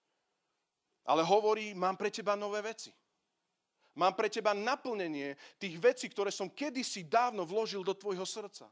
Ale 1.03 1.23
hovorí, 1.23 1.75
mám 1.75 1.99
pre 1.99 2.07
teba 2.07 2.35
nové 2.39 2.63
veci. 2.63 2.91
Mám 3.93 4.17
pre 4.17 4.31
teba 4.31 4.57
naplnenie 4.57 5.37
tých 5.61 5.77
vecí, 5.77 6.09
ktoré 6.09 6.33
som 6.33 6.49
kedysi 6.49 7.05
dávno 7.05 7.45
vložil 7.45 7.85
do 7.85 7.93
tvojho 7.93 8.25
srdca. 8.25 8.65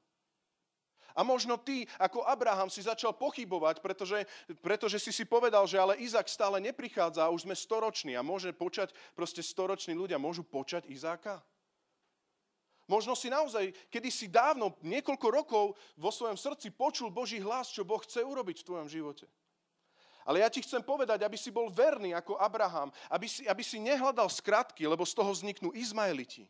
A 1.11 1.27
možno 1.27 1.59
ty, 1.59 1.83
ako 1.99 2.23
Abraham, 2.23 2.71
si 2.71 2.81
začal 2.81 3.11
pochybovať, 3.11 3.83
pretože, 3.83 4.23
pretože 4.63 4.95
si 4.95 5.11
si 5.11 5.27
povedal, 5.27 5.67
že 5.67 5.75
ale 5.75 5.99
Izak 5.99 6.31
stále 6.31 6.63
neprichádza 6.63 7.27
a 7.27 7.33
už 7.35 7.43
sme 7.43 7.55
storoční 7.55 8.15
a 8.15 8.23
môže 8.23 8.55
počať, 8.55 8.95
proste 9.11 9.43
storoční 9.43 9.91
ľudia 9.91 10.15
môžu 10.15 10.47
počať 10.47 10.87
Izáka. 10.87 11.43
Možno 12.87 13.15
si 13.15 13.31
naozaj, 13.31 13.71
kedy 13.87 14.09
si 14.11 14.27
dávno, 14.27 14.75
niekoľko 14.83 15.27
rokov 15.31 15.65
vo 15.95 16.11
svojom 16.11 16.35
srdci 16.35 16.71
počul 16.75 17.07
Boží 17.07 17.39
hlas, 17.39 17.71
čo 17.71 17.87
Boh 17.87 18.03
chce 18.03 18.23
urobiť 18.23 18.63
v 18.63 18.67
tvojom 18.67 18.87
živote. 18.91 19.27
Ale 20.25 20.45
ja 20.45 20.49
ti 20.49 20.61
chcem 20.61 20.81
povedať, 20.85 21.25
aby 21.25 21.37
si 21.37 21.49
bol 21.49 21.69
verný 21.73 22.13
ako 22.13 22.37
Abraham, 22.37 22.93
aby 23.09 23.25
si, 23.25 23.45
aby 23.49 23.63
si 23.65 23.81
nehľadal 23.81 24.29
skratky, 24.29 24.85
lebo 24.85 25.01
z 25.05 25.13
toho 25.17 25.31
vzniknú 25.33 25.73
Izmaeliti. 25.73 26.45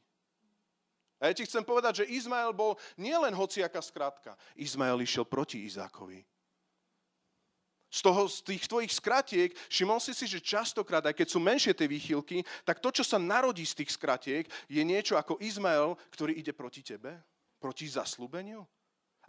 A 1.21 1.29
ja 1.29 1.37
ti 1.37 1.45
chcem 1.45 1.61
povedať, 1.61 2.01
že 2.01 2.09
Izmael 2.17 2.49
bol 2.49 2.81
nielen 2.97 3.37
hociaká 3.37 3.77
skratka. 3.77 4.33
Izmael 4.57 4.97
išiel 5.05 5.21
proti 5.21 5.61
Izákovi. 5.69 6.25
Z, 7.91 8.01
toho, 8.01 8.25
z 8.25 8.41
tých 8.41 8.65
tvojich 8.65 8.89
skratiek, 8.89 9.51
všimol 9.69 9.99
si 9.99 10.15
si, 10.15 10.25
že 10.25 10.41
častokrát, 10.41 11.03
aj 11.05 11.13
keď 11.13 11.27
sú 11.27 11.43
menšie 11.43 11.75
tie 11.75 11.85
výchylky, 11.85 12.41
tak 12.63 12.79
to, 12.79 12.89
čo 12.89 13.03
sa 13.03 13.19
narodí 13.19 13.67
z 13.67 13.83
tých 13.83 13.93
skratiek, 13.93 14.47
je 14.65 14.81
niečo 14.81 15.19
ako 15.19 15.37
Izmael, 15.43 15.93
ktorý 16.09 16.39
ide 16.39 16.55
proti 16.55 16.81
tebe, 16.81 17.19
proti 17.59 17.85
zaslúbeniu. 17.85 18.65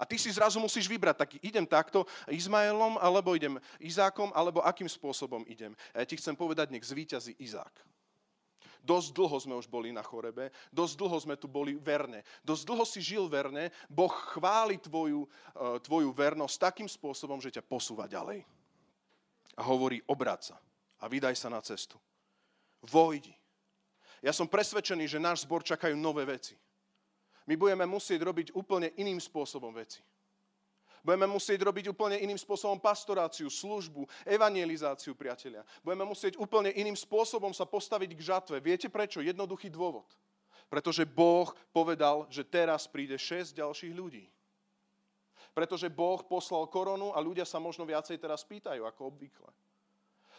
A 0.02 0.06
ty 0.08 0.18
si 0.18 0.34
zrazu 0.34 0.58
musíš 0.58 0.90
vybrať, 0.90 1.14
tak 1.14 1.30
idem 1.46 1.62
takto 1.62 2.02
Izmaelom, 2.26 2.98
alebo 2.98 3.38
idem 3.38 3.62
Izákom, 3.78 4.34
alebo 4.34 4.58
akým 4.58 4.90
spôsobom 4.90 5.46
idem. 5.46 5.78
A 5.94 6.02
ja 6.02 6.06
ti 6.10 6.18
chcem 6.18 6.34
povedať, 6.34 6.74
nech 6.74 6.82
zvíťazí 6.82 7.38
Izák. 7.38 7.70
Dosť 8.82 9.14
dlho 9.14 9.38
sme 9.38 9.54
už 9.54 9.70
boli 9.70 9.94
na 9.94 10.02
chorebe, 10.02 10.50
dosť 10.74 10.98
dlho 10.98 11.14
sme 11.22 11.38
tu 11.38 11.46
boli 11.46 11.78
verne, 11.78 12.26
dosť 12.42 12.66
dlho 12.66 12.82
si 12.82 12.98
žil 12.98 13.30
verne, 13.30 13.70
Boh 13.86 14.10
chváli 14.10 14.74
tvoju, 14.82 15.22
e, 15.22 15.78
tvoju 15.86 16.10
vernosť 16.10 16.58
takým 16.58 16.90
spôsobom, 16.90 17.38
že 17.38 17.54
ťa 17.54 17.62
posúva 17.62 18.10
ďalej. 18.10 18.42
A 19.54 19.62
hovorí, 19.62 20.02
obráť 20.10 20.50
sa 20.50 20.56
a 20.98 21.06
vydaj 21.06 21.38
sa 21.38 21.46
na 21.46 21.62
cestu. 21.62 21.94
Vojdi. 22.82 23.30
Ja 24.18 24.34
som 24.34 24.50
presvedčený, 24.50 25.06
že 25.06 25.22
náš 25.22 25.46
zbor 25.46 25.62
čakajú 25.62 25.94
nové 25.94 26.26
veci. 26.26 26.58
My 27.46 27.59
budeme 27.59 27.87
musieť 27.87 28.22
robiť 28.22 28.48
úplne 28.55 28.94
iným 28.98 29.18
spôsobom 29.18 29.74
veci. 29.74 30.02
Budeme 31.02 31.26
musieť 31.26 31.66
robiť 31.66 31.90
úplne 31.90 32.14
iným 32.22 32.38
spôsobom 32.38 32.78
pastoráciu, 32.78 33.50
službu, 33.50 34.07
evangelizáciu, 34.22 35.18
priatelia. 35.18 35.66
Budeme 35.83 36.07
musieť 36.07 36.38
úplne 36.38 36.70
iným 36.70 36.94
spôsobom 36.94 37.50
sa 37.50 37.66
postaviť 37.66 38.11
k 38.14 38.22
žatve. 38.22 38.57
Viete 38.62 38.87
prečo? 38.87 39.18
Jednoduchý 39.18 39.66
dôvod. 39.66 40.07
Pretože 40.70 41.02
Boh 41.02 41.50
povedal, 41.74 42.31
že 42.31 42.46
teraz 42.46 42.87
príde 42.87 43.18
6 43.18 43.50
ďalších 43.50 43.90
ľudí. 43.90 44.31
Pretože 45.50 45.90
Boh 45.90 46.22
poslal 46.22 46.70
koronu 46.70 47.11
a 47.11 47.18
ľudia 47.18 47.42
sa 47.42 47.59
možno 47.59 47.83
viacej 47.83 48.22
teraz 48.22 48.46
pýtajú, 48.46 48.87
ako 48.87 49.11
obvykle. 49.11 49.50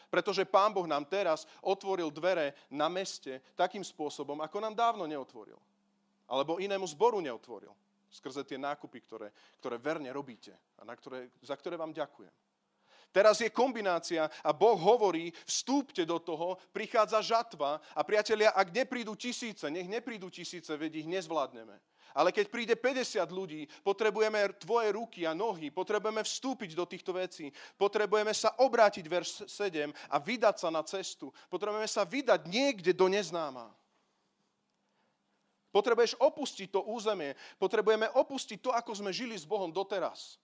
Pretože 0.08 0.48
Pán 0.48 0.72
Boh 0.72 0.88
nám 0.88 1.04
teraz 1.12 1.44
otvoril 1.60 2.08
dvere 2.08 2.56
na 2.72 2.88
meste 2.88 3.44
takým 3.60 3.84
spôsobom, 3.84 4.39
ako 4.39 4.58
nám 4.63 4.80
dávno 4.80 5.04
neotvoril 5.04 5.60
alebo 6.34 6.58
inému 6.58 6.89
zboru 6.89 7.22
neotvoril. 7.22 7.69
Skrze 8.10 8.41
tie 8.46 8.58
nákupy, 8.58 9.00
ktoré, 9.06 9.30
ktoré 9.62 9.78
verne 9.78 10.10
robíte 10.10 10.54
a 10.78 10.86
na 10.86 10.98
ktoré, 10.98 11.30
za 11.46 11.54
ktoré 11.54 11.78
vám 11.78 11.93
ďakujem. 11.93 12.34
Teraz 13.13 13.38
je 13.38 13.54
kombinácia 13.54 14.26
a 14.26 14.50
Boh 14.50 14.74
hovorí, 14.74 15.30
vstúpte 15.46 16.02
do 16.02 16.17
toho, 16.17 16.58
prichádza 16.74 17.22
žatva 17.22 17.78
a 17.93 18.02
priatelia, 18.02 18.50
ak 18.58 18.74
neprídu 18.74 19.13
tisíce, 19.13 19.69
nech 19.69 19.86
neprídu 19.86 20.34
tisíce, 20.34 20.74
veď 20.74 21.06
ich 21.06 21.08
nezvládneme. 21.10 21.78
Ale 22.13 22.30
keď 22.34 22.46
príde 22.50 22.74
50 22.78 23.22
ľudí, 23.30 23.65
potrebujeme 23.86 24.58
tvoje 24.62 24.93
ruky 24.93 25.26
a 25.26 25.34
nohy, 25.34 25.69
potrebujeme 25.69 26.26
vstúpiť 26.26 26.74
do 26.78 26.86
týchto 26.86 27.13
vecí, 27.13 27.54
potrebujeme 27.78 28.34
sa 28.34 28.54
obrátiť 28.62 29.06
verš 29.06 29.30
7 29.50 29.93
a 30.10 30.17
vydať 30.17 30.56
sa 30.58 30.69
na 30.74 30.82
cestu, 30.86 31.34
potrebujeme 31.50 31.89
sa 31.89 32.06
vydať 32.06 32.50
niekde 32.50 32.93
do 32.93 33.10
neznáma. 33.10 33.69
Potrebuješ 35.74 36.22
opustiť 36.22 36.70
to 36.70 36.86
územie. 36.86 37.34
Potrebujeme 37.58 38.06
opustiť 38.14 38.62
to, 38.62 38.70
ako 38.70 38.94
sme 38.94 39.10
žili 39.10 39.34
s 39.34 39.50
Bohom 39.50 39.74
doteraz. 39.74 40.38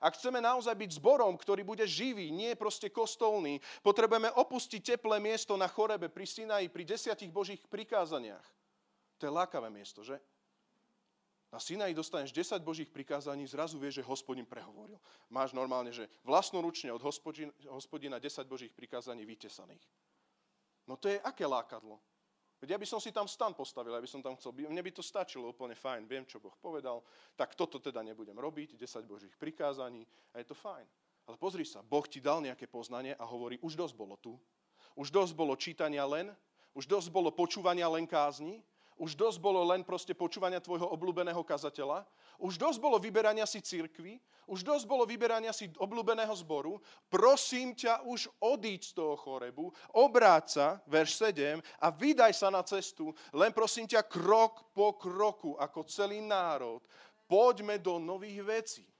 Ak 0.00 0.16
chceme 0.20 0.40
naozaj 0.40 0.76
byť 0.76 0.90
zborom, 1.00 1.36
ktorý 1.36 1.64
bude 1.64 1.84
živý, 1.88 2.28
nie 2.28 2.52
proste 2.56 2.92
kostolný, 2.92 3.60
potrebujeme 3.80 4.28
opustiť 4.32 4.96
teplé 4.96 5.20
miesto 5.20 5.56
na 5.56 5.68
chorebe 5.68 6.12
pri 6.12 6.24
Sinaji, 6.28 6.68
pri 6.68 6.84
desiatich 6.84 7.32
Božích 7.32 7.60
prikázaniach. 7.68 8.44
To 9.20 9.28
je 9.28 9.32
lákavé 9.32 9.72
miesto, 9.72 10.04
že? 10.04 10.20
Na 11.52 11.62
Sinaji 11.62 11.94
dostaneš 11.94 12.34
10 12.34 12.58
Božích 12.66 12.90
prikázaní, 12.90 13.46
zrazu 13.46 13.78
vieš, 13.78 14.02
že 14.02 14.08
hospodin 14.08 14.42
prehovoril. 14.42 14.98
Máš 15.30 15.54
normálne, 15.54 15.94
že 15.94 16.10
vlastnoručne 16.26 16.90
od 16.90 16.98
hospodina 17.70 18.18
10 18.18 18.44
Božích 18.44 18.74
prikázaní 18.74 19.22
vytesaných. 19.22 19.84
No 20.84 20.98
to 20.98 21.08
je 21.08 21.22
aké 21.22 21.46
lákadlo? 21.46 22.02
Veď 22.62 22.74
ja 22.74 22.78
by 22.78 22.86
som 22.86 23.00
si 23.02 23.10
tam 23.10 23.28
stan 23.28 23.52
postavil, 23.52 23.92
ja 23.92 24.00
by 24.00 24.10
som 24.10 24.22
tam 24.22 24.38
chcel, 24.38 24.54
mne 24.54 24.80
by 24.80 24.92
to 24.94 25.02
stačilo 25.02 25.50
úplne 25.50 25.74
fajn, 25.74 26.06
viem, 26.08 26.24
čo 26.24 26.40
Boh 26.40 26.54
povedal, 26.56 27.02
tak 27.34 27.52
toto 27.58 27.82
teda 27.82 28.00
nebudem 28.00 28.38
robiť, 28.38 28.78
10 28.78 29.04
Božích 29.04 29.34
prikázaní 29.36 30.06
a 30.32 30.40
je 30.40 30.46
to 30.48 30.56
fajn. 30.56 30.86
Ale 31.24 31.36
pozri 31.36 31.64
sa, 31.64 31.80
Boh 31.84 32.04
ti 32.04 32.20
dal 32.20 32.40
nejaké 32.40 32.68
poznanie 32.68 33.16
a 33.16 33.24
hovorí, 33.24 33.60
už 33.60 33.76
dosť 33.76 33.94
bolo 33.96 34.16
tu, 34.16 34.36
už 34.94 35.10
dosť 35.10 35.32
bolo 35.34 35.56
čítania 35.58 36.06
len, 36.06 36.30
už 36.76 36.86
dosť 36.86 37.08
bolo 37.10 37.34
počúvania 37.34 37.88
len 37.90 38.06
kázni, 38.06 38.62
už 38.94 39.18
dosť 39.18 39.38
bolo 39.42 39.66
len 39.66 39.82
proste 39.82 40.14
počúvania 40.14 40.62
tvojho 40.62 40.86
obľúbeného 40.86 41.42
kazateľa, 41.42 42.06
už 42.38 42.54
dosť 42.54 42.78
bolo 42.78 43.02
vyberania 43.02 43.42
si 43.42 43.58
cirkvy, 43.58 44.22
už 44.46 44.62
dosť 44.62 44.86
bolo 44.86 45.02
vyberania 45.02 45.50
si 45.50 45.66
obľúbeného 45.74 46.30
zboru. 46.38 46.78
Prosím 47.10 47.74
ťa 47.74 48.06
už 48.06 48.30
odíď 48.38 48.90
z 48.90 48.92
toho 48.94 49.18
chorebu, 49.18 49.74
obráť 49.98 50.44
sa, 50.46 50.66
verš 50.86 51.18
7, 51.26 51.58
a 51.58 51.86
vydaj 51.90 52.32
sa 52.38 52.54
na 52.54 52.62
cestu, 52.62 53.10
len 53.34 53.50
prosím 53.50 53.90
ťa 53.90 54.06
krok 54.06 54.70
po 54.70 54.94
kroku, 54.94 55.58
ako 55.58 55.82
celý 55.90 56.22
národ, 56.22 56.78
poďme 57.26 57.82
do 57.82 57.98
nových 57.98 58.40
vecí. 58.46 58.93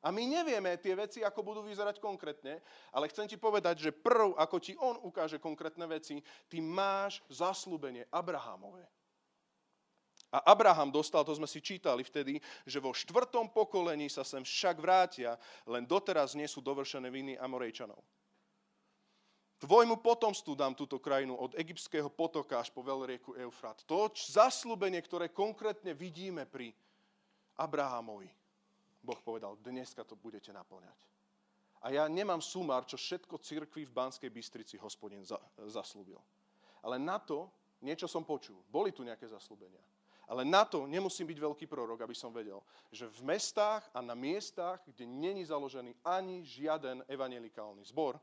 A 0.00 0.08
my 0.08 0.24
nevieme 0.24 0.80
tie 0.80 0.96
veci, 0.96 1.20
ako 1.20 1.44
budú 1.44 1.60
vyzerať 1.60 2.00
konkrétne, 2.00 2.64
ale 2.88 3.08
chcem 3.12 3.28
ti 3.28 3.36
povedať, 3.36 3.84
že 3.84 3.92
prv, 3.92 4.32
ako 4.32 4.56
ti 4.56 4.72
on 4.80 4.96
ukáže 5.04 5.36
konkrétne 5.36 5.84
veci, 5.84 6.24
ty 6.48 6.64
máš 6.64 7.20
zaslúbenie 7.28 8.08
Abrahamové. 8.08 8.88
A 10.30 10.54
Abraham 10.54 10.94
dostal, 10.94 11.26
to 11.26 11.34
sme 11.34 11.50
si 11.50 11.58
čítali 11.58 12.06
vtedy, 12.06 12.38
že 12.62 12.78
vo 12.78 12.94
štvrtom 12.94 13.50
pokolení 13.50 14.06
sa 14.06 14.22
sem 14.22 14.46
však 14.46 14.78
vrátia, 14.78 15.34
len 15.66 15.82
doteraz 15.84 16.38
nie 16.38 16.46
sú 16.46 16.62
dovršené 16.62 17.10
viny 17.10 17.34
Amorejčanov. 17.34 17.98
Tvojmu 19.60 20.00
potomstvu 20.00 20.56
dám 20.56 20.72
túto 20.72 20.96
krajinu 20.96 21.36
od 21.36 21.52
egyptského 21.52 22.08
potoka 22.08 22.56
až 22.56 22.72
po 22.72 22.80
veľrieku 22.80 23.36
Eufrat. 23.36 23.84
To 23.84 24.08
zaslúbenie, 24.08 25.04
ktoré 25.04 25.28
konkrétne 25.28 25.92
vidíme 25.92 26.48
pri 26.48 26.72
Abrahamovi. 27.60 28.39
Boh 29.00 29.20
povedal, 29.24 29.56
dneska 29.64 30.04
to 30.04 30.16
budete 30.16 30.52
naplňať. 30.52 30.98
A 31.80 31.96
ja 31.96 32.04
nemám 32.04 32.44
sumár, 32.44 32.84
čo 32.84 33.00
všetko 33.00 33.40
cirkvi 33.40 33.88
v 33.88 33.96
Banskej 33.96 34.28
Bystrici 34.28 34.76
hospodin 34.76 35.24
zaslúbil. 35.64 36.20
Ale 36.84 37.00
na 37.00 37.16
to 37.16 37.48
niečo 37.80 38.04
som 38.04 38.20
počul. 38.20 38.60
Boli 38.68 38.92
tu 38.92 39.00
nejaké 39.00 39.24
zaslúbenia. 39.24 39.80
Ale 40.30 40.46
na 40.46 40.62
to 40.62 40.86
nemusím 40.86 41.26
byť 41.26 41.38
veľký 41.42 41.66
prorok, 41.66 42.06
aby 42.06 42.14
som 42.14 42.30
vedel, 42.30 42.62
že 42.92 43.08
v 43.08 43.34
mestách 43.34 43.82
a 43.90 43.98
na 43.98 44.14
miestach, 44.14 44.78
kde 44.86 45.02
není 45.08 45.42
založený 45.42 45.96
ani 46.06 46.46
žiaden 46.46 47.02
evangelikálny 47.10 47.82
zbor, 47.82 48.14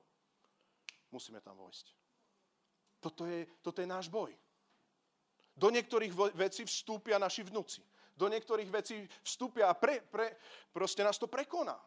musíme 1.12 1.44
tam 1.44 1.60
vojsť. 1.60 1.92
Toto 3.04 3.28
je, 3.28 3.44
toto 3.60 3.84
je 3.84 3.90
náš 3.90 4.08
boj. 4.08 4.32
Do 5.58 5.68
niektorých 5.68 6.14
vecí 6.38 6.64
vstúpia 6.64 7.20
naši 7.20 7.44
vnúci. 7.44 7.84
Do 8.18 8.26
niektorých 8.28 8.70
vecí 8.74 9.06
vstúpia 9.22 9.70
a 9.70 9.78
pre, 9.78 10.02
pre, 10.02 10.34
proste 10.74 11.06
nás 11.06 11.22
to 11.22 11.30
prekoná. 11.30 11.78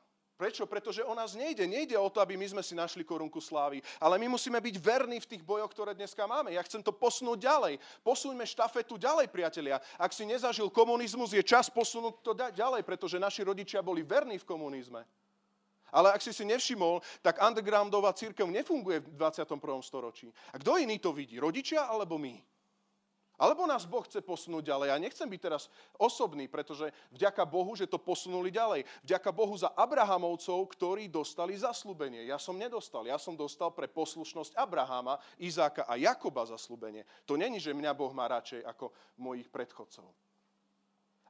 Prečo? 0.41 0.65
Pretože 0.65 1.05
o 1.05 1.13
nás 1.13 1.37
nejde. 1.37 1.69
Nejde 1.69 2.01
o 2.01 2.09
to, 2.09 2.25
aby 2.25 2.33
my 2.41 2.49
sme 2.49 2.63
si 2.65 2.73
našli 2.73 3.05
korunku 3.05 3.45
slávy, 3.45 3.85
ale 4.01 4.17
my 4.17 4.33
musíme 4.33 4.57
byť 4.57 4.77
verní 4.81 5.21
v 5.21 5.29
tých 5.37 5.45
bojoch, 5.45 5.69
ktoré 5.69 5.93
dneska 5.93 6.25
máme. 6.25 6.57
Ja 6.57 6.65
chcem 6.65 6.81
to 6.81 6.97
posunúť 6.97 7.45
ďalej. 7.45 7.77
Posúňme 8.01 8.49
štafetu 8.49 8.97
ďalej, 8.97 9.29
priatelia. 9.29 9.77
Ak 10.01 10.17
si 10.17 10.25
nezažil 10.25 10.73
komunizmus, 10.73 11.37
je 11.37 11.45
čas 11.45 11.69
posunúť 11.69 12.25
to 12.25 12.33
ďalej, 12.33 12.81
pretože 12.89 13.21
naši 13.21 13.45
rodičia 13.45 13.85
boli 13.85 14.01
verní 14.01 14.41
v 14.41 14.49
komunizme. 14.49 15.05
Ale 15.93 16.09
ak 16.09 16.25
si 16.25 16.33
si 16.33 16.49
nevšimol, 16.49 17.05
tak 17.21 17.37
undergroundová 17.37 18.17
církev 18.17 18.49
nefunguje 18.49 19.05
v 19.05 19.21
21. 19.21 19.61
storočí. 19.85 20.33
A 20.55 20.57
kto 20.57 20.81
iný 20.81 20.97
to 20.97 21.13
vidí? 21.13 21.37
Rodičia 21.37 21.85
alebo 21.85 22.17
my? 22.17 22.41
Alebo 23.41 23.65
nás 23.65 23.89
Boh 23.89 24.05
chce 24.05 24.21
posunúť 24.21 24.69
ďalej. 24.69 24.93
Ja 24.93 25.01
nechcem 25.01 25.25
byť 25.25 25.41
teraz 25.41 25.73
osobný, 25.97 26.45
pretože 26.45 26.93
vďaka 27.17 27.49
Bohu, 27.49 27.73
že 27.73 27.89
to 27.89 27.97
posunuli 27.97 28.53
ďalej. 28.53 28.85
Vďaka 29.01 29.33
Bohu 29.33 29.57
za 29.57 29.73
Abrahamovcov, 29.73 30.61
ktorí 30.77 31.09
dostali 31.09 31.57
zaslúbenie. 31.57 32.29
Ja 32.29 32.37
som 32.37 32.61
nedostal. 32.61 33.09
Ja 33.09 33.17
som 33.17 33.33
dostal 33.33 33.73
pre 33.73 33.89
poslušnosť 33.89 34.61
Abrahama, 34.61 35.17
Izáka 35.41 35.89
a 35.89 35.97
Jakoba 35.97 36.45
zaslúbenie. 36.45 37.09
To 37.25 37.41
není, 37.41 37.57
že 37.57 37.73
mňa 37.73 37.97
Boh 37.97 38.13
má 38.13 38.29
radšej 38.29 38.61
ako 38.61 38.93
mojich 39.17 39.49
predchodcov. 39.49 40.05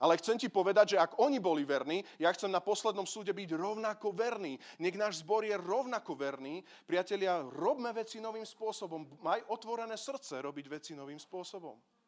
Ale 0.00 0.16
chcem 0.16 0.40
ti 0.40 0.48
povedať, 0.48 0.96
že 0.96 0.98
ak 0.98 1.20
oni 1.20 1.36
boli 1.38 1.62
verní, 1.62 2.00
ja 2.16 2.32
chcem 2.32 2.48
na 2.48 2.64
poslednom 2.64 3.04
súde 3.04 3.36
byť 3.36 3.52
rovnako 3.52 4.16
verný. 4.16 4.56
Nech 4.80 4.96
náš 4.96 5.20
zbor 5.20 5.44
je 5.44 5.52
rovnako 5.52 6.16
verný. 6.16 6.64
Priatelia, 6.88 7.44
robme 7.54 7.92
veci 7.92 8.16
novým 8.16 8.48
spôsobom. 8.48 9.20
Maj 9.20 9.44
otvorené 9.52 10.00
srdce 10.00 10.40
robiť 10.40 10.66
veci 10.72 10.92
novým 10.96 11.20
spôsobom. 11.20 11.99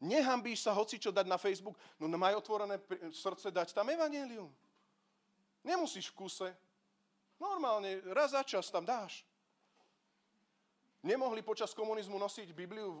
Nehambíš 0.00 0.64
sa 0.64 0.72
hoci 0.72 0.96
čo 0.96 1.12
dať 1.12 1.28
na 1.28 1.36
Facebook, 1.36 1.76
no 2.00 2.08
maj 2.16 2.32
otvorené 2.32 2.80
srdce 3.12 3.52
dať 3.52 3.76
tam 3.76 3.84
evanelium. 3.92 4.48
Nemusíš 5.60 6.08
v 6.10 6.24
kuse. 6.24 6.48
Normálne, 7.36 8.00
raz 8.12 8.32
za 8.32 8.40
čas 8.40 8.72
tam 8.72 8.84
dáš. 8.84 9.24
Nemohli 11.00 11.40
počas 11.40 11.72
komunizmu 11.72 12.20
nosiť 12.20 12.52
Bibliu 12.52 12.92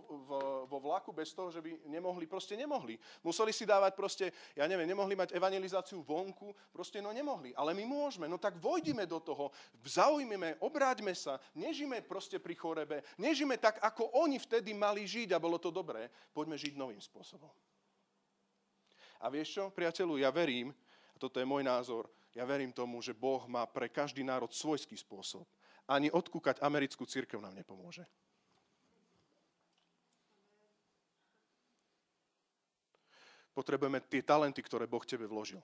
vo 0.64 0.78
vlaku 0.80 1.12
bez 1.12 1.36
toho, 1.36 1.52
že 1.52 1.60
by 1.60 1.84
nemohli, 1.84 2.24
proste 2.24 2.56
nemohli. 2.56 2.96
Museli 3.20 3.52
si 3.52 3.68
dávať 3.68 3.92
proste, 3.92 4.32
ja 4.56 4.64
neviem, 4.64 4.88
nemohli 4.88 5.12
mať 5.12 5.36
evangelizáciu 5.36 6.00
vonku, 6.00 6.56
proste 6.72 7.04
no 7.04 7.12
nemohli. 7.12 7.52
Ale 7.52 7.76
my 7.76 7.84
môžeme, 7.84 8.24
no 8.24 8.40
tak 8.40 8.56
vojdime 8.56 9.04
do 9.04 9.20
toho, 9.20 9.52
zaujmeme, 9.84 10.56
obráťme 10.64 11.12
sa, 11.12 11.36
nežime 11.52 12.00
proste 12.00 12.40
pri 12.40 12.56
chorebe, 12.56 13.04
nežime 13.20 13.60
tak, 13.60 13.76
ako 13.84 14.16
oni 14.16 14.40
vtedy 14.40 14.72
mali 14.72 15.04
žiť 15.04 15.36
a 15.36 15.42
bolo 15.42 15.60
to 15.60 15.68
dobré. 15.68 16.08
Poďme 16.32 16.56
žiť 16.56 16.80
novým 16.80 17.04
spôsobom. 17.04 17.52
A 19.20 19.28
vieš 19.28 19.60
čo, 19.60 19.68
priateľu, 19.68 20.16
ja 20.16 20.32
verím, 20.32 20.72
a 21.12 21.16
toto 21.20 21.36
je 21.36 21.44
môj 21.44 21.60
názor, 21.60 22.08
ja 22.32 22.48
verím 22.48 22.72
tomu, 22.72 23.04
že 23.04 23.12
Boh 23.12 23.44
má 23.44 23.68
pre 23.68 23.92
každý 23.92 24.24
národ 24.24 24.48
svojský 24.48 24.96
spôsob 24.96 25.44
ani 25.90 26.06
odkúkať 26.14 26.62
americkú 26.62 27.02
církev 27.02 27.42
nám 27.42 27.58
nepomôže. 27.58 28.06
Potrebujeme 33.50 33.98
tie 34.06 34.22
talenty, 34.22 34.62
ktoré 34.62 34.86
Boh 34.86 35.02
tebe 35.02 35.26
vložil. 35.26 35.58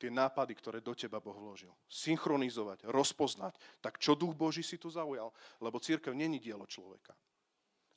Tie 0.00 0.10
nápady, 0.10 0.52
ktoré 0.58 0.82
do 0.82 0.96
teba 0.98 1.22
Boh 1.22 1.36
vložil. 1.36 1.70
Synchronizovať, 1.86 2.90
rozpoznať. 2.90 3.54
Tak 3.78 4.02
čo 4.02 4.18
duch 4.18 4.34
Boží 4.34 4.66
si 4.66 4.76
tu 4.80 4.90
zaujal? 4.90 5.30
Lebo 5.62 5.78
církev 5.78 6.10
není 6.10 6.42
dielo 6.42 6.66
človeka. 6.66 7.14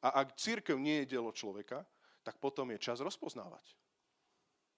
A 0.03 0.21
ak 0.21 0.37
církev 0.37 0.77
nie 0.77 1.03
je 1.03 1.17
dielo 1.17 1.31
človeka, 1.33 1.81
tak 2.21 2.37
potom 2.37 2.69
je 2.71 2.79
čas 2.79 3.01
rozpoznávať. 3.01 3.63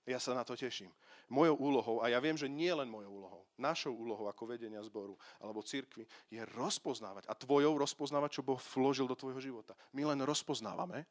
Ja 0.06 0.22
sa 0.22 0.38
na 0.38 0.46
to 0.46 0.54
teším. 0.54 0.94
Mojou 1.26 1.58
úlohou, 1.58 1.98
a 2.06 2.13
ja 2.13 2.22
viem, 2.22 2.38
že 2.38 2.46
nie 2.46 2.70
len 2.70 2.86
mojou 2.86 3.10
úlohou, 3.10 3.41
našou 3.58 3.89
úlohou 3.98 4.30
ako 4.30 4.46
vedenia 4.46 4.78
zboru 4.86 5.18
alebo 5.41 5.65
cirkvi, 5.65 6.06
je 6.30 6.46
rozpoznávať. 6.54 7.26
A 7.26 7.34
tvojou 7.34 7.74
rozpoznávať, 7.74 8.38
čo 8.38 8.46
Boh 8.46 8.62
vložil 8.62 9.10
do 9.10 9.18
tvojho 9.18 9.41
života. 9.41 9.74
My 9.98 10.06
len 10.06 10.22
rozpoznávame 10.22 11.10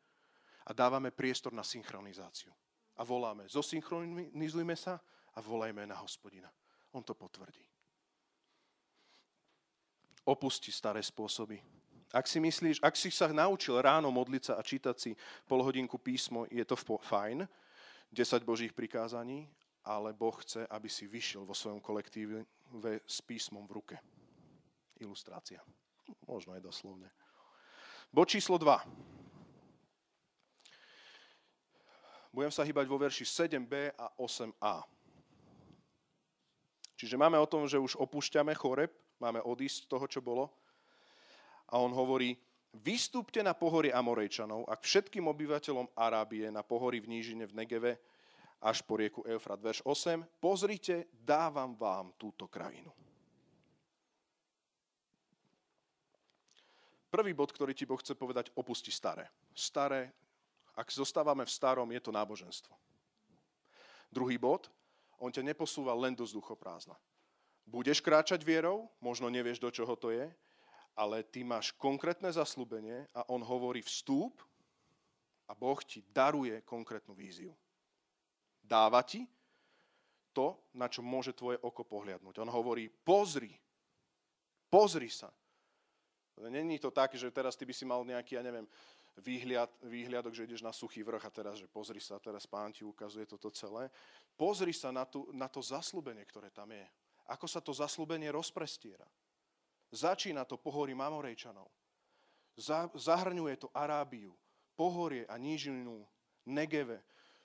a 0.62 0.70
dávame 0.70 1.10
priestor 1.10 1.50
na 1.50 1.66
synchronizáciu. 1.66 2.54
A 2.94 3.02
voláme, 3.02 3.50
zosynchronizujme 3.50 4.78
sa 4.78 5.02
a 5.34 5.42
volajme 5.42 5.82
na 5.82 5.98
hospodina. 5.98 6.46
On 6.94 7.02
to 7.02 7.18
potvrdí. 7.18 7.66
Opusti 10.22 10.70
staré 10.70 11.02
spôsoby. 11.02 11.58
Ak 12.14 12.30
si 12.30 12.38
myslíš, 12.38 12.78
ak 12.78 12.94
si 12.94 13.10
sa 13.10 13.26
naučil 13.26 13.74
ráno 13.82 14.14
modliť 14.14 14.42
sa 14.46 14.54
a 14.54 14.62
čítať 14.62 14.96
si 14.96 15.10
pol 15.50 15.66
hodinku 15.66 15.98
písmo, 15.98 16.46
je 16.46 16.62
to 16.62 16.78
fajn, 16.78 17.42
10 18.14 18.46
Božích 18.46 18.72
prikázaní, 18.72 19.50
ale 19.84 20.12
Boh 20.14 20.38
chce, 20.38 20.66
aby 20.66 20.88
si 20.88 21.10
vyšiel 21.10 21.44
vo 21.44 21.52
svojom 21.52 21.82
kolektíve 21.82 22.46
s 23.04 23.18
písmom 23.20 23.66
v 23.66 23.72
ruke. 23.82 23.96
Ilustrácia. 25.02 25.60
Možno 26.24 26.54
aj 26.54 26.62
doslovne. 26.62 27.10
Bod 28.14 28.30
číslo 28.30 28.54
2. 28.56 28.86
Budem 32.30 32.50
sa 32.54 32.62
hýbať 32.62 32.86
vo 32.86 32.98
verši 32.98 33.26
7b 33.26 33.98
a 33.98 34.10
8a. 34.18 34.86
Čiže 36.94 37.18
máme 37.18 37.38
o 37.38 37.50
tom, 37.50 37.66
že 37.66 37.82
už 37.82 37.98
opúšťame 37.98 38.54
choreb, 38.54 38.94
máme 39.18 39.42
odísť 39.42 39.86
z 39.86 39.90
toho, 39.90 40.06
čo 40.06 40.22
bolo. 40.22 40.50
A 41.66 41.82
on 41.82 41.90
hovorí, 41.90 42.38
Vystúpte 42.74 43.38
na 43.38 43.54
pohory 43.54 43.94
Amorejčanov 43.94 44.66
a 44.66 44.74
k 44.74 44.82
všetkým 44.82 45.30
obyvateľom 45.30 45.94
Arábie 45.94 46.50
na 46.50 46.66
pohory 46.66 46.98
v 46.98 47.06
nížine 47.06 47.46
v 47.46 47.54
Negeve 47.54 48.02
až 48.58 48.82
po 48.82 48.98
rieku 48.98 49.22
Eufrat. 49.22 49.62
Verš 49.62 49.86
8. 49.86 50.42
Pozrite, 50.42 51.06
dávam 51.14 51.78
vám 51.78 52.18
túto 52.18 52.50
krajinu. 52.50 52.90
Prvý 57.14 57.30
bod, 57.30 57.54
ktorý 57.54 57.70
ti 57.78 57.86
Boh 57.86 58.02
chce 58.02 58.18
povedať, 58.18 58.50
opusti 58.58 58.90
staré. 58.90 59.30
Staré, 59.54 60.10
ak 60.74 60.90
zostávame 60.90 61.46
v 61.46 61.54
starom, 61.54 61.86
je 61.94 62.02
to 62.02 62.10
náboženstvo. 62.10 62.74
Druhý 64.10 64.34
bod, 64.34 64.66
on 65.22 65.30
ťa 65.30 65.46
neposúva 65.46 65.94
len 65.94 66.10
do 66.10 66.26
vzduchoprázdna. 66.26 66.98
Budeš 67.70 68.02
kráčať 68.02 68.42
vierou, 68.42 68.90
možno 68.98 69.30
nevieš, 69.30 69.62
do 69.62 69.70
čoho 69.70 69.94
to 69.94 70.10
je, 70.10 70.26
ale 70.94 71.26
ty 71.26 71.42
máš 71.42 71.74
konkrétne 71.74 72.30
zaslúbenie 72.30 73.10
a 73.14 73.26
on 73.30 73.42
hovorí 73.42 73.82
vstúp 73.82 74.38
a 75.50 75.52
Boh 75.52 75.78
ti 75.82 76.00
daruje 76.06 76.62
konkrétnu 76.62 77.12
víziu. 77.12 77.52
Dáva 78.62 79.02
ti 79.04 79.26
to, 80.34 80.70
na 80.74 80.90
čo 80.90 81.04
môže 81.04 81.34
tvoje 81.36 81.60
oko 81.62 81.84
pohliadnúť. 81.86 82.42
On 82.42 82.50
hovorí, 82.50 82.90
pozri, 82.90 83.54
pozri 84.70 85.10
sa. 85.10 85.30
Není 86.34 86.82
to 86.82 86.90
tak, 86.90 87.14
že 87.14 87.30
teraz 87.30 87.54
ty 87.54 87.62
by 87.62 87.74
si 87.74 87.86
mal 87.86 88.02
nejaký, 88.02 88.34
ja 88.34 88.42
neviem, 88.42 88.66
výhľad, 89.22 89.70
výhľadok, 89.86 90.34
že 90.34 90.50
ideš 90.50 90.66
na 90.66 90.74
suchý 90.74 91.06
vrch 91.06 91.22
a 91.22 91.30
teraz, 91.30 91.62
že 91.62 91.70
pozri 91.70 92.02
sa, 92.02 92.18
teraz 92.18 92.50
pán 92.50 92.74
ti 92.74 92.82
ukazuje 92.82 93.22
toto 93.30 93.54
celé. 93.54 93.86
Pozri 94.34 94.74
sa 94.74 94.90
na, 94.90 95.06
tú, 95.06 95.30
na 95.30 95.46
to 95.46 95.62
zaslúbenie, 95.62 96.26
ktoré 96.26 96.50
tam 96.50 96.74
je. 96.74 96.82
Ako 97.30 97.46
sa 97.46 97.62
to 97.62 97.70
zaslúbenie 97.70 98.34
rozprestiera. 98.34 99.06
Začína 99.94 100.42
to 100.42 100.58
pohorí 100.58 100.90
Mamorejčanov. 100.90 101.70
Zahrňuje 102.98 103.54
to 103.62 103.70
Arábiu, 103.70 104.34
pohorie 104.74 105.22
a 105.30 105.38
nížinu, 105.38 106.02
Negeve, 106.50 106.98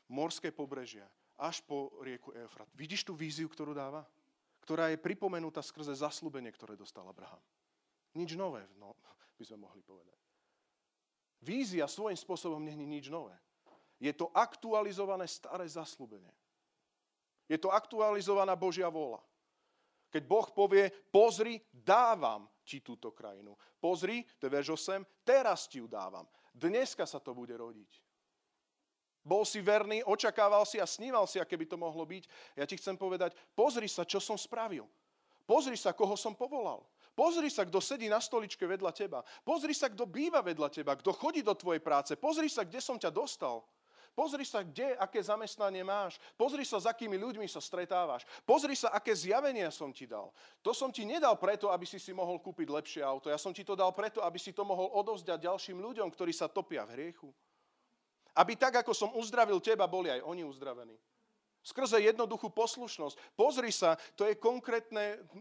morské 0.10 0.50
pobrežia, 0.50 1.06
až 1.38 1.62
po 1.62 1.94
rieku 2.02 2.34
Eufrat. 2.34 2.68
Vidíš 2.74 3.06
tú 3.06 3.14
víziu, 3.14 3.46
ktorú 3.46 3.78
dáva? 3.78 4.04
Ktorá 4.66 4.90
je 4.90 4.98
pripomenutá 4.98 5.62
skrze 5.62 5.94
zaslúbenie, 5.94 6.50
ktoré 6.50 6.74
dostal 6.74 7.06
Abraham. 7.06 7.42
Nič 8.18 8.34
nové, 8.34 8.66
no, 8.82 8.98
by 9.38 9.44
sme 9.46 9.70
mohli 9.70 9.86
povedať. 9.86 10.18
Vízia 11.46 11.86
svojím 11.88 12.18
spôsobom 12.18 12.60
není 12.60 12.84
nič 12.84 13.08
nové. 13.08 13.38
Je 14.02 14.12
to 14.12 14.28
aktualizované 14.34 15.30
staré 15.30 15.64
zaslúbenie. 15.70 16.34
Je 17.48 17.56
to 17.62 17.72
aktualizovaná 17.72 18.58
Božia 18.58 18.90
vola. 18.92 19.24
Keď 20.10 20.24
Boh 20.26 20.48
povie, 20.50 20.90
pozri, 21.14 21.62
dávam 21.70 22.50
ti 22.66 22.82
túto 22.82 23.14
krajinu. 23.14 23.54
Pozri, 23.78 24.26
to 24.42 24.50
je 24.50 24.54
verš 24.54 24.70
8, 24.76 25.26
teraz 25.26 25.70
ti 25.70 25.78
ju 25.80 25.88
dávam. 25.88 26.26
Dneska 26.54 27.06
sa 27.06 27.22
to 27.22 27.38
bude 27.38 27.54
rodiť. 27.54 28.02
Bol 29.22 29.46
si 29.46 29.62
verný, 29.62 30.02
očakával 30.02 30.66
si 30.66 30.82
a 30.82 30.90
sníval 30.90 31.30
si, 31.30 31.38
aké 31.38 31.54
by 31.54 31.66
to 31.70 31.78
mohlo 31.78 32.02
byť. 32.02 32.24
Ja 32.58 32.66
ti 32.66 32.80
chcem 32.80 32.98
povedať, 32.98 33.38
pozri 33.54 33.86
sa, 33.86 34.02
čo 34.02 34.18
som 34.18 34.40
spravil. 34.40 34.90
Pozri 35.46 35.78
sa, 35.78 35.94
koho 35.94 36.18
som 36.18 36.34
povolal. 36.34 36.86
Pozri 37.14 37.52
sa, 37.52 37.66
kto 37.66 37.82
sedí 37.84 38.08
na 38.08 38.22
stoličke 38.22 38.64
vedľa 38.64 38.92
teba. 38.96 39.20
Pozri 39.44 39.74
sa, 39.76 39.92
kto 39.92 40.08
býva 40.08 40.40
vedľa 40.40 40.70
teba, 40.72 40.96
kto 40.96 41.12
chodí 41.12 41.44
do 41.44 41.52
tvojej 41.58 41.84
práce. 41.84 42.16
Pozri 42.16 42.48
sa, 42.48 42.64
kde 42.64 42.80
som 42.80 42.96
ťa 42.96 43.12
dostal. 43.12 43.66
Pozri 44.20 44.44
sa, 44.44 44.68
kde, 44.68 45.00
aké 45.00 45.24
zamestnanie 45.24 45.80
máš. 45.80 46.20
Pozri 46.36 46.68
sa, 46.68 46.76
s 46.76 46.84
akými 46.84 47.16
ľuďmi 47.16 47.48
sa 47.48 47.64
stretávaš. 47.64 48.28
Pozri 48.44 48.76
sa, 48.76 48.92
aké 48.92 49.16
zjavenia 49.16 49.72
som 49.72 49.96
ti 49.96 50.04
dal. 50.04 50.36
To 50.60 50.76
som 50.76 50.92
ti 50.92 51.08
nedal 51.08 51.40
preto, 51.40 51.72
aby 51.72 51.88
si 51.88 52.04
si 52.04 52.12
mohol 52.12 52.36
kúpiť 52.44 52.68
lepšie 52.68 53.00
auto. 53.00 53.32
Ja 53.32 53.40
som 53.40 53.56
ti 53.56 53.64
to 53.64 53.80
dal 53.80 53.96
preto, 53.96 54.20
aby 54.20 54.36
si 54.36 54.52
to 54.52 54.68
mohol 54.68 54.92
odovzdať 54.92 55.40
ďalším 55.48 55.80
ľuďom, 55.80 56.12
ktorí 56.12 56.36
sa 56.36 56.52
topia 56.52 56.84
v 56.84 57.00
hriechu. 57.00 57.32
Aby 58.36 58.60
tak, 58.60 58.84
ako 58.84 58.92
som 58.92 59.16
uzdravil 59.16 59.64
teba, 59.64 59.88
boli 59.88 60.12
aj 60.12 60.20
oni 60.28 60.44
uzdravení. 60.44 61.00
Skrze 61.64 62.04
jednoduchú 62.04 62.52
poslušnosť. 62.52 63.40
Pozri 63.40 63.72
sa, 63.72 63.96
to 64.20 64.28
je 64.28 64.36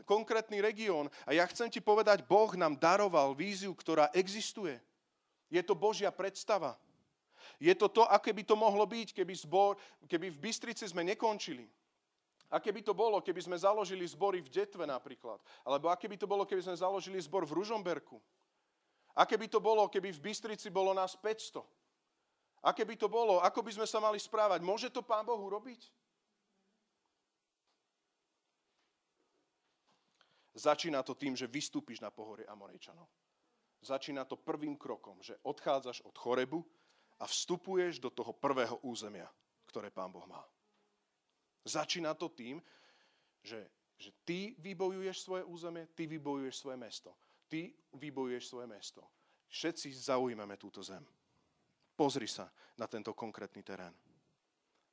konkrétny 0.07 0.59
región. 0.63 1.11
A 1.27 1.35
ja 1.35 1.43
chcem 1.51 1.67
ti 1.67 1.83
povedať, 1.83 2.23
Boh 2.23 2.55
nám 2.55 2.79
daroval 2.79 3.35
víziu, 3.35 3.75
ktorá 3.75 4.07
existuje. 4.15 4.79
Je 5.51 5.59
to 5.67 5.75
Božia 5.75 6.15
predstava. 6.15 6.79
Je 7.59 7.75
to 7.75 7.91
to, 7.91 8.07
aké 8.07 8.31
by 8.31 8.47
to 8.47 8.55
mohlo 8.55 8.87
byť, 8.87 9.19
keby, 9.19 9.35
zbor, 9.35 9.75
keby 10.07 10.31
v 10.31 10.39
Bystrici 10.39 10.87
sme 10.87 11.03
nekončili. 11.03 11.67
Aké 12.49 12.73
by 12.73 12.81
to 12.81 12.97
bolo, 12.97 13.21
keby 13.21 13.45
sme 13.45 13.59
založili 13.59 14.09
zbory 14.09 14.41
v 14.41 14.49
Detve 14.49 14.87
napríklad. 14.89 15.43
Alebo 15.67 15.93
aké 15.93 16.09
by 16.09 16.17
to 16.17 16.25
bolo, 16.25 16.47
keby 16.49 16.65
sme 16.65 16.79
založili 16.79 17.21
zbor 17.21 17.45
v 17.45 17.61
Ružomberku. 17.61 18.17
Aké 19.19 19.35
by 19.37 19.51
to 19.51 19.59
bolo, 19.59 19.91
keby 19.91 20.15
v 20.15 20.31
Bystrici 20.31 20.71
bolo 20.71 20.95
nás 20.95 21.19
500. 21.19 21.61
Aké 22.63 22.87
by 22.87 22.95
to 22.95 23.11
bolo, 23.11 23.43
ako 23.43 23.61
by 23.61 23.75
sme 23.75 23.87
sa 23.87 23.99
mali 23.99 24.17
správať. 24.23 24.63
Môže 24.63 24.89
to 24.95 25.03
Pán 25.03 25.27
Boh 25.27 25.39
urobiť? 25.39 25.91
Začína 30.59 31.07
to 31.07 31.15
tým, 31.15 31.39
že 31.39 31.47
vystúpiš 31.47 32.03
na 32.03 32.11
pohorie 32.11 32.49
Amorejčanov. 32.51 33.07
Začína 33.79 34.27
to 34.27 34.35
prvým 34.35 34.75
krokom, 34.75 35.23
že 35.23 35.39
odchádzaš 35.47 36.03
od 36.03 36.19
chorebu 36.19 36.67
a 37.19 37.25
vstupuješ 37.27 37.99
do 37.99 38.11
toho 38.11 38.33
prvého 38.33 38.79
územia, 38.87 39.27
ktoré 39.67 39.91
Pán 39.91 40.15
Boh 40.15 40.25
má. 40.27 40.43
Začína 41.67 42.15
to 42.15 42.31
tým, 42.31 42.63
že, 43.43 43.67
že 43.99 44.11
ty 44.25 44.55
vybojuješ 44.59 45.21
svoje 45.21 45.43
územie, 45.45 45.91
ty 45.93 46.07
vybojuješ 46.07 46.55
svoje 46.57 46.79
mesto. 46.79 47.11
Ty 47.49 47.75
vybojuješ 47.99 48.45
svoje 48.49 48.67
mesto. 48.71 49.03
Všetci 49.49 49.89
zaujímame 49.93 50.61
túto 50.61 50.85
zem. 50.85 51.03
Pozri 51.99 52.29
sa 52.31 52.47
na 52.79 52.87
tento 52.87 53.17
konkrétny 53.17 53.65
terén. 53.67 53.93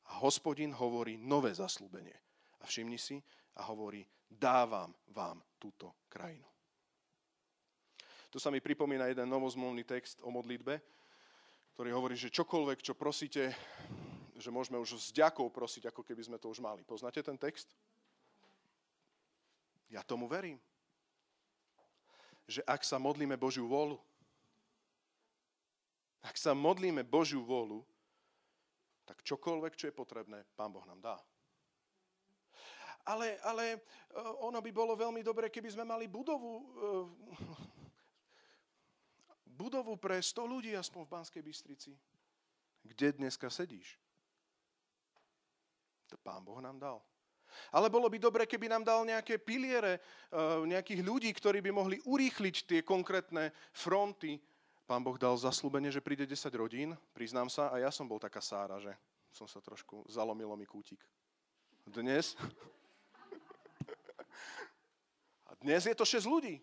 A 0.10 0.22
hospodin 0.26 0.74
hovorí 0.74 1.18
nové 1.22 1.54
zaslúbenie. 1.54 2.16
A 2.62 2.64
všimni 2.66 2.98
si, 2.98 3.22
a 3.56 3.62
hovorí, 3.70 4.02
dávam 4.26 4.90
vám 5.14 5.38
túto 5.62 5.94
krajinu. 6.10 6.48
Tu 8.34 8.42
sa 8.42 8.52
mi 8.52 8.60
pripomína 8.60 9.08
jeden 9.08 9.32
novozmluvný 9.32 9.88
text 9.88 10.20
o 10.20 10.28
modlitbe, 10.28 10.82
ktorý 11.76 11.92
hovorí, 11.92 12.16
že 12.16 12.32
čokoľvek, 12.32 12.80
čo 12.80 12.96
prosíte, 12.96 13.52
že 14.40 14.48
môžeme 14.48 14.80
už 14.80 14.96
s 14.96 15.12
ďakou 15.12 15.52
prosiť, 15.52 15.92
ako 15.92 16.08
keby 16.08 16.24
sme 16.24 16.40
to 16.40 16.48
už 16.48 16.64
mali. 16.64 16.88
Poznáte 16.88 17.20
ten 17.20 17.36
text? 17.36 17.68
Ja 19.92 20.00
tomu 20.00 20.32
verím. 20.32 20.56
Že 22.48 22.64
ak 22.64 22.80
sa 22.88 22.96
modlíme 22.96 23.36
Božiu 23.36 23.68
vôľu, 23.68 24.00
ak 26.24 26.40
sa 26.40 26.56
modlíme 26.56 27.04
Božiu 27.04 27.44
vôľu, 27.44 27.84
tak 29.04 29.20
čokoľvek, 29.28 29.76
čo 29.76 29.92
je 29.92 30.00
potrebné, 30.00 30.48
Pán 30.56 30.72
Boh 30.72 30.88
nám 30.88 31.04
dá 31.04 31.20
ale, 33.06 33.38
ale 33.46 33.64
e, 33.74 33.78
ono 34.42 34.58
by 34.62 34.72
bolo 34.74 34.98
veľmi 34.98 35.22
dobre, 35.22 35.54
keby 35.54 35.70
sme 35.70 35.86
mali 35.86 36.10
budovu, 36.10 36.54
e, 36.58 36.64
budovu 39.56 39.96
pre 39.96 40.20
100 40.20 40.44
ľudí 40.44 40.76
aspoň 40.76 41.08
v 41.08 41.14
Banskej 41.16 41.42
Bystrici. 41.42 41.92
Kde 42.84 43.16
dneska 43.16 43.48
sedíš? 43.48 43.98
To 46.12 46.20
pán 46.22 46.44
Boh 46.44 46.60
nám 46.62 46.78
dal. 46.78 47.00
Ale 47.72 47.88
bolo 47.88 48.12
by 48.12 48.20
dobre, 48.20 48.44
keby 48.44 48.68
nám 48.68 48.84
dal 48.84 49.08
nejaké 49.08 49.40
piliere, 49.40 49.98
e, 50.28 50.68
nejakých 50.68 51.02
ľudí, 51.02 51.32
ktorí 51.32 51.64
by 51.64 51.72
mohli 51.72 51.98
urýchliť 52.04 52.56
tie 52.68 52.80
konkrétne 52.84 53.50
fronty. 53.72 54.38
Pán 54.86 55.02
Boh 55.02 55.16
dal 55.16 55.40
zaslúbenie, 55.40 55.90
že 55.90 56.04
príde 56.04 56.28
10 56.28 56.52
rodín, 56.54 56.94
priznám 57.16 57.50
sa, 57.50 57.72
a 57.72 57.80
ja 57.80 57.90
som 57.90 58.06
bol 58.06 58.20
taká 58.20 58.44
sára, 58.44 58.78
že 58.78 58.92
som 59.32 59.48
sa 59.48 59.64
trošku 59.64 60.06
zalomilo 60.12 60.54
mi 60.60 60.68
kútik. 60.68 61.00
Dnes 61.88 62.36
dnes 65.66 65.82
je 65.90 65.96
to 65.98 66.06
6 66.06 66.28
ľudí. 66.30 66.62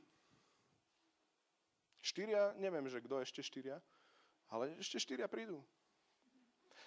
Štyria, 2.02 2.50
neviem, 2.58 2.82
že 2.90 2.98
kto 2.98 3.22
ešte 3.22 3.46
štyria, 3.46 3.78
ale 4.50 4.74
ešte 4.82 4.98
štyria 4.98 5.30
prídu. 5.30 5.62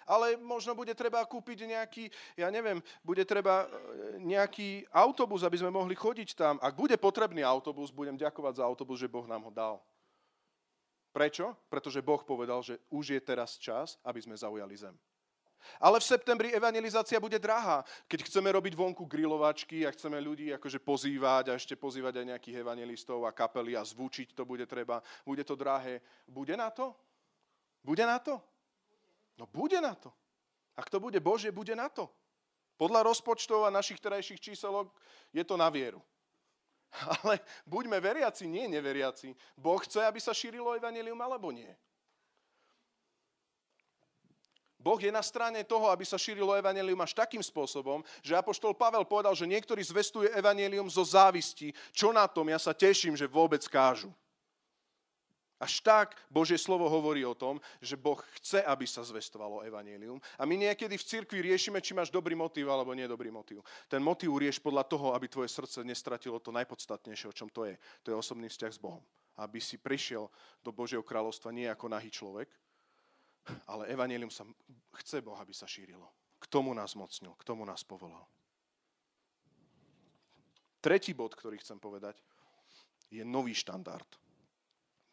Ale 0.06 0.38
možno 0.38 0.76
bude 0.78 0.94
treba 0.94 1.24
kúpiť 1.26 1.66
nejaký, 1.66 2.04
ja 2.38 2.46
neviem, 2.46 2.78
bude 3.02 3.26
treba 3.26 3.66
e, 3.66 4.22
nejaký 4.22 4.86
autobus, 4.94 5.42
aby 5.42 5.58
sme 5.58 5.74
mohli 5.74 5.98
chodiť 5.98 6.38
tam. 6.38 6.54
Ak 6.62 6.78
bude 6.78 6.94
potrebný 6.94 7.42
autobus, 7.42 7.90
budem 7.90 8.14
ďakovať 8.14 8.62
za 8.62 8.66
autobus, 8.68 9.02
že 9.02 9.10
Boh 9.10 9.26
nám 9.26 9.42
ho 9.42 9.50
dal. 9.50 9.82
Prečo? 11.10 11.58
Pretože 11.66 12.04
Boh 12.06 12.22
povedal, 12.22 12.62
že 12.62 12.78
už 12.86 13.18
je 13.18 13.20
teraz 13.24 13.58
čas, 13.58 13.98
aby 14.06 14.22
sme 14.22 14.38
zaujali 14.38 14.78
zem. 14.78 14.94
Ale 15.80 16.00
v 16.00 16.08
septembri 16.08 16.48
evangelizácia 16.54 17.20
bude 17.20 17.38
drahá. 17.38 17.84
Keď 18.06 18.30
chceme 18.30 18.48
robiť 18.52 18.72
vonku 18.78 19.04
grilovačky 19.04 19.84
a 19.84 19.92
chceme 19.92 20.16
ľudí 20.22 20.54
akože 20.54 20.78
pozývať 20.80 21.52
a 21.52 21.56
ešte 21.58 21.74
pozývať 21.74 22.22
aj 22.22 22.28
nejakých 22.36 22.60
evangelistov 22.62 23.26
a 23.26 23.34
kapely 23.34 23.74
a 23.76 23.82
zvučiť 23.84 24.32
to 24.32 24.46
bude 24.46 24.64
treba, 24.64 25.02
bude 25.26 25.42
to 25.44 25.58
drahé. 25.58 26.00
Bude 26.28 26.54
na 26.56 26.70
to? 26.70 26.94
Bude 27.82 28.06
na 28.06 28.18
to? 28.18 28.40
No 29.36 29.44
bude 29.46 29.80
na 29.80 29.94
to. 29.94 30.12
Ak 30.76 30.88
to 30.92 31.00
bude 31.00 31.20
Bože, 31.20 31.52
bude 31.52 31.72
na 31.72 31.88
to. 31.88 32.08
Podľa 32.76 33.08
rozpočtov 33.08 33.64
a 33.64 33.72
našich 33.72 34.00
terajších 34.00 34.40
číselok 34.40 34.92
je 35.32 35.40
to 35.44 35.56
na 35.56 35.72
vieru. 35.72 36.04
Ale 37.24 37.40
buďme 37.64 38.00
veriaci, 38.00 38.44
nie 38.44 38.68
neveriaci. 38.68 39.32
Boh 39.56 39.80
chce, 39.80 40.04
aby 40.04 40.20
sa 40.20 40.36
šírilo 40.36 40.76
evanelium, 40.76 41.16
alebo 41.20 41.48
nie? 41.48 41.68
Boh 44.86 45.02
je 45.02 45.10
na 45.10 45.18
strane 45.18 45.66
toho, 45.66 45.90
aby 45.90 46.06
sa 46.06 46.14
šírilo 46.14 46.54
evanelium 46.54 47.02
až 47.02 47.10
takým 47.10 47.42
spôsobom, 47.42 48.06
že 48.22 48.38
Apoštol 48.38 48.70
Pavel 48.70 49.02
povedal, 49.02 49.34
že 49.34 49.42
niektorí 49.42 49.82
zvestujú 49.82 50.30
evanelium 50.30 50.86
zo 50.86 51.02
závisti. 51.02 51.74
Čo 51.90 52.14
na 52.14 52.30
tom? 52.30 52.46
Ja 52.46 52.62
sa 52.62 52.70
teším, 52.70 53.18
že 53.18 53.26
vôbec 53.26 53.66
kážu. 53.66 54.14
Až 55.58 55.80
tak 55.82 56.14
Božie 56.30 56.60
slovo 56.60 56.86
hovorí 56.86 57.24
o 57.26 57.34
tom, 57.34 57.58
že 57.82 57.98
Boh 57.98 58.20
chce, 58.38 58.62
aby 58.62 58.86
sa 58.86 59.02
zvestovalo 59.02 59.64
evanelium. 59.66 60.22
A 60.38 60.46
my 60.46 60.54
niekedy 60.54 60.94
v 60.94 61.08
cirkvi 61.08 61.42
riešime, 61.42 61.82
či 61.82 61.96
máš 61.96 62.12
dobrý 62.12 62.38
motív 62.38 62.70
alebo 62.70 62.94
nedobrý 62.94 63.32
motív. 63.32 63.66
Ten 63.90 64.04
motív 64.04 64.38
rieš 64.38 64.62
podľa 64.62 64.86
toho, 64.86 65.16
aby 65.16 65.26
tvoje 65.26 65.50
srdce 65.50 65.82
nestratilo 65.82 66.38
to 66.38 66.54
najpodstatnejšie, 66.54 67.26
o 67.26 67.34
čom 67.34 67.50
to 67.50 67.66
je. 67.66 67.74
To 68.06 68.14
je 68.14 68.20
osobný 68.20 68.52
vzťah 68.52 68.70
s 68.70 68.78
Bohom. 68.78 69.02
Aby 69.40 69.58
si 69.58 69.80
prišiel 69.80 70.28
do 70.60 70.70
Božieho 70.70 71.02
kráľovstva 71.02 71.50
nie 71.50 71.66
ako 71.66 71.88
nahý 71.88 72.12
človek, 72.12 72.52
ale 73.66 73.90
evanelium 73.90 74.30
sa 74.30 74.46
chce 75.02 75.22
Boh, 75.22 75.36
aby 75.38 75.54
sa 75.54 75.66
šírilo. 75.68 76.08
K 76.36 76.46
tomu 76.46 76.74
nás 76.74 76.94
mocnil, 76.94 77.32
k 77.38 77.46
tomu 77.46 77.64
nás 77.64 77.82
povolal. 77.82 78.24
Tretí 80.80 81.10
bod, 81.16 81.34
ktorý 81.34 81.58
chcem 81.58 81.80
povedať, 81.82 82.14
je 83.10 83.24
nový 83.26 83.54
štandard. 83.54 84.06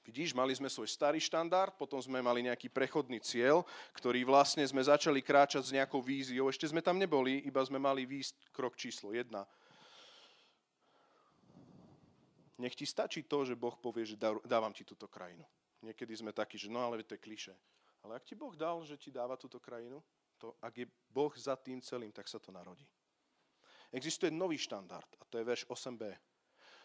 Vidíš, 0.03 0.35
mali 0.35 0.51
sme 0.51 0.67
svoj 0.67 0.91
starý 0.91 1.15
štandard, 1.15 1.71
potom 1.79 1.95
sme 2.03 2.19
mali 2.19 2.43
nejaký 2.43 2.67
prechodný 2.67 3.23
cieľ, 3.23 3.63
ktorý 3.95 4.27
vlastne 4.27 4.67
sme 4.67 4.83
začali 4.83 5.23
kráčať 5.23 5.63
s 5.63 5.71
nejakou 5.71 6.03
víziou. 6.03 6.51
Ešte 6.51 6.67
sme 6.67 6.83
tam 6.83 6.99
neboli, 6.99 7.39
iba 7.47 7.63
sme 7.63 7.79
mali 7.79 8.03
výsť 8.03 8.51
krok 8.51 8.75
číslo 8.75 9.15
jedna. 9.15 9.47
Nech 12.59 12.75
ti 12.75 12.83
stačí 12.83 13.23
to, 13.23 13.47
že 13.47 13.55
Boh 13.55 13.79
povie, 13.79 14.03
že 14.03 14.19
dávam 14.43 14.75
ti 14.75 14.83
túto 14.83 15.07
krajinu. 15.07 15.47
Niekedy 15.79 16.13
sme 16.19 16.35
takí, 16.35 16.59
že 16.59 16.67
no 16.67 16.83
ale 16.83 16.99
to 17.07 17.15
je 17.15 17.23
kliše. 17.23 17.55
Ale 18.03 18.19
ak 18.19 18.27
ti 18.27 18.35
Boh 18.35 18.51
dal, 18.55 18.83
že 18.83 18.99
ti 18.99 19.11
dáva 19.11 19.39
túto 19.39 19.59
krajinu, 19.59 20.03
to 20.35 20.55
ak 20.59 20.73
je 20.75 20.87
Boh 21.07 21.31
za 21.39 21.55
tým 21.55 21.79
celým, 21.79 22.11
tak 22.11 22.27
sa 22.27 22.39
to 22.39 22.51
narodí. 22.51 22.83
Existuje 23.93 24.33
nový 24.33 24.59
štandard 24.59 25.07
a 25.21 25.23
to 25.29 25.39
je 25.39 25.47
verš 25.47 25.63
8b. 25.69 26.03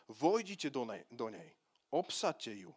Vojdite 0.09 0.71
do 0.71 0.87
nej, 0.87 1.03
do 1.11 1.29
nej 1.29 1.59
obsate 1.91 2.53
ju. 2.53 2.73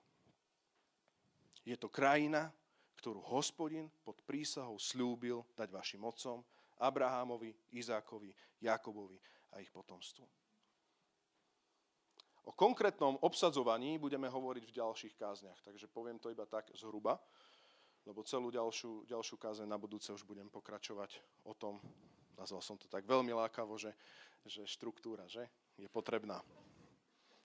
Je 1.65 1.77
to 1.77 1.91
krajina, 1.91 2.49
ktorú 2.97 3.21
hospodin 3.21 3.91
pod 4.01 4.21
prísahou 4.25 4.79
slúbil 4.81 5.45
dať 5.53 5.69
vašim 5.69 6.01
otcom, 6.01 6.41
Abrahámovi, 6.81 7.53
Izákovi, 7.77 8.33
Jakobovi 8.61 9.17
a 9.53 9.61
ich 9.61 9.69
potomstvu. 9.69 10.25
O 12.41 12.51
konkrétnom 12.57 13.21
obsadzovaní 13.21 14.01
budeme 14.01 14.25
hovoriť 14.25 14.63
v 14.65 14.75
ďalších 14.81 15.13
kázniach, 15.13 15.61
takže 15.61 15.85
poviem 15.85 16.17
to 16.17 16.33
iba 16.33 16.49
tak 16.49 16.73
zhruba 16.73 17.21
lebo 18.05 18.25
celú 18.25 18.49
ďalšiu, 18.49 19.05
ďalšiu 19.05 19.35
kázeň 19.37 19.67
na 19.69 19.77
budúce 19.77 20.09
už 20.09 20.25
budem 20.25 20.49
pokračovať 20.49 21.21
o 21.45 21.53
tom, 21.53 21.77
nazval 22.37 22.61
som 22.61 22.77
to 22.77 22.89
tak 22.89 23.05
veľmi 23.05 23.33
lákavo, 23.33 23.77
že, 23.77 23.93
že 24.45 24.65
štruktúra 24.65 25.27
že 25.29 25.45
je 25.77 25.89
potrebná. 25.89 26.41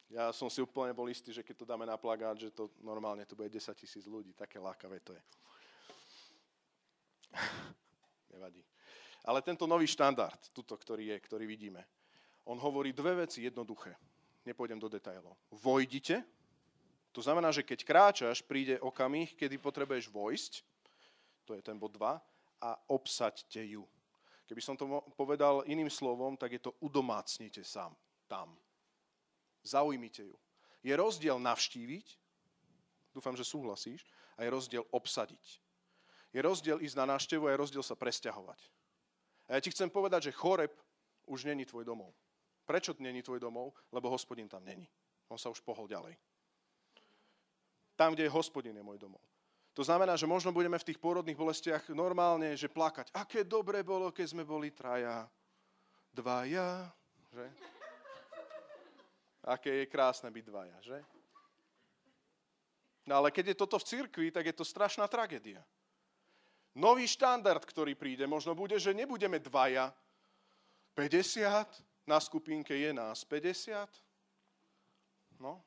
Ja 0.07 0.31
som 0.31 0.47
si 0.47 0.63
úplne 0.63 0.95
bol 0.95 1.11
istý, 1.11 1.35
že 1.35 1.43
keď 1.43 1.57
to 1.59 1.67
dáme 1.67 1.83
na 1.83 1.99
plagát, 1.99 2.39
že 2.39 2.55
to 2.55 2.71
normálne 2.79 3.27
tu 3.27 3.35
bude 3.35 3.51
10 3.51 3.75
tisíc 3.75 4.07
ľudí. 4.07 4.31
Také 4.39 4.63
lákavé 4.63 5.03
to 5.03 5.11
je. 5.11 5.23
Nevadí. 8.35 8.63
Ale 9.27 9.43
tento 9.43 9.67
nový 9.67 9.91
štandard, 9.91 10.39
tuto, 10.55 10.79
ktorý 10.79 11.11
je, 11.11 11.17
ktorý 11.19 11.45
vidíme, 11.51 11.83
on 12.47 12.63
hovorí 12.63 12.95
dve 12.95 13.27
veci 13.27 13.43
jednoduché. 13.43 13.99
Nepôjdem 14.47 14.79
do 14.79 14.87
detailov. 14.87 15.35
Vojdite, 15.51 16.23
to 17.17 17.25
znamená, 17.25 17.49
že 17.49 17.65
keď 17.65 17.81
kráčaš, 17.81 18.45
príde 18.45 18.77
okamih, 18.77 19.33
kedy 19.33 19.57
potrebuješ 19.57 20.13
vojsť, 20.13 20.53
to 21.49 21.57
je 21.57 21.65
ten 21.65 21.81
bod 21.81 21.97
2, 21.97 22.21
a 22.61 22.71
obsaďte 22.93 23.65
ju. 23.65 23.89
Keby 24.45 24.61
som 24.61 24.77
to 24.77 24.85
povedal 25.17 25.65
iným 25.65 25.89
slovom, 25.89 26.37
tak 26.37 26.53
je 26.53 26.61
to 26.61 26.77
udomácnite 26.85 27.65
sám 27.65 27.97
tam. 28.29 28.53
Zaujmite 29.65 30.29
ju. 30.29 30.37
Je 30.85 30.93
rozdiel 30.93 31.41
navštíviť, 31.41 32.07
dúfam, 33.17 33.33
že 33.33 33.49
súhlasíš, 33.49 34.05
a 34.37 34.45
je 34.45 34.53
rozdiel 34.53 34.85
obsadiť. 34.93 35.65
Je 36.37 36.41
rozdiel 36.45 36.85
ísť 36.85 37.01
na 37.01 37.17
návštevu 37.17 37.49
a 37.49 37.57
je 37.57 37.63
rozdiel 37.65 37.81
sa 37.81 37.97
presťahovať. 37.97 38.61
A 39.49 39.57
ja 39.57 39.61
ti 39.65 39.73
chcem 39.73 39.89
povedať, 39.89 40.29
že 40.29 40.37
choreb 40.37 40.77
už 41.25 41.49
není 41.49 41.65
tvoj 41.65 41.89
domov. 41.89 42.13
Prečo 42.69 42.93
není 43.01 43.25
tvoj 43.25 43.41
domov? 43.41 43.73
Lebo 43.89 44.13
hospodin 44.13 44.53
tam 44.53 44.61
není. 44.69 44.85
On 45.33 45.41
sa 45.41 45.49
už 45.49 45.65
pohol 45.65 45.89
ďalej. 45.89 46.13
Tam, 47.97 48.13
kde 48.13 48.29
je 48.29 48.37
hospodin, 48.37 48.77
je 48.77 48.85
môj 48.85 49.01
domov. 49.01 49.25
To 49.77 49.85
znamená, 49.85 50.17
že 50.17 50.29
možno 50.29 50.53
budeme 50.57 50.81
v 50.81 50.89
tých 50.89 51.01
pôrodných 51.01 51.37
bolestiach 51.37 51.93
normálne, 51.93 52.57
že 52.57 52.69
plakať. 52.69 53.13
Aké 53.13 53.45
dobre 53.45 53.85
bolo, 53.85 54.09
keď 54.09 54.27
sme 54.33 54.45
boli 54.45 54.73
traja, 54.73 55.29
dvaja, 56.13 56.89
že? 57.33 57.47
Aké 59.45 59.85
je 59.85 59.87
krásne 59.87 60.33
byť 60.33 60.45
dvaja, 60.49 60.79
že? 60.81 60.99
No 63.07 63.21
ale 63.21 63.31
keď 63.31 63.53
je 63.53 63.61
toto 63.61 63.77
v 63.79 63.89
cirkvi, 63.89 64.29
tak 64.33 64.49
je 64.49 64.57
to 64.57 64.65
strašná 64.65 65.05
tragédia. 65.07 65.61
Nový 66.77 67.09
štandard, 67.09 67.63
ktorý 67.65 67.97
príde, 67.97 68.25
možno 68.29 68.53
bude, 68.53 68.77
že 68.77 68.97
nebudeme 68.97 69.41
dvaja, 69.41 69.93
50, 70.97 72.09
na 72.09 72.17
skupinke 72.17 72.73
je 72.73 72.91
nás 72.97 73.25
50. 73.29 73.89
No, 75.37 75.61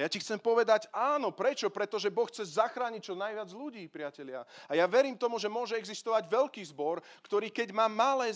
ja 0.00 0.08
ti 0.08 0.16
chcem 0.16 0.40
povedať 0.40 0.88
áno. 0.96 1.28
Prečo? 1.28 1.68
Pretože 1.68 2.08
Boh 2.08 2.24
chce 2.24 2.56
zachrániť 2.56 3.12
čo 3.12 3.14
najviac 3.18 3.52
ľudí, 3.52 3.84
priatelia. 3.92 4.48
A 4.64 4.72
ja 4.72 4.88
verím 4.88 5.20
tomu, 5.20 5.36
že 5.36 5.52
môže 5.52 5.76
existovať 5.76 6.24
veľký 6.24 6.62
zbor, 6.72 7.04
ktorý 7.20 7.52
keď, 7.52 7.68
má 7.76 7.84
malé, 7.84 8.32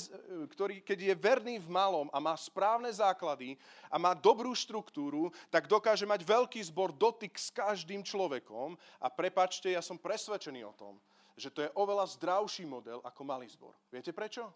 ktorý 0.53 0.85
keď 0.85 0.99
je 1.09 1.15
verný 1.17 1.57
v 1.57 1.73
malom 1.73 2.13
a 2.13 2.21
má 2.21 2.37
správne 2.37 2.93
základy 2.93 3.57
a 3.89 3.97
má 3.97 4.13
dobrú 4.13 4.53
štruktúru, 4.53 5.33
tak 5.49 5.65
dokáže 5.65 6.05
mať 6.05 6.21
veľký 6.21 6.61
zbor 6.69 6.93
dotyk 6.93 7.33
s 7.41 7.49
každým 7.49 8.05
človekom. 8.05 8.77
A 9.01 9.09
prepačte, 9.09 9.73
ja 9.73 9.81
som 9.81 9.97
presvedčený 9.97 10.69
o 10.69 10.77
tom, 10.77 11.01
že 11.35 11.49
to 11.49 11.65
je 11.65 11.75
oveľa 11.75 12.07
zdravší 12.15 12.69
model 12.69 13.01
ako 13.03 13.21
malý 13.25 13.49
zbor. 13.51 13.75
Viete 13.91 14.15
prečo? 14.15 14.53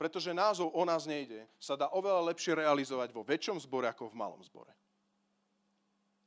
Pretože 0.00 0.34
názov 0.34 0.74
o 0.74 0.82
nás 0.82 1.06
nejde 1.06 1.46
sa 1.60 1.78
dá 1.78 1.86
oveľa 1.94 2.34
lepšie 2.34 2.58
realizovať 2.58 3.14
vo 3.14 3.22
väčšom 3.22 3.60
zbore 3.62 3.86
ako 3.86 4.10
v 4.10 4.18
malom 4.18 4.42
zbore. 4.42 4.74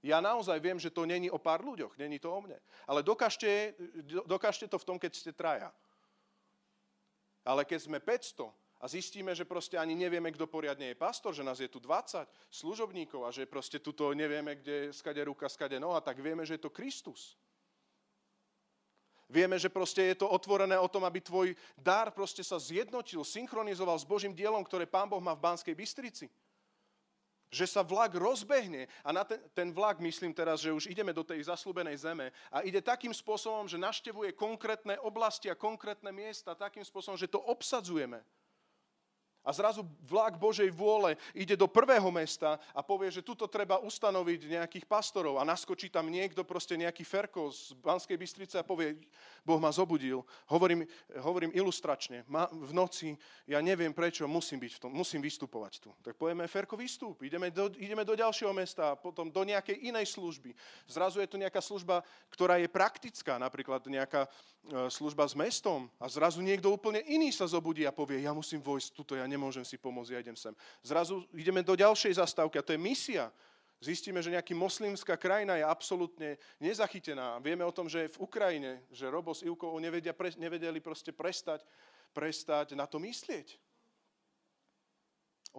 Ja 0.06 0.22
naozaj 0.22 0.62
viem, 0.62 0.78
že 0.78 0.94
to 0.94 1.02
není 1.10 1.34
o 1.34 1.42
pár 1.42 1.66
ľuďoch, 1.66 1.98
není 1.98 2.22
to 2.22 2.30
o 2.30 2.38
mne. 2.38 2.62
Ale 2.86 3.02
dokážte, 3.02 3.74
dokážte 4.30 4.70
to 4.70 4.78
v 4.78 4.86
tom, 4.86 4.98
keď 5.02 5.12
ste 5.18 5.34
traja. 5.34 5.74
Ale 7.42 7.66
keď 7.66 7.90
sme 7.90 7.98
500 7.98 8.46
a 8.78 8.86
zistíme, 8.86 9.34
že 9.34 9.50
proste 9.50 9.82
ani 9.82 9.98
nevieme, 9.98 10.30
kto 10.30 10.46
poriadne 10.46 10.94
je 10.94 11.02
pastor, 11.02 11.34
že 11.34 11.42
nás 11.42 11.58
je 11.58 11.66
tu 11.66 11.82
20 11.82 12.22
služobníkov 12.54 13.26
a 13.26 13.34
že 13.34 13.50
proste 13.50 13.82
tuto 13.82 14.14
nevieme, 14.14 14.62
kde 14.62 14.94
skade 14.94 15.26
ruka, 15.26 15.50
skade 15.50 15.82
noha, 15.82 15.98
tak 16.06 16.22
vieme, 16.22 16.46
že 16.46 16.62
je 16.62 16.70
to 16.70 16.70
Kristus. 16.70 17.34
Vieme, 19.26 19.58
že 19.58 19.74
proste 19.74 20.06
je 20.14 20.22
to 20.22 20.30
otvorené 20.30 20.78
o 20.78 20.86
tom, 20.86 21.02
aby 21.02 21.18
tvoj 21.18 21.58
dar 21.74 22.14
proste 22.14 22.46
sa 22.46 22.62
zjednotil, 22.62 23.26
synchronizoval 23.26 23.98
s 23.98 24.06
Božím 24.06 24.38
dielom, 24.38 24.62
ktoré 24.62 24.86
Pán 24.86 25.10
Boh 25.10 25.18
má 25.18 25.34
v 25.34 25.50
Banskej 25.50 25.74
Bystrici 25.74 26.30
že 27.56 27.72
sa 27.72 27.80
vlak 27.80 28.12
rozbehne 28.20 28.92
a 29.00 29.16
na 29.16 29.24
ten, 29.24 29.40
ten 29.56 29.72
vlak, 29.72 30.04
myslím 30.04 30.36
teraz, 30.36 30.60
že 30.60 30.76
už 30.76 30.92
ideme 30.92 31.16
do 31.16 31.24
tej 31.24 31.40
zaslúbenej 31.48 31.96
zeme 31.96 32.36
a 32.52 32.60
ide 32.68 32.84
takým 32.84 33.16
spôsobom, 33.16 33.64
že 33.64 33.80
naštevuje 33.80 34.36
konkrétne 34.36 35.00
oblasti 35.00 35.48
a 35.48 35.56
konkrétne 35.56 36.12
miesta 36.12 36.52
takým 36.52 36.84
spôsobom, 36.84 37.16
že 37.16 37.32
to 37.32 37.40
obsadzujeme. 37.40 38.20
A 39.46 39.54
zrazu 39.54 39.86
vlak 40.02 40.42
Božej 40.42 40.74
vôle 40.74 41.14
ide 41.38 41.54
do 41.54 41.70
prvého 41.70 42.10
mesta 42.10 42.58
a 42.74 42.82
povie, 42.82 43.14
že 43.14 43.22
tuto 43.22 43.46
treba 43.46 43.78
ustanoviť 43.78 44.58
nejakých 44.58 44.86
pastorov 44.90 45.38
a 45.38 45.46
naskočí 45.46 45.94
tam 45.94 46.10
niekto, 46.10 46.42
proste 46.42 46.74
nejaký 46.74 47.06
Ferko 47.06 47.54
z 47.54 47.78
Banskej 47.78 48.18
Bystrice 48.18 48.58
a 48.58 48.66
povie, 48.66 48.98
Boh 49.46 49.62
ma 49.62 49.70
zobudil. 49.70 50.26
Hovorím, 50.50 50.90
hovorím 51.22 51.54
ilustračne, 51.54 52.26
ma, 52.26 52.50
v 52.50 52.74
noci, 52.74 53.14
ja 53.46 53.62
neviem 53.62 53.94
prečo, 53.94 54.26
musím, 54.26 54.66
byť 54.66 54.74
v 54.76 54.82
tom, 54.82 54.92
musím 54.92 55.22
vystupovať 55.22 55.74
tu. 55.78 55.94
Tak 56.02 56.18
povieme, 56.18 56.50
Ferko, 56.50 56.74
vystúp, 56.74 57.22
ideme 57.22 57.54
do, 57.54 57.70
ideme 57.78 58.02
do 58.02 58.18
ďalšieho 58.18 58.50
mesta, 58.50 58.98
potom 58.98 59.30
do 59.30 59.46
nejakej 59.46 59.86
inej 59.86 60.10
služby. 60.18 60.58
Zrazu 60.90 61.22
je 61.22 61.30
tu 61.30 61.38
nejaká 61.38 61.62
služba, 61.62 62.02
ktorá 62.34 62.58
je 62.58 62.66
praktická, 62.66 63.38
napríklad 63.38 63.86
nejaká 63.86 64.26
e, 64.26 64.30
služba 64.90 65.30
s 65.30 65.38
mestom 65.38 65.86
a 66.02 66.10
zrazu 66.10 66.42
niekto 66.42 66.74
úplne 66.74 67.06
iný 67.06 67.30
sa 67.30 67.46
zobudí 67.46 67.86
a 67.86 67.94
povie, 67.94 68.26
ja 68.26 68.34
musím 68.34 68.58
vojsť 68.66 68.90
tuto, 68.98 69.14
ja 69.14 69.30
nemôžem 69.36 69.68
si 69.68 69.76
pomôcť, 69.76 70.16
ja 70.16 70.24
idem 70.24 70.40
sem. 70.40 70.56
Zrazu 70.80 71.28
ideme 71.36 71.60
do 71.60 71.76
ďalšej 71.76 72.24
zastávky 72.24 72.58
a 72.58 72.66
to 72.66 72.72
je 72.72 72.80
misia. 72.80 73.28
Zistíme, 73.84 74.24
že 74.24 74.32
nejaká 74.32 74.56
moslimská 74.56 75.20
krajina 75.20 75.60
je 75.60 75.66
absolútne 75.68 76.40
nezachytená. 76.64 77.38
Vieme 77.44 77.68
o 77.68 77.76
tom, 77.76 77.92
že 77.92 78.08
v 78.08 78.24
Ukrajine, 78.24 78.88
že 78.90 79.12
Robo 79.12 79.36
s 79.36 79.44
Ivkou 79.44 79.76
nevedia, 79.84 80.16
pre, 80.16 80.32
nevedeli 80.40 80.80
proste 80.80 81.12
prestať, 81.12 81.62
prestať 82.16 82.74
na 82.74 82.88
to 82.88 82.98
myslieť. 83.04 83.60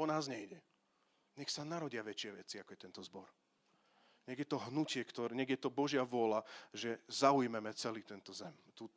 O 0.00 0.08
nás 0.08 0.26
nejde. 0.26 0.56
Nech 1.36 1.52
sa 1.52 1.68
narodia 1.68 2.00
väčšie 2.00 2.30
veci, 2.32 2.56
ako 2.56 2.72
je 2.72 2.80
tento 2.80 3.00
zbor. 3.04 3.28
Nech 4.26 4.42
je 4.42 4.48
to 4.48 4.58
hnutie, 4.72 5.04
ktoré, 5.06 5.36
nech 5.38 5.52
je 5.52 5.60
to 5.60 5.70
Božia 5.70 6.02
vôľa, 6.02 6.42
že 6.74 6.98
zaujmeme 7.06 7.70
celý 7.78 8.02
tento 8.02 8.34
zem, 8.34 8.52
tú, 8.74 8.90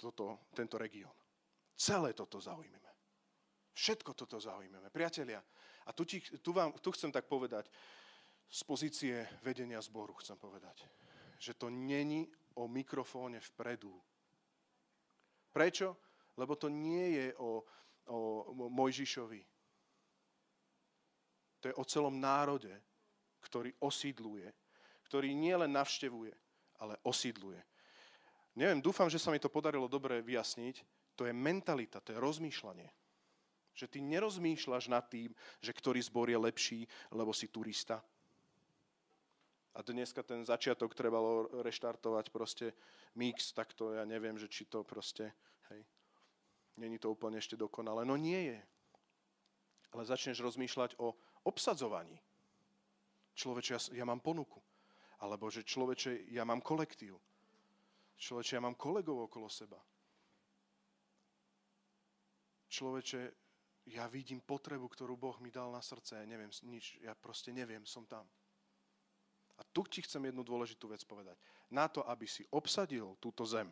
tento 0.58 0.76
región. 0.80 1.14
Celé 1.78 2.18
toto 2.18 2.42
zaujmeme. 2.42 2.89
Všetko 3.74 4.14
toto 4.14 4.40
zaujímavé. 4.40 4.90
Priatelia, 4.90 5.40
a 5.86 5.94
tu, 5.94 6.06
ti, 6.06 6.22
tu, 6.22 6.54
vám, 6.54 6.76
tu 6.78 6.94
chcem 6.94 7.10
tak 7.10 7.26
povedať, 7.26 7.70
z 8.50 8.62
pozície 8.66 9.16
vedenia 9.46 9.78
zboru 9.78 10.18
chcem 10.18 10.34
povedať, 10.38 10.82
že 11.38 11.54
to 11.54 11.70
není 11.70 12.26
o 12.58 12.66
mikrofóne 12.66 13.38
vpredu. 13.54 13.94
Prečo? 15.54 15.98
Lebo 16.38 16.58
to 16.58 16.70
nie 16.70 17.20
je 17.20 17.28
o, 17.38 17.62
o 18.10 18.18
Mojžišovi. 18.70 19.42
To 21.60 21.66
je 21.68 21.76
o 21.76 21.84
celom 21.84 22.16
národe, 22.18 22.72
ktorý 23.44 23.76
osídluje, 23.84 24.48
ktorý 25.06 25.36
nielen 25.36 25.76
navštevuje, 25.76 26.34
ale 26.80 26.96
osídluje. 27.04 27.60
Neviem, 28.56 28.82
dúfam, 28.82 29.12
že 29.12 29.20
sa 29.20 29.30
mi 29.30 29.40
to 29.40 29.52
podarilo 29.52 29.92
dobre 29.92 30.24
vyjasniť. 30.24 30.76
To 31.20 31.28
je 31.28 31.34
mentalita, 31.36 32.00
to 32.00 32.16
je 32.16 32.24
rozmýšľanie. 32.24 32.88
Že 33.80 33.88
ty 33.88 34.00
nerozmýšľaš 34.04 34.92
nad 34.92 35.08
tým, 35.08 35.32
že 35.64 35.72
ktorý 35.72 36.04
zbor 36.04 36.28
je 36.28 36.36
lepší, 36.36 36.80
lebo 37.16 37.32
si 37.32 37.48
turista. 37.48 38.04
A 39.72 39.80
dneska 39.80 40.20
ten 40.20 40.44
začiatok 40.44 40.92
trebalo 40.92 41.48
reštartovať 41.64 42.28
proste 42.28 42.76
mix, 43.16 43.56
tak 43.56 43.72
to 43.72 43.96
ja 43.96 44.04
neviem, 44.04 44.36
že 44.36 44.52
či 44.52 44.68
to 44.68 44.84
proste, 44.84 45.32
hej, 45.72 45.82
není 46.76 47.00
to 47.00 47.08
úplne 47.08 47.40
ešte 47.40 47.56
dokonalé. 47.56 48.04
No 48.04 48.20
nie 48.20 48.52
je. 48.52 48.60
Ale 49.96 50.04
začneš 50.04 50.44
rozmýšľať 50.44 51.00
o 51.00 51.16
obsadzovaní. 51.48 52.20
Človeče, 53.40 53.72
ja, 53.72 54.04
ja 54.04 54.06
mám 54.06 54.20
ponuku. 54.20 54.60
Alebo 55.24 55.48
že 55.48 55.64
človeče, 55.64 56.28
ja 56.36 56.44
mám 56.44 56.60
kolektív. 56.60 57.16
Človeče, 58.20 58.60
ja 58.60 58.62
mám 58.64 58.76
kolegov 58.76 59.32
okolo 59.32 59.48
seba. 59.48 59.80
Človeče, 62.68 63.49
ja 63.90 64.06
vidím 64.06 64.38
potrebu, 64.38 64.86
ktorú 64.86 65.18
Boh 65.18 65.38
mi 65.42 65.50
dal 65.50 65.74
na 65.74 65.82
srdce, 65.82 66.22
ja 66.22 66.26
neviem 66.30 66.54
nič, 66.66 67.02
ja 67.02 67.18
proste 67.18 67.50
neviem, 67.50 67.82
som 67.90 68.06
tam. 68.06 68.26
A 69.60 69.62
tu 69.76 69.84
ti 69.84 70.00
chcem 70.06 70.24
jednu 70.24 70.46
dôležitú 70.46 70.88
vec 70.88 71.04
povedať. 71.04 71.36
Na 71.68 71.90
to, 71.92 72.06
aby 72.08 72.24
si 72.30 72.48
obsadil 72.54 73.18
túto 73.20 73.44
zem, 73.44 73.68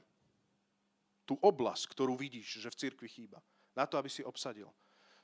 tú 1.24 1.40
oblasť, 1.40 1.94
ktorú 1.94 2.18
vidíš, 2.18 2.60
že 2.60 2.70
v 2.74 2.80
cirkvi 2.88 3.08
chýba, 3.08 3.40
na 3.78 3.86
to, 3.86 3.96
aby 3.96 4.10
si 4.10 4.26
obsadil, 4.26 4.68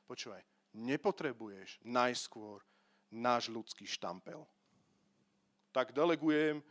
počúvaj, 0.07 0.45
nepotrebuješ 0.77 1.81
najskôr 1.83 2.61
náš 3.09 3.49
ľudský 3.49 3.89
štampel. 3.89 4.45
Tak 5.73 5.89
delegujem 5.89 6.61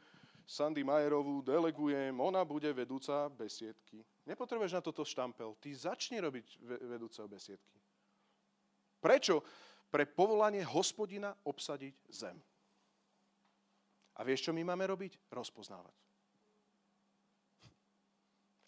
Sandy 0.47 0.87
Majerovú, 0.87 1.43
delegujem, 1.43 2.15
ona 2.19 2.47
bude 2.47 2.71
vedúca 2.71 3.27
besiedky. 3.35 4.07
Nepotrebuješ 4.27 4.79
na 4.79 4.83
toto 4.83 5.03
štampel, 5.03 5.59
ty 5.59 5.75
začni 5.75 6.23
robiť 6.23 6.63
vedúceho 6.87 7.27
besiedky. 7.27 7.82
Prečo? 9.03 9.43
Pre 9.91 10.09
povolanie 10.09 10.63
hospodina 10.65 11.35
obsadiť 11.45 11.95
zem. 12.09 12.39
A 14.17 14.21
vieš, 14.23 14.49
čo 14.49 14.53
my 14.55 14.63
máme 14.63 14.89
robiť? 14.89 15.19
Rozpoznávať. 15.29 15.93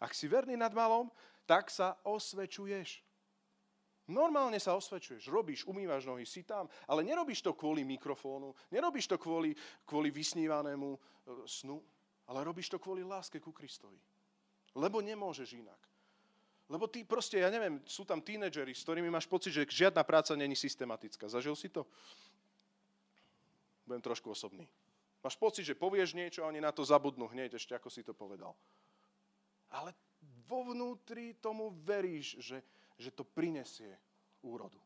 Ak 0.03 0.13
si 0.13 0.29
verný 0.29 0.59
nad 0.59 0.75
malom, 0.77 1.09
tak 1.49 1.73
sa 1.73 1.97
osvečuješ. 2.05 3.01
Normálne 4.05 4.61
sa 4.61 4.77
osvečuješ, 4.77 5.33
robíš, 5.33 5.65
umývaš 5.65 6.05
nohy, 6.05 6.29
si 6.29 6.45
tam, 6.45 6.69
ale 6.85 7.01
nerobíš 7.09 7.41
to 7.41 7.57
kvôli 7.57 7.89
mikrofónu, 7.89 8.53
nerobíš 8.69 9.09
to 9.09 9.17
kvôli, 9.17 9.57
kvôli 9.89 10.13
vysnívanému 10.13 10.93
e, 10.93 10.99
snu, 11.49 11.81
ale 12.29 12.45
robíš 12.45 12.69
to 12.69 12.77
kvôli 12.77 13.01
láske 13.01 13.41
ku 13.41 13.49
Kristovi. 13.49 13.97
Lebo 14.77 15.01
nemôžeš 15.01 15.57
inak. 15.57 15.81
Lebo 16.75 16.91
ty 16.91 17.07
proste, 17.07 17.39
ja 17.39 17.55
neviem, 17.55 17.79
sú 17.87 18.03
tam 18.03 18.19
tínedžeri, 18.19 18.75
s 18.75 18.83
ktorými 18.83 19.07
máš 19.07 19.31
pocit, 19.31 19.55
že 19.55 19.63
žiadna 19.63 20.03
práca 20.03 20.35
není 20.35 20.59
systematická. 20.59 21.31
Zažil 21.31 21.55
si 21.55 21.71
to? 21.71 21.87
Budem 23.87 24.03
trošku 24.03 24.35
osobný. 24.35 24.67
Máš 25.23 25.39
pocit, 25.39 25.63
že 25.63 25.79
povieš 25.79 26.19
niečo 26.19 26.43
a 26.43 26.51
oni 26.51 26.59
na 26.59 26.75
to 26.75 26.83
zabudnú 26.83 27.31
hneď, 27.31 27.55
ešte 27.55 27.79
ako 27.79 27.87
si 27.95 28.03
to 28.03 28.11
povedal. 28.11 28.59
Ale 29.71 29.95
vo 30.51 30.67
vnútri 30.67 31.39
tomu 31.39 31.71
veríš, 31.87 32.43
že, 32.43 32.59
že 32.99 33.15
to 33.15 33.23
prinesie 33.23 33.95
úrodu. 34.43 34.83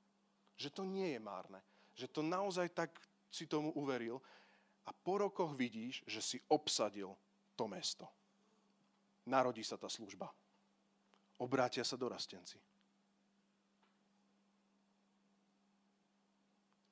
Že 0.60 0.68
to 0.68 0.82
nie 0.84 1.16
je 1.16 1.20
márne. 1.24 1.64
Že 1.96 2.06
to 2.12 2.20
naozaj 2.20 2.68
tak 2.68 2.92
si 3.32 3.48
tomu 3.48 3.72
uveril 3.72 4.20
a 4.84 4.92
po 4.92 5.24
rokoch 5.24 5.56
vidíš, 5.56 6.04
že 6.04 6.20
si 6.20 6.38
obsadil 6.52 7.16
to 7.56 7.64
mesto. 7.64 8.04
Narodí 9.24 9.64
sa 9.64 9.80
tá 9.80 9.88
služba 9.88 10.28
obrátia 11.38 11.86
sa 11.86 11.94
dorastenci. 11.94 12.58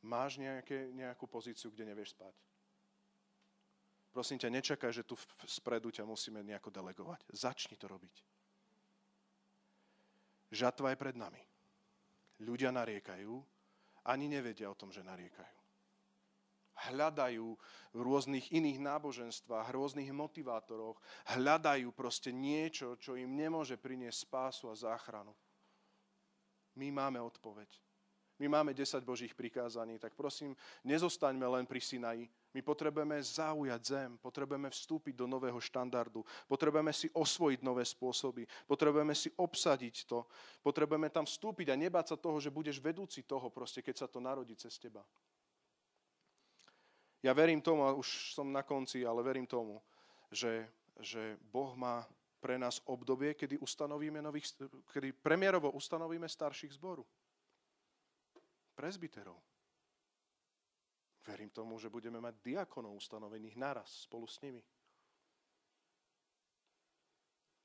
Máš 0.07 0.39
nejaké, 0.39 0.95
nejakú 0.95 1.27
pozíciu, 1.27 1.75
kde 1.75 1.91
nevieš 1.91 2.15
spať? 2.15 2.35
Prosím 4.15 4.39
ťa, 4.39 4.49
nečakaj, 4.49 4.93
že 4.95 5.05
tu 5.05 5.19
spredu 5.45 5.91
ťa 5.91 6.07
musíme 6.07 6.41
nejako 6.41 6.71
delegovať. 6.71 7.21
Začni 7.35 7.77
to 7.77 7.91
robiť. 7.91 8.17
Žatva 10.55 10.95
je 10.95 11.03
pred 11.03 11.17
nami. 11.19 11.43
Ľudia 12.41 12.71
nariekajú, 12.71 13.35
ani 14.07 14.27
nevedia 14.31 14.71
o 14.71 14.79
tom, 14.79 14.95
že 14.95 15.03
nariekajú. 15.03 15.56
Hľadajú 16.77 17.57
v 17.97 17.99
rôznych 17.99 18.53
iných 18.53 18.79
náboženstvách, 18.85 19.73
rôznych 19.73 20.13
motivátoroch, 20.13 21.01
hľadajú 21.33 21.89
proste 21.97 22.29
niečo, 22.31 23.01
čo 23.01 23.17
im 23.17 23.33
nemôže 23.33 23.81
priniesť 23.81 24.29
spásu 24.29 24.69
a 24.69 24.77
záchranu. 24.77 25.33
My 26.77 26.93
máme 26.93 27.17
odpoveď. 27.25 27.69
My 28.37 28.53
máme 28.53 28.77
10 28.77 29.01
Božích 29.01 29.33
prikázaní, 29.33 29.97
tak 29.97 30.13
prosím, 30.13 30.53
nezostaňme 30.85 31.49
len 31.49 31.65
pri 31.65 31.81
Sinaji. 31.81 32.29
My 32.53 32.61
potrebujeme 32.61 33.17
zaujať 33.17 33.81
zem, 33.81 34.11
potrebujeme 34.21 34.69
vstúpiť 34.69 35.17
do 35.17 35.25
nového 35.25 35.57
štandardu, 35.57 36.21
potrebujeme 36.45 36.93
si 36.93 37.09
osvojiť 37.17 37.61
nové 37.65 37.85
spôsoby, 37.85 38.45
potrebujeme 38.69 39.17
si 39.17 39.33
obsadiť 39.41 40.05
to, 40.05 40.29
potrebujeme 40.61 41.09
tam 41.09 41.25
vstúpiť 41.25 41.73
a 41.73 41.81
nebáť 41.81 42.13
sa 42.13 42.17
toho, 42.21 42.37
že 42.37 42.53
budeš 42.53 42.77
vedúci 42.77 43.25
toho 43.25 43.49
proste, 43.49 43.81
keď 43.81 44.05
sa 44.05 44.07
to 44.09 44.21
narodí 44.21 44.53
cez 44.53 44.77
teba. 44.77 45.01
Ja 47.27 47.35
verím 47.35 47.59
tomu, 47.59 47.83
a 47.83 47.91
už 47.91 48.39
som 48.39 48.55
na 48.55 48.63
konci, 48.63 49.03
ale 49.03 49.19
verím 49.19 49.51
tomu, 49.51 49.83
že, 50.31 50.63
že 51.03 51.35
Boh 51.43 51.75
má 51.75 52.07
pre 52.39 52.55
nás 52.55 52.79
obdobie, 52.87 53.35
kedy, 53.35 53.59
ustanovíme 53.59 54.23
nových, 54.23 54.55
kedy 54.95 55.11
premiérovo 55.11 55.75
ustanovíme 55.75 56.31
starších 56.31 56.79
zboru. 56.79 57.03
Prezbiterov. 58.79 59.43
Verím 61.27 61.51
tomu, 61.51 61.83
že 61.83 61.91
budeme 61.91 62.23
mať 62.23 62.39
diakonov 62.47 62.95
ustanovených 62.95 63.59
naraz 63.59 64.07
spolu 64.07 64.31
s 64.31 64.39
nimi. 64.47 64.63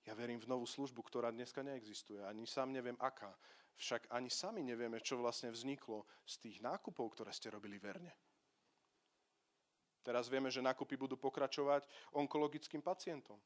Ja 0.10 0.18
verím 0.18 0.42
v 0.42 0.50
novú 0.50 0.66
službu, 0.66 1.06
ktorá 1.06 1.30
dneska 1.30 1.62
neexistuje. 1.62 2.18
Ani 2.26 2.50
sám 2.50 2.74
neviem 2.74 2.98
aká. 2.98 3.30
Však 3.78 4.10
ani 4.10 4.34
sami 4.34 4.66
nevieme, 4.66 4.98
čo 4.98 5.22
vlastne 5.22 5.54
vzniklo 5.54 6.10
z 6.26 6.50
tých 6.50 6.58
nákupov, 6.66 7.14
ktoré 7.14 7.30
ste 7.30 7.54
robili 7.54 7.78
verne. 7.78 8.10
Teraz 10.02 10.26
vieme, 10.28 10.50
že 10.50 10.66
nákupy 10.66 10.98
budú 10.98 11.16
pokračovať 11.18 11.86
onkologickým 12.18 12.82
pacientom. 12.82 13.38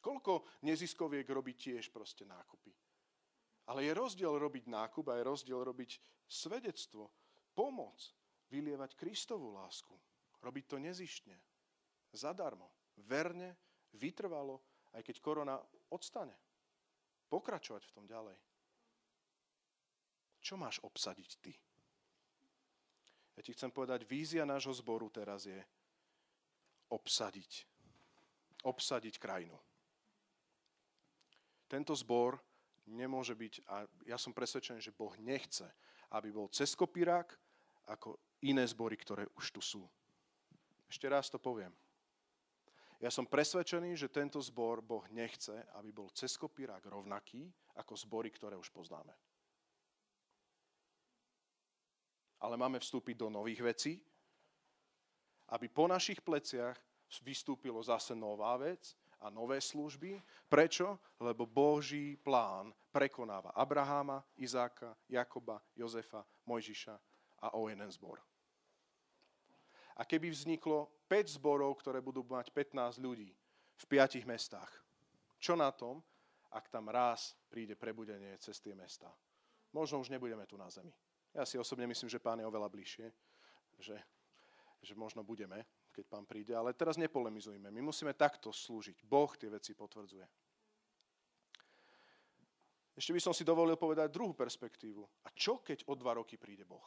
Koľko 0.00 0.62
neziskoviek 0.64 1.26
robí 1.28 1.58
tiež 1.58 1.92
proste 1.92 2.24
nákupy? 2.24 2.72
Ale 3.68 3.84
je 3.84 3.92
rozdiel 3.92 4.32
robiť 4.32 4.70
nákup 4.70 5.12
a 5.12 5.18
je 5.20 5.28
rozdiel 5.28 5.60
robiť 5.60 6.00
svedectvo, 6.24 7.10
pomoc, 7.52 7.98
vylievať 8.48 8.96
Kristovú 8.96 9.52
lásku. 9.54 9.94
Robiť 10.40 10.64
to 10.66 10.76
nezištne, 10.80 11.36
zadarmo, 12.16 12.72
verne, 13.04 13.60
vytrvalo, 13.92 14.62
aj 14.96 15.02
keď 15.04 15.16
korona 15.20 15.60
odstane. 15.92 16.34
Pokračovať 17.28 17.82
v 17.86 17.94
tom 17.94 18.04
ďalej. 18.08 18.38
Čo 20.40 20.56
máš 20.56 20.80
obsadiť 20.80 21.30
ty? 21.44 21.52
Ja 23.38 23.42
ti 23.42 23.54
chcem 23.54 23.70
povedať, 23.70 24.04
vízia 24.04 24.44
nášho 24.44 24.74
zboru 24.74 25.08
teraz 25.08 25.46
je 25.46 25.58
obsadiť. 26.90 27.64
Obsadiť 28.66 29.16
krajinu. 29.16 29.56
Tento 31.70 31.94
zbor 31.94 32.36
nemôže 32.90 33.32
byť, 33.38 33.54
a 33.70 33.86
ja 34.04 34.18
som 34.18 34.34
presvedčený, 34.34 34.82
že 34.82 34.92
Boh 34.92 35.14
nechce, 35.22 35.64
aby 36.10 36.34
bol 36.34 36.50
cez 36.50 36.74
kopírák 36.74 37.30
ako 37.86 38.18
iné 38.42 38.66
zbory, 38.66 38.98
ktoré 38.98 39.30
už 39.38 39.54
tu 39.54 39.62
sú. 39.62 39.82
Ešte 40.90 41.06
raz 41.06 41.30
to 41.30 41.38
poviem. 41.38 41.70
Ja 43.00 43.08
som 43.08 43.24
presvedčený, 43.24 43.96
že 43.96 44.12
tento 44.12 44.36
zbor 44.44 44.84
Boh 44.84 45.06
nechce, 45.08 45.64
aby 45.80 45.88
bol 45.88 46.12
cez 46.12 46.36
kopírák 46.36 46.84
rovnaký 46.84 47.48
ako 47.78 47.96
zbory, 47.96 48.28
ktoré 48.28 48.58
už 48.60 48.68
poznáme. 48.68 49.14
Ale 52.40 52.56
máme 52.56 52.80
vstúpiť 52.80 53.16
do 53.20 53.28
nových 53.28 53.60
vecí, 53.60 53.92
aby 55.50 55.66
po 55.68 55.84
našich 55.90 56.24
pleciach 56.24 56.78
vystúpilo 57.20 57.82
zase 57.82 58.14
nová 58.14 58.54
vec 58.56 58.94
a 59.20 59.28
nové 59.28 59.60
služby. 59.60 60.22
Prečo? 60.46 60.96
Lebo 61.20 61.44
Boží 61.44 62.16
plán 62.16 62.72
prekonáva 62.94 63.50
Abraháma, 63.52 64.24
Izáka, 64.38 64.96
Jakoba, 65.10 65.60
Jozefa, 65.74 66.24
Mojžiša 66.46 66.94
a 67.44 67.58
o 67.58 67.68
jeden 67.68 67.90
zbor. 67.90 68.22
A 70.00 70.06
keby 70.06 70.32
vzniklo 70.32 70.88
5 71.10 71.36
zborov, 71.36 71.76
ktoré 71.82 72.00
budú 72.00 72.24
mať 72.24 72.48
15 72.54 73.02
ľudí 73.04 73.28
v 73.76 73.84
5 73.84 74.24
mestách, 74.24 74.70
čo 75.36 75.58
na 75.58 75.68
tom, 75.74 76.00
ak 76.50 76.72
tam 76.72 76.88
raz 76.88 77.36
príde 77.52 77.76
prebudenie 77.76 78.38
cez 78.40 78.58
tie 78.62 78.72
mesta? 78.72 79.12
Možno 79.70 80.00
už 80.00 80.08
nebudeme 80.08 80.46
tu 80.48 80.56
na 80.56 80.66
zemi. 80.72 80.90
Ja 81.30 81.46
si 81.46 81.54
osobne 81.58 81.86
myslím, 81.86 82.10
že 82.10 82.18
pán 82.22 82.42
je 82.42 82.46
oveľa 82.48 82.66
bližšie, 82.66 83.06
že, 83.78 83.96
že 84.82 84.92
možno 84.98 85.22
budeme, 85.22 85.62
keď 85.94 86.04
pán 86.10 86.26
príde, 86.26 86.54
ale 86.54 86.74
teraz 86.74 86.98
nepolemizujme. 86.98 87.70
My 87.70 87.82
musíme 87.82 88.14
takto 88.14 88.50
slúžiť. 88.50 89.06
Boh 89.06 89.30
tie 89.38 89.46
veci 89.50 89.74
potvrdzuje. 89.78 90.26
Ešte 92.98 93.14
by 93.16 93.20
som 93.22 93.32
si 93.32 93.46
dovolil 93.46 93.80
povedať 93.80 94.12
druhú 94.12 94.34
perspektívu. 94.36 95.00
A 95.24 95.28
čo, 95.32 95.62
keď 95.62 95.88
o 95.88 95.94
dva 95.96 96.18
roky 96.18 96.36
príde 96.36 96.68
Boh? 96.68 96.84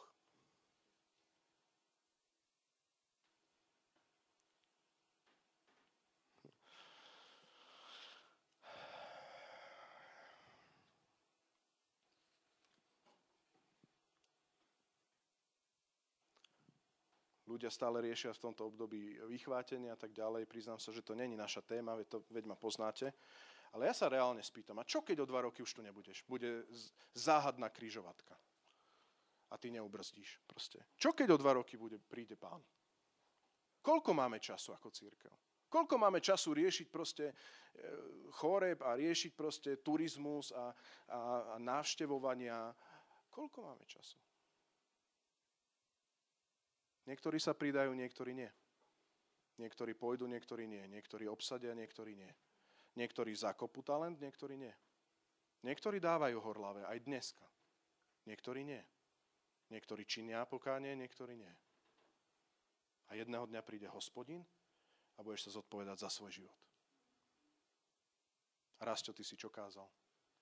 Ľudia 17.54 17.70
stále 17.70 18.02
riešia 18.02 18.34
v 18.34 18.50
tomto 18.50 18.66
období 18.66 19.22
vychvátenia 19.30 19.94
a 19.94 19.98
tak 19.98 20.10
ďalej. 20.10 20.50
Priznám 20.50 20.82
sa, 20.82 20.90
že 20.90 21.06
to 21.06 21.14
není 21.14 21.38
naša 21.38 21.62
téma, 21.62 21.94
veď, 21.94 22.06
to, 22.10 22.18
veď 22.34 22.44
ma 22.50 22.58
poznáte. 22.58 23.14
Ale 23.74 23.90
ja 23.90 23.94
sa 23.94 24.10
reálne 24.10 24.42
spýtam, 24.42 24.78
a 24.78 24.86
čo 24.86 25.02
keď 25.02 25.22
o 25.22 25.30
dva 25.30 25.46
roky 25.46 25.62
už 25.62 25.74
tu 25.74 25.82
nebudeš? 25.82 26.22
Bude 26.26 26.66
záhadná 27.14 27.70
kryžovatka. 27.70 28.34
A 29.50 29.58
ty 29.58 29.70
neubrzdíš 29.70 30.42
proste. 30.46 30.82
Čo 30.98 31.14
keď 31.14 31.34
o 31.34 31.40
dva 31.42 31.58
roky 31.58 31.78
bude, 31.78 31.98
príde 31.98 32.34
pán? 32.34 32.62
Koľko 33.82 34.10
máme 34.14 34.38
času 34.42 34.74
ako 34.74 34.90
církev? 34.90 35.30
Koľko 35.68 35.98
máme 35.98 36.22
času 36.22 36.54
riešiť 36.54 36.86
proste 36.86 37.30
e, 37.30 37.34
choreb 38.38 38.78
a 38.86 38.94
riešiť 38.94 39.32
proste 39.34 39.70
turizmus 39.82 40.54
a, 40.54 40.70
a, 41.10 41.18
a 41.54 41.56
návštevovania? 41.58 42.70
Koľko 43.26 43.58
máme 43.74 43.82
času? 43.90 44.14
Niektorí 47.04 47.36
sa 47.36 47.52
pridajú, 47.52 47.92
niektorí 47.92 48.32
nie. 48.32 48.50
Niektorí 49.60 49.92
pôjdu, 49.94 50.24
niektorí 50.26 50.64
nie. 50.64 50.82
Niektorí 50.88 51.28
obsadia, 51.28 51.76
niektorí 51.76 52.16
nie. 52.16 52.32
Niektorí 52.96 53.30
zakopú 53.36 53.84
talent, 53.84 54.18
niektorí 54.18 54.56
nie. 54.56 54.72
Niektorí 55.64 56.00
dávajú 56.00 56.38
horlavé 56.40 56.82
aj 56.88 56.98
dneska. 57.04 57.46
Niektorí 58.24 58.64
nie. 58.64 58.82
Niektorí 59.68 60.04
činia 60.08 60.44
pokánie, 60.48 60.96
niektorí 60.96 61.36
nie. 61.36 61.54
A 63.12 63.20
jedného 63.20 63.44
dňa 63.44 63.60
príde 63.60 63.88
hospodin 63.92 64.40
a 65.16 65.20
budeš 65.20 65.48
sa 65.48 65.60
zodpovedať 65.60 66.04
za 66.04 66.10
svoj 66.10 66.32
život. 66.40 66.58
A 68.80 68.88
raz, 68.88 69.04
čo 69.04 69.12
ty 69.12 69.22
si 69.22 69.36
čo 69.36 69.52
kázal? 69.52 69.86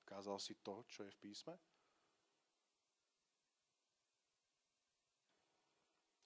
Kázal 0.07 0.39
si 0.39 0.59
to, 0.63 0.83
čo 0.87 1.07
je 1.07 1.11
v 1.11 1.21
písme? 1.23 1.55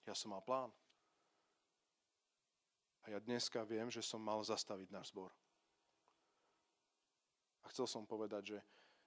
Ja 0.07 0.15
som 0.15 0.31
mal 0.31 0.39
plán. 0.39 0.71
A 3.03 3.11
ja 3.11 3.19
dneska 3.19 3.67
viem, 3.67 3.91
že 3.91 3.99
som 3.99 4.23
mal 4.23 4.39
zastaviť 4.39 4.87
náš 4.87 5.11
zbor. 5.11 5.35
A 7.63 7.71
chcel 7.75 7.83
som 7.91 8.07
povedať, 8.07 8.55
že, 8.55 8.59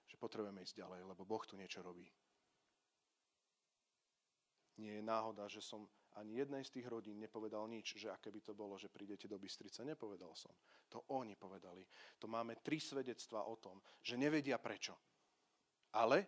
že 0.05 0.15
potrebujeme 0.21 0.61
ísť 0.61 0.77
ďalej, 0.77 1.01
lebo 1.09 1.25
Boh 1.25 1.41
tu 1.41 1.57
niečo 1.57 1.81
robí. 1.81 2.05
Nie 4.77 5.01
je 5.01 5.03
náhoda, 5.05 5.49
že 5.49 5.61
som 5.61 5.89
ani 6.21 6.37
jednej 6.37 6.61
z 6.61 6.73
tých 6.77 6.85
rodín 6.89 7.17
nepovedal 7.17 7.65
nič, 7.65 7.97
že 7.97 8.13
aké 8.13 8.29
by 8.29 8.41
to 8.45 8.53
bolo, 8.53 8.77
že 8.77 8.93
prídete 8.93 9.25
do 9.25 9.41
Bystrice. 9.41 9.81
Nepovedal 9.81 10.33
som. 10.37 10.53
To 10.93 11.01
oni 11.17 11.33
povedali. 11.33 11.81
To 12.21 12.29
máme 12.29 12.61
tri 12.61 12.77
svedectvá 12.77 13.49
o 13.49 13.57
tom, 13.57 13.81
že 14.05 14.21
nevedia 14.21 14.61
prečo. 14.61 14.93
Ale, 15.97 16.25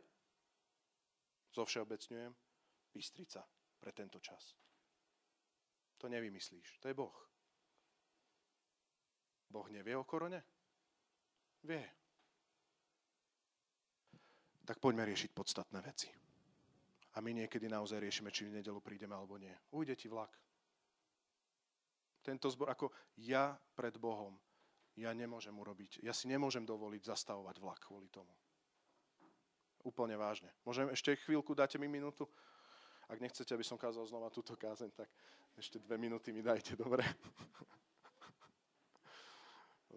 zovšeobecňujem, 1.53 2.31
Bystrica 2.89 3.45
pre 3.83 3.91
tento 3.91 4.23
čas. 4.23 4.55
To 5.99 6.07
nevymyslíš. 6.07 6.79
To 6.79 6.87
je 6.87 6.95
Boh. 6.95 7.17
Boh 9.51 9.67
nevie 9.67 9.91
o 9.99 10.07
korone? 10.07 10.39
Vie. 11.67 11.83
Tak 14.63 14.79
poďme 14.79 15.03
riešiť 15.03 15.35
podstatné 15.35 15.83
veci. 15.83 16.07
A 17.13 17.21
my 17.21 17.35
niekedy 17.35 17.67
naozaj 17.67 17.99
riešime, 17.99 18.31
či 18.31 18.47
v 18.47 18.63
nedelu 18.63 18.79
prídeme 18.79 19.19
alebo 19.19 19.35
nie. 19.35 19.51
Ujde 19.75 19.99
ti 19.99 20.07
vlak. 20.07 20.31
Tento 22.23 22.47
zbor, 22.47 22.71
ako 22.71 22.87
ja 23.19 23.51
pred 23.75 23.99
Bohom, 23.99 24.39
ja 24.95 25.11
nemôžem 25.11 25.51
urobiť, 25.51 25.99
ja 26.07 26.15
si 26.15 26.31
nemôžem 26.31 26.63
dovoliť 26.63 27.03
zastavovať 27.03 27.59
vlak 27.59 27.83
kvôli 27.83 28.07
tomu. 28.07 28.31
Úplne 29.83 30.15
vážne. 30.15 30.47
Môžem 30.63 30.87
ešte 30.95 31.19
chvíľku, 31.27 31.51
dáte 31.51 31.75
mi 31.75 31.91
minútu? 31.91 32.23
Ak 33.13 33.21
nechcete, 33.21 33.53
aby 33.53 33.61
som 33.61 33.77
kázal 33.77 34.09
znova 34.09 34.33
túto 34.33 34.57
kázeň, 34.57 34.89
tak 34.89 35.05
ešte 35.53 35.77
dve 35.77 36.01
minúty 36.01 36.33
mi 36.33 36.41
dajte, 36.41 36.73
dobre? 36.73 37.05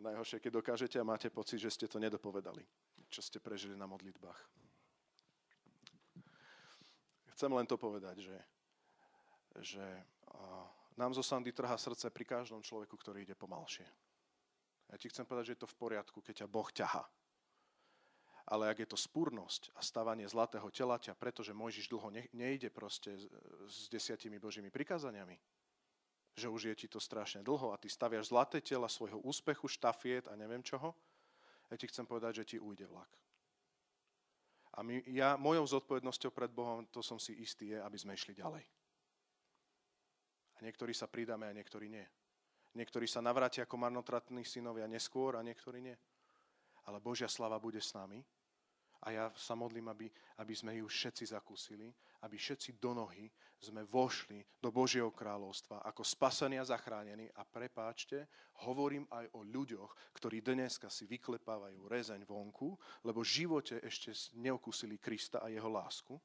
Najhoršie, 0.05 0.37
keď 0.37 0.61
dokážete 0.61 1.01
a 1.01 1.09
máte 1.09 1.33
pocit, 1.33 1.57
že 1.57 1.73
ste 1.73 1.89
to 1.89 1.97
nedopovedali, 1.97 2.61
čo 3.09 3.25
ste 3.25 3.41
prežili 3.41 3.73
na 3.73 3.89
modlitbách. 3.89 4.37
Chcem 7.33 7.49
len 7.57 7.64
to 7.64 7.81
povedať, 7.81 8.21
že, 8.21 8.37
že 9.64 9.85
nám 11.01 11.17
zo 11.17 11.25
Sandy 11.25 11.57
trhá 11.57 11.81
srdce 11.81 12.12
pri 12.12 12.29
každom 12.29 12.61
človeku, 12.61 13.01
ktorý 13.01 13.25
ide 13.25 13.33
pomalšie. 13.33 13.89
Ja 14.93 15.01
ti 15.01 15.09
chcem 15.09 15.25
povedať, 15.25 15.45
že 15.49 15.55
je 15.57 15.62
to 15.64 15.73
v 15.73 15.81
poriadku, 15.81 16.21
keď 16.21 16.45
ťa 16.45 16.53
Boh 16.53 16.69
ťaha. 16.69 17.01
Ale 18.47 18.70
ak 18.70 18.78
je 18.86 18.88
to 18.94 18.99
spúrnosť 18.99 19.74
a 19.74 19.82
stavanie 19.82 20.22
zlatého 20.30 20.70
telaťa, 20.70 21.18
pretože 21.18 21.51
Mojžiš 21.51 21.90
dlho 21.90 22.14
ne, 22.14 22.30
nejde 22.30 22.70
proste 22.70 23.18
s, 23.66 23.90
desiatimi 23.90 24.38
Božími 24.38 24.70
prikázaniami, 24.70 25.34
že 26.38 26.47
už 26.47 26.70
je 26.70 26.74
ti 26.78 26.86
to 26.86 27.03
strašne 27.03 27.42
dlho 27.42 27.74
a 27.74 27.80
ty 27.80 27.90
staviaš 27.90 28.30
zlaté 28.30 28.62
tela 28.62 28.86
svojho 28.86 29.18
úspechu, 29.26 29.66
štafiet 29.66 30.30
a 30.30 30.38
neviem 30.38 30.62
čoho, 30.62 30.94
ja 31.66 31.74
ti 31.74 31.90
chcem 31.90 32.07
povedať, 32.07 32.42
že 32.42 32.55
ti 32.55 32.57
ujde 32.62 32.86
vlak. 32.86 33.11
A 34.76 34.84
my, 34.86 35.03
ja, 35.11 35.34
mojou 35.40 35.66
zodpovednosťou 35.66 36.30
pred 36.30 36.53
Bohom, 36.53 36.86
to 36.92 37.03
som 37.03 37.18
si 37.18 37.34
istý, 37.42 37.74
je, 37.74 37.78
aby 37.80 37.99
sme 37.99 38.14
išli 38.14 38.36
ďalej. 38.36 38.62
A 40.57 40.59
niektorí 40.62 40.92
sa 40.94 41.11
pridáme 41.11 41.49
a 41.49 41.57
niektorí 41.57 41.88
nie. 41.90 42.05
Niektorí 42.76 43.09
sa 43.09 43.24
navrátia 43.24 43.64
ako 43.64 43.80
marnotratní 43.80 44.44
synovia 44.44 44.84
neskôr 44.84 45.34
a 45.34 45.42
niektorí 45.42 45.80
nie. 45.80 45.97
Ale 46.84 47.01
Božia 47.01 47.26
slava 47.26 47.57
bude 47.57 47.80
s 47.80 47.97
nami 47.97 48.20
a 49.07 49.15
ja 49.15 49.25
sa 49.39 49.55
modlím, 49.55 49.87
aby, 49.87 50.11
aby 50.43 50.51
sme 50.51 50.83
ju 50.83 50.91
všetci 50.91 51.31
zakúsili, 51.31 51.87
aby 52.27 52.35
všetci 52.35 52.83
do 52.83 52.91
nohy 52.91 53.31
sme 53.63 53.87
vošli 53.87 54.43
do 54.59 54.75
Božieho 54.75 55.15
kráľovstva 55.15 55.87
ako 55.87 56.03
spasení 56.03 56.59
a 56.59 56.67
zachránení. 56.67 57.31
A 57.39 57.47
prepáčte, 57.47 58.27
hovorím 58.67 59.07
aj 59.15 59.31
o 59.39 59.47
ľuďoch, 59.47 60.11
ktorí 60.11 60.43
dneska 60.43 60.91
si 60.91 61.07
vyklepávajú 61.07 61.87
rezeň 61.87 62.27
vonku, 62.27 62.75
lebo 63.07 63.23
v 63.23 63.47
živote 63.47 63.79
ešte 63.79 64.11
neokúsili 64.43 64.99
Krista 64.99 65.39
a 65.39 65.55
jeho 65.55 65.71
lásku 65.71 66.19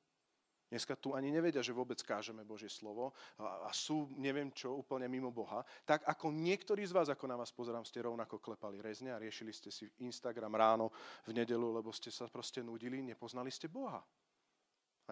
dneska 0.72 0.95
tu 0.95 1.11
ani 1.11 1.28
nevedia, 1.28 1.59
že 1.59 1.76
vôbec 1.76 1.99
kážeme 1.99 2.47
Božie 2.47 2.72
slovo 2.72 3.11
a, 3.36 3.67
sú, 3.76 4.07
neviem 4.15 4.47
čo, 4.55 4.80
úplne 4.80 5.11
mimo 5.11 5.28
Boha, 5.28 5.67
tak 5.84 6.07
ako 6.07 6.32
niektorí 6.32 6.88
z 6.88 6.95
vás, 6.95 7.11
ako 7.11 7.28
na 7.28 7.36
vás 7.36 7.51
pozerám, 7.51 7.84
ste 7.84 8.07
rovnako 8.07 8.39
klepali 8.39 8.80
rezne 8.80 9.11
a 9.11 9.19
riešili 9.19 9.51
ste 9.51 9.67
si 9.67 9.91
Instagram 9.99 10.55
ráno 10.55 10.88
v 11.28 11.36
nedelu, 11.36 11.76
lebo 11.76 11.91
ste 11.91 12.07
sa 12.07 12.32
proste 12.32 12.63
nudili, 12.63 13.03
nepoznali 13.03 13.51
ste 13.51 13.67
Boha. 13.67 13.99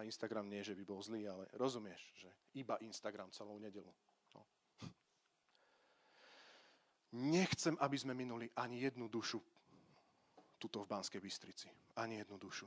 Instagram 0.00 0.48
nie, 0.48 0.64
že 0.64 0.72
by 0.72 0.82
bol 0.88 1.04
zlý, 1.04 1.28
ale 1.28 1.44
rozumieš, 1.60 2.00
že 2.16 2.32
iba 2.56 2.80
Instagram 2.80 3.28
celou 3.36 3.60
nedelu. 3.60 3.92
No. 4.32 4.42
Nechcem, 7.20 7.76
aby 7.84 8.00
sme 8.00 8.16
minuli 8.16 8.48
ani 8.56 8.80
jednu 8.80 9.12
dušu 9.12 9.36
tuto 10.56 10.80
v 10.80 10.88
Banskej 10.88 11.20
Bystrici. 11.20 11.68
Ani 12.00 12.16
jednu 12.16 12.40
dušu. 12.40 12.64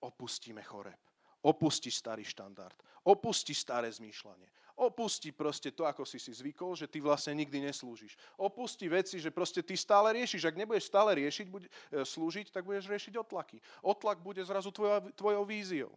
Opustíme 0.00 0.64
choreb 0.64 1.13
Opusti 1.44 1.92
starý 1.92 2.24
štandard. 2.24 2.76
Opusti 3.04 3.52
staré 3.52 3.92
zmýšľanie. 3.92 4.48
Opusti 4.74 5.30
proste 5.30 5.70
to, 5.70 5.86
ako 5.86 6.02
si 6.02 6.18
si 6.18 6.34
zvykol, 6.34 6.74
že 6.74 6.90
ty 6.90 6.98
vlastne 6.98 7.36
nikdy 7.36 7.62
neslúžiš. 7.62 8.18
Opusti 8.34 8.90
veci, 8.90 9.22
že 9.22 9.30
proste 9.30 9.62
ty 9.62 9.78
stále 9.78 10.16
riešiš. 10.18 10.50
Ak 10.50 10.58
nebudeš 10.58 10.90
stále 10.90 11.14
riešiť, 11.14 11.46
buď, 11.46 11.62
e, 11.68 11.70
slúžiť, 12.02 12.50
tak 12.50 12.66
budeš 12.66 12.90
riešiť 12.90 13.14
otlaky. 13.20 13.62
Otlak 13.84 14.18
bude 14.18 14.42
zrazu 14.42 14.74
tvoja, 14.74 14.98
tvojou 15.14 15.44
víziou. 15.46 15.92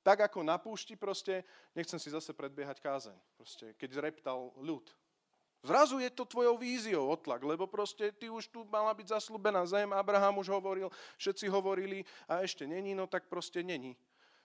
Tak 0.00 0.32
ako 0.32 0.40
na 0.46 0.56
púšti 0.56 0.96
proste, 0.96 1.44
nechcem 1.76 2.00
si 2.00 2.08
zase 2.08 2.32
predbiehať 2.32 2.80
kázeň, 2.80 3.18
proste, 3.36 3.76
keď 3.76 4.00
reptal 4.00 4.50
ľud. 4.56 4.86
Zrazu 5.62 6.02
je 6.02 6.10
to 6.10 6.26
tvojou 6.26 6.58
víziou 6.58 7.06
otlak, 7.06 7.38
lebo 7.46 7.70
proste 7.70 8.10
ty 8.10 8.26
už 8.26 8.50
tu 8.50 8.66
mala 8.66 8.90
byť 8.90 9.14
zaslúbená 9.14 9.62
zem, 9.62 9.94
Abraham 9.94 10.42
už 10.42 10.50
hovoril, 10.50 10.90
všetci 11.14 11.46
hovorili 11.46 12.02
a 12.26 12.42
ešte 12.42 12.66
není, 12.66 12.98
no 12.98 13.06
tak 13.06 13.30
proste 13.30 13.62
není. 13.62 13.94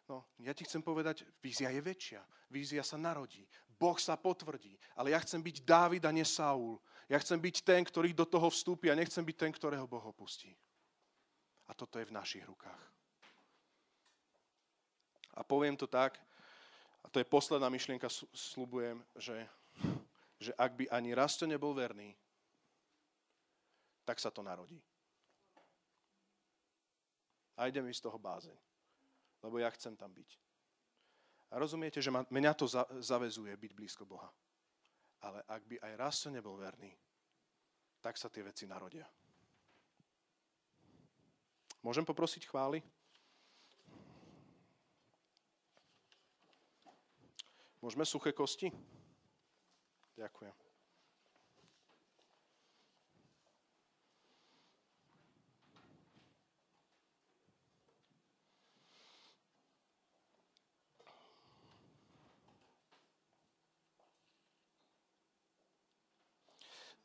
No, 0.08 0.24
ja 0.39 0.55
ti 0.55 0.64
chcem 0.64 0.80
povedať, 0.80 1.28
vízia 1.43 1.68
je 1.68 1.84
väčšia. 1.84 2.24
Vízia 2.47 2.80
sa 2.80 2.95
narodí. 2.95 3.43
Boh 3.76 3.99
sa 3.99 4.16
potvrdí. 4.16 4.80
Ale 4.95 5.12
ja 5.12 5.20
chcem 5.20 5.43
byť 5.43 5.68
Dávid 5.68 6.03
a 6.08 6.16
nie 6.16 6.24
Saul. 6.24 6.80
Ja 7.12 7.20
chcem 7.20 7.36
byť 7.36 7.55
ten, 7.64 7.84
ktorý 7.84 8.16
do 8.16 8.24
toho 8.24 8.47
vstúpi 8.47 8.88
a 8.88 8.95
nechcem 8.95 9.20
byť 9.20 9.36
ten, 9.36 9.51
ktorého 9.51 9.84
Boh 9.84 10.03
opustí. 10.08 10.55
A 11.68 11.76
toto 11.76 11.99
je 11.99 12.08
v 12.08 12.16
našich 12.16 12.47
rukách. 12.47 12.84
A 15.36 15.43
poviem 15.43 15.76
to 15.76 15.86
tak, 15.86 16.16
a 17.03 17.08
to 17.12 17.20
je 17.20 17.28
posledná 17.28 17.70
myšlienka, 17.70 18.08
slubujem, 18.34 19.03
že, 19.20 19.43
že 20.39 20.51
ak 20.55 20.72
by 20.74 20.86
ani 20.89 21.14
raz 21.14 21.38
to 21.38 21.45
nebol 21.45 21.76
verný, 21.76 22.16
tak 24.08 24.24
sa 24.24 24.32
to 24.32 24.39
narodí. 24.39 24.80
A 27.60 27.68
ide 27.68 27.84
mi 27.84 27.91
z 27.91 28.01
toho 28.01 28.16
bázeň 28.16 28.55
lebo 29.48 29.64
ja 29.64 29.72
chcem 29.72 29.95
tam 29.95 30.12
byť. 30.12 30.36
A 31.52 31.56
rozumiete, 31.56 32.04
že 32.04 32.12
ma, 32.12 32.28
mňa 32.28 32.52
to 32.52 32.68
za, 32.68 32.84
zavezuje 33.00 33.56
byť 33.56 33.72
blízko 33.72 34.04
Boha. 34.04 34.28
Ale 35.24 35.39
ak 35.48 35.64
by 35.64 35.76
aj 35.80 35.93
raz 35.95 36.16
som 36.20 36.36
nebol 36.36 36.60
verný, 36.60 36.91
tak 38.04 38.20
sa 38.20 38.28
tie 38.28 38.43
veci 38.43 38.68
narodia. 38.68 39.08
Môžem 41.80 42.04
poprosiť 42.04 42.52
chvály? 42.52 42.84
Môžeme 47.80 48.04
suché 48.04 48.36
kosti? 48.36 48.68
Ďakujem. 50.20 50.66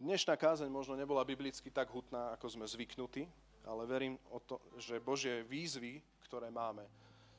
Dnešná 0.03 0.34
kázeň 0.34 0.66
možno 0.66 0.98
nebola 0.98 1.22
biblicky 1.22 1.70
tak 1.70 1.86
hutná, 1.94 2.34
ako 2.34 2.50
sme 2.50 2.66
zvyknutí, 2.66 3.22
ale 3.62 3.86
verím, 3.86 4.18
o 4.34 4.42
to, 4.42 4.59
že 4.74 4.98
Božie 4.98 5.46
výzvy, 5.46 6.03
ktoré 6.26 6.50
máme, 6.50 6.82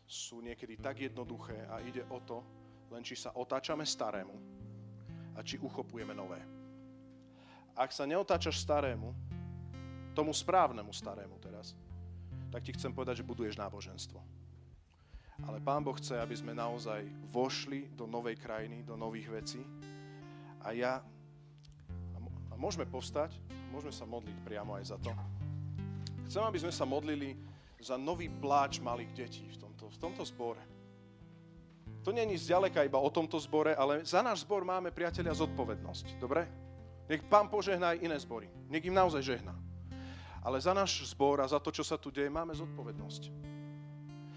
sú 0.07 0.39
niekedy 0.39 0.80
tak 0.80 1.03
jednoduché 1.03 1.68
a 1.68 1.84
ide 1.84 2.07
o 2.07 2.24
to, 2.24 2.39
len 2.88 3.03
či 3.03 3.20
sa 3.20 3.36
otáčame 3.36 3.84
starému 3.84 4.32
a 5.36 5.43
či 5.43 5.59
uchopujeme 5.59 6.16
nové. 6.16 6.39
Ak 7.76 7.91
sa 7.91 8.07
neotáčaš 8.07 8.64
starému, 8.64 9.11
tomu 10.16 10.32
správnemu 10.32 10.95
starému 10.95 11.36
teraz, 11.43 11.76
tak 12.47 12.64
ti 12.64 12.72
chcem 12.72 12.95
povedať, 12.95 13.20
že 13.20 13.28
buduješ 13.28 13.59
náboženstvo. 13.59 14.24
Ale 15.51 15.59
Pán 15.59 15.84
Boh 15.84 15.99
chce, 15.99 16.16
aby 16.16 16.39
sme 16.39 16.55
naozaj 16.55 17.03
vošli 17.28 17.91
do 17.91 18.07
novej 18.07 18.39
krajiny, 18.39 18.88
do 18.88 18.95
nových 18.95 19.28
vecí. 19.28 19.59
A 20.64 20.72
ja 20.72 21.03
môžeme 22.64 22.88
povstať, 22.88 23.36
môžeme 23.76 23.91
sa 23.91 24.07
modliť 24.07 24.38
priamo 24.47 24.80
aj 24.80 24.95
za 24.95 24.97
to. 25.03 25.11
Chcem, 26.32 26.39
aby 26.47 26.64
sme 26.64 26.72
sa 26.72 26.88
modlili 26.88 27.36
za 27.84 27.99
nový 27.99 28.32
pláč 28.32 28.80
malých 28.80 29.11
detí 29.11 29.43
v 29.51 29.59
tomto, 29.59 29.91
v 29.91 29.97
tomto 29.99 30.24
zbore. 30.24 30.64
To 32.07 32.16
není 32.16 32.39
zďaleka 32.39 32.88
iba 32.88 32.95
o 32.95 33.11
tomto 33.11 33.36
zbore, 33.43 33.76
ale 33.76 34.07
za 34.07 34.24
náš 34.24 34.47
zbor 34.47 34.64
máme, 34.64 34.95
priatelia, 34.95 35.36
zodpovednosť. 35.36 36.16
Dobre? 36.24 36.47
Nech 37.11 37.20
Pán 37.28 37.51
požehná 37.51 37.91
aj 37.91 37.99
iné 37.99 38.16
zbory. 38.16 38.47
Nech 38.72 38.88
im 38.88 38.95
naozaj 38.95 39.20
žehná. 39.20 39.55
ale 40.43 40.59
za 40.59 40.76
náš 40.76 41.07
zbor 41.07 41.39
a 41.39 41.47
za 41.47 41.59
to, 41.59 41.72
čo 41.72 41.88
sa 41.88 41.95
tu 41.95 42.11
deje, 42.11 42.28
máme 42.28 42.51
zodpovednosť. 42.51 43.32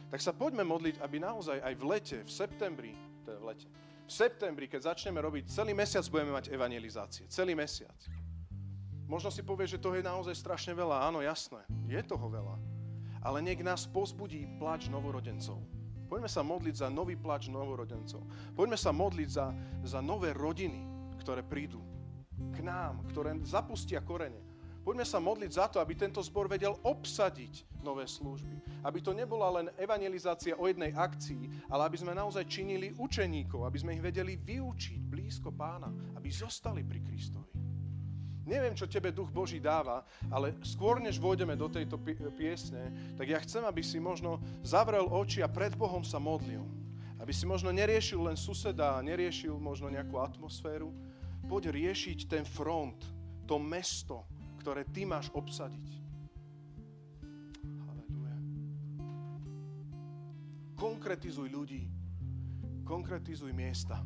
Tak 0.07 0.22
sa 0.22 0.31
poďme 0.31 0.62
modliť, 0.62 1.03
aby 1.03 1.18
naozaj 1.18 1.59
aj 1.59 1.74
v 1.74 1.83
lete, 1.83 2.18
v 2.22 2.31
septembri, 2.31 2.95
je 3.27 3.35
v 3.35 3.45
lete, 3.45 3.66
v 4.07 4.13
septembri, 4.15 4.71
keď 4.71 4.95
začneme 4.95 5.19
robiť, 5.19 5.51
celý 5.51 5.75
mesiac 5.75 6.07
budeme 6.07 6.31
mať 6.31 6.55
evangelizácie. 6.55 7.27
Celý 7.27 7.59
mesiac. 7.59 7.99
Možno 9.11 9.31
si 9.35 9.43
povie, 9.43 9.67
že 9.67 9.83
to 9.83 9.95
je 9.95 10.03
naozaj 10.03 10.35
strašne 10.35 10.75
veľa. 10.75 11.11
Áno, 11.11 11.23
jasné, 11.23 11.63
je 11.91 11.99
toho 12.07 12.27
veľa. 12.31 12.59
Ale 13.23 13.43
nech 13.43 13.59
nás 13.67 13.87
pozbudí 13.91 14.47
plač 14.63 14.87
novorodencov. 14.87 15.59
Poďme 16.07 16.31
sa 16.31 16.47
modliť 16.47 16.75
za 16.87 16.87
nový 16.87 17.19
plač 17.19 17.51
novorodencov. 17.51 18.23
Poďme 18.55 18.79
sa 18.79 18.95
modliť 18.95 19.29
za, 19.31 19.51
za 19.83 19.99
nové 19.99 20.31
rodiny, 20.31 20.87
ktoré 21.19 21.43
prídu 21.43 21.83
k 22.55 22.63
nám, 22.63 23.03
ktoré 23.11 23.35
zapustia 23.43 23.99
korene. 23.99 24.46
Poďme 24.87 25.03
sa 25.03 25.18
modliť 25.18 25.51
za 25.51 25.66
to, 25.66 25.82
aby 25.82 25.99
tento 25.99 26.22
zbor 26.22 26.47
vedel 26.47 26.78
obsadiť 26.87 27.82
nové 27.82 28.07
služby. 28.07 28.87
Aby 28.87 29.03
to 29.03 29.11
nebola 29.11 29.59
len 29.59 29.66
evangelizácia 29.74 30.55
o 30.55 30.70
jednej 30.70 30.95
akcii, 30.95 31.66
ale 31.66 31.91
aby 31.91 31.99
sme 31.99 32.14
naozaj 32.14 32.47
činili 32.47 32.95
učeníkov, 32.95 33.66
aby 33.66 33.82
sme 33.82 33.99
ich 33.99 34.07
vedeli 34.07 34.39
vyučiť 34.39 35.03
blízko 35.11 35.51
pána, 35.51 35.91
aby 36.14 36.30
zostali 36.30 36.87
pri 36.87 37.03
Kristovi. 37.03 37.51
Neviem, 38.47 38.78
čo 38.78 38.87
tebe 38.87 39.11
Duch 39.11 39.34
Boží 39.34 39.59
dáva, 39.59 40.07
ale 40.30 40.55
skôr 40.62 41.03
než 41.03 41.18
vôjdeme 41.18 41.59
do 41.59 41.66
tejto 41.66 41.99
piesne, 42.39 42.95
tak 43.18 43.26
ja 43.26 43.43
chcem, 43.43 43.66
aby 43.66 43.82
si 43.82 43.99
možno 43.99 44.39
zavrel 44.62 45.11
oči 45.11 45.43
a 45.43 45.51
pred 45.51 45.74
Bohom 45.74 46.07
sa 46.07 46.22
modlil. 46.22 46.62
Aby 47.18 47.34
si 47.34 47.43
možno 47.43 47.74
neriešil 47.74 48.22
len 48.22 48.39
suseda, 48.39 49.03
neriešil 49.03 49.59
možno 49.59 49.91
nejakú 49.91 50.22
atmosféru. 50.22 50.95
Poď 51.51 51.74
riešiť 51.74 52.30
ten 52.30 52.47
front, 52.47 53.03
to 53.51 53.59
mesto, 53.59 54.30
ktoré 54.67 54.83
ty 54.91 55.07
máš 55.07 55.31
obsadiť. 55.31 55.89
Halleluja. 57.87 58.35
Konkretizuj 60.75 61.47
ľudí. 61.55 61.87
Konkretizuj 62.83 63.55
miesta. 63.55 64.03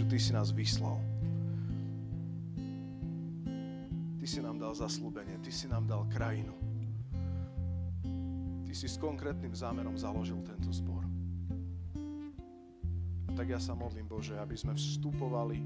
Ježišu, 0.00 0.16
Ty 0.16 0.24
si 0.24 0.32
nás 0.32 0.48
vyslal. 0.48 0.96
Ty 4.16 4.24
si 4.24 4.40
nám 4.40 4.56
dal 4.56 4.72
zaslúbenie, 4.72 5.36
Ty 5.44 5.52
si 5.52 5.68
nám 5.68 5.84
dal 5.84 6.08
krajinu. 6.08 6.56
Ty 8.64 8.72
si 8.72 8.88
s 8.88 8.96
konkrétnym 8.96 9.52
zámerom 9.52 10.00
založil 10.00 10.40
tento 10.40 10.72
zbor. 10.72 11.04
A 13.28 13.30
tak 13.36 13.52
ja 13.52 13.60
sa 13.60 13.76
modlím, 13.76 14.08
Bože, 14.08 14.40
aby 14.40 14.56
sme 14.56 14.72
vstupovali 14.72 15.60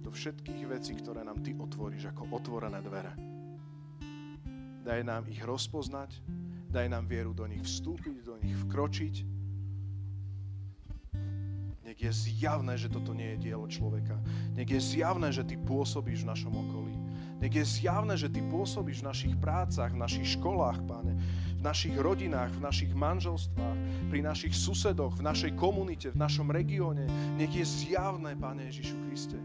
do 0.00 0.08
všetkých 0.08 0.64
vecí, 0.64 0.96
ktoré 0.96 1.20
nám 1.20 1.44
Ty 1.44 1.60
otvoríš 1.60 2.08
ako 2.16 2.32
otvorené 2.32 2.80
dvere. 2.80 3.12
Daj 4.88 5.04
nám 5.04 5.28
ich 5.28 5.44
rozpoznať, 5.44 6.16
daj 6.72 6.88
nám 6.88 7.04
vieru 7.04 7.36
do 7.36 7.44
nich 7.44 7.60
vstúpiť, 7.60 8.24
do 8.24 8.40
nich 8.40 8.56
vkročiť, 8.56 9.29
nech 12.00 12.16
je 12.16 12.32
zjavné, 12.32 12.80
že 12.80 12.88
toto 12.88 13.12
nie 13.12 13.36
je 13.36 13.52
dielo 13.52 13.68
človeka. 13.68 14.16
Nech 14.56 14.72
je 14.72 14.80
zjavné, 14.80 15.28
že 15.36 15.44
Ty 15.44 15.60
pôsobíš 15.60 16.24
v 16.24 16.32
našom 16.32 16.48
okolí. 16.56 16.96
Nech 17.44 17.52
je 17.52 17.60
zjavné, 17.60 18.16
že 18.16 18.32
Ty 18.32 18.40
pôsobíš 18.48 19.04
v 19.04 19.08
našich 19.12 19.34
prácach, 19.36 19.92
v 19.92 20.00
našich 20.00 20.40
školách, 20.40 20.80
Páne, 20.88 21.12
v 21.56 21.60
našich 21.60 21.92
rodinách, 22.00 22.56
v 22.56 22.64
našich 22.64 22.96
manželstvách, 22.96 24.08
pri 24.08 24.24
našich 24.24 24.56
susedoch, 24.56 25.12
v 25.20 25.28
našej 25.28 25.52
komunite, 25.60 26.08
v 26.08 26.24
našom 26.24 26.48
regióne. 26.48 27.04
Nech 27.36 27.52
je 27.52 27.68
zjavné, 27.68 28.32
Pane 28.32 28.72
Ježišu 28.72 28.96
Kriste, 29.04 29.36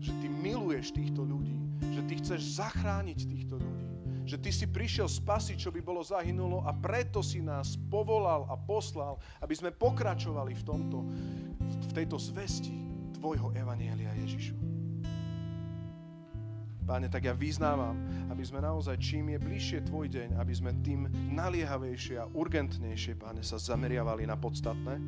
že 0.00 0.16
Ty 0.16 0.26
miluješ 0.32 0.96
týchto 0.96 1.28
ľudí, 1.28 1.60
že 1.92 2.00
Ty 2.08 2.14
chceš 2.24 2.56
zachrániť 2.56 3.20
týchto 3.28 3.60
ľudí 3.60 3.83
že 4.24 4.40
Ty 4.40 4.50
si 4.50 4.66
prišiel 4.68 5.08
spasiť, 5.08 5.56
čo 5.60 5.70
by 5.70 5.80
bolo 5.84 6.00
zahynulo 6.00 6.64
a 6.64 6.72
preto 6.72 7.20
si 7.20 7.44
nás 7.44 7.76
povolal 7.76 8.48
a 8.48 8.56
poslal, 8.56 9.20
aby 9.44 9.52
sme 9.52 9.70
pokračovali 9.70 10.56
v 10.56 10.62
tomto, 10.64 10.98
v 11.60 11.92
tejto 11.92 12.16
zvesti 12.16 12.72
Tvojho 13.20 13.52
Evanielia 13.52 14.12
Ježišu. 14.16 14.56
Páne, 16.84 17.08
tak 17.08 17.24
ja 17.24 17.32
vyznávam, 17.32 17.96
aby 18.28 18.44
sme 18.44 18.60
naozaj, 18.60 19.00
čím 19.00 19.32
je 19.32 19.40
bližšie 19.40 19.88
Tvoj 19.88 20.12
deň, 20.12 20.36
aby 20.36 20.52
sme 20.52 20.76
tým 20.84 21.08
naliehavejšie 21.32 22.20
a 22.20 22.28
urgentnejšie, 22.28 23.16
Páne, 23.16 23.40
sa 23.40 23.56
zameriavali 23.56 24.28
na 24.28 24.36
podstatné 24.36 25.00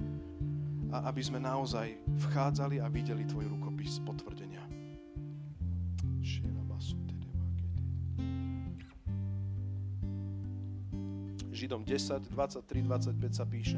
a 0.88 1.12
aby 1.12 1.20
sme 1.20 1.36
naozaj 1.36 1.92
vchádzali 2.16 2.80
a 2.80 2.88
videli 2.88 3.28
Tvoj 3.28 3.52
rukopis 3.52 4.00
potvrdenia. 4.00 4.45
Židom 11.66 11.82
10, 11.82 12.30
23, 12.30 12.78
25 13.18 13.26
sa 13.34 13.42
píše. 13.42 13.74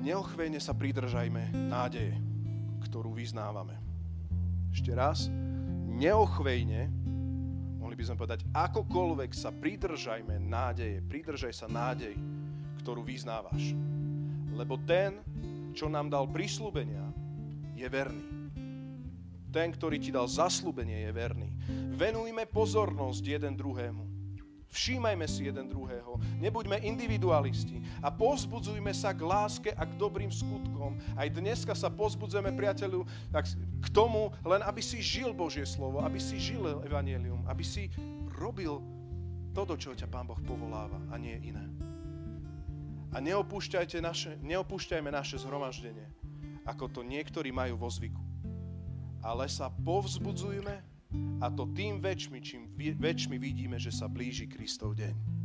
Neochvejne 0.00 0.56
sa 0.56 0.72
pridržajme 0.72 1.52
nádeje, 1.68 2.16
ktorú 2.88 3.12
vyznávame. 3.12 3.76
Ešte 4.72 4.96
raz. 4.96 5.28
Neochvejne, 5.92 6.88
mohli 7.84 8.00
by 8.00 8.04
sme 8.08 8.16
povedať, 8.16 8.48
akokoľvek 8.48 9.28
sa 9.36 9.52
pridržajme 9.52 10.40
nádeje, 10.40 11.04
pridržaj 11.04 11.52
sa 11.52 11.68
nádej, 11.68 12.16
ktorú 12.80 13.04
vyznávaš. 13.04 13.76
Lebo 14.56 14.80
ten, 14.80 15.20
čo 15.76 15.92
nám 15.92 16.08
dal 16.08 16.24
prislúbenia, 16.32 17.12
je 17.76 17.84
verný. 17.92 18.24
Ten, 19.52 19.68
ktorý 19.68 20.00
ti 20.00 20.08
dal 20.08 20.24
zaslúbenie, 20.24 21.04
je 21.04 21.12
verný. 21.12 21.52
Venujme 21.92 22.48
pozornosť 22.48 23.36
jeden 23.36 23.52
druhému 23.52 24.09
Všímajme 24.70 25.26
si 25.26 25.50
jeden 25.50 25.66
druhého, 25.66 26.14
nebuďme 26.38 26.78
individualisti 26.86 27.82
a 27.98 28.14
pozbudzujme 28.14 28.94
sa 28.94 29.10
k 29.10 29.26
láske 29.26 29.70
a 29.74 29.82
k 29.82 29.98
dobrým 29.98 30.30
skutkom. 30.30 30.94
Aj 31.18 31.26
dneska 31.26 31.74
sa 31.74 31.90
pozbudzujeme, 31.90 32.54
priateľu, 32.54 33.02
k 33.82 33.88
tomu, 33.90 34.30
len 34.46 34.62
aby 34.62 34.78
si 34.78 35.02
žil 35.02 35.34
Božie 35.34 35.66
slovo, 35.66 35.98
aby 36.06 36.22
si 36.22 36.38
žil 36.38 36.62
Evangelium, 36.86 37.42
aby 37.50 37.66
si 37.66 37.90
robil 38.38 38.78
to, 39.50 39.66
do 39.66 39.74
čoho 39.74 39.98
ťa 39.98 40.06
Pán 40.06 40.30
Boh 40.30 40.38
povoláva 40.38 41.02
a 41.10 41.18
nie 41.18 41.34
iné. 41.42 41.66
A 43.10 43.18
neopúšťajte 43.18 43.98
naše, 43.98 44.38
neopúšťajme 44.38 45.10
naše 45.10 45.42
zhromaždenie, 45.42 46.06
ako 46.62 46.86
to 46.86 47.00
niektorí 47.02 47.50
majú 47.50 47.74
vo 47.74 47.90
zvyku. 47.90 48.22
Ale 49.18 49.50
sa 49.50 49.66
povzbudzujme 49.66 50.89
a 51.40 51.50
to 51.50 51.66
tým 51.74 51.98
väčšmi, 51.98 52.38
čím 52.38 52.70
väčšmi 52.76 53.36
vidíme, 53.40 53.76
že 53.80 53.90
sa 53.90 54.06
blíži 54.06 54.46
Kristov 54.46 54.94
deň. 54.94 55.40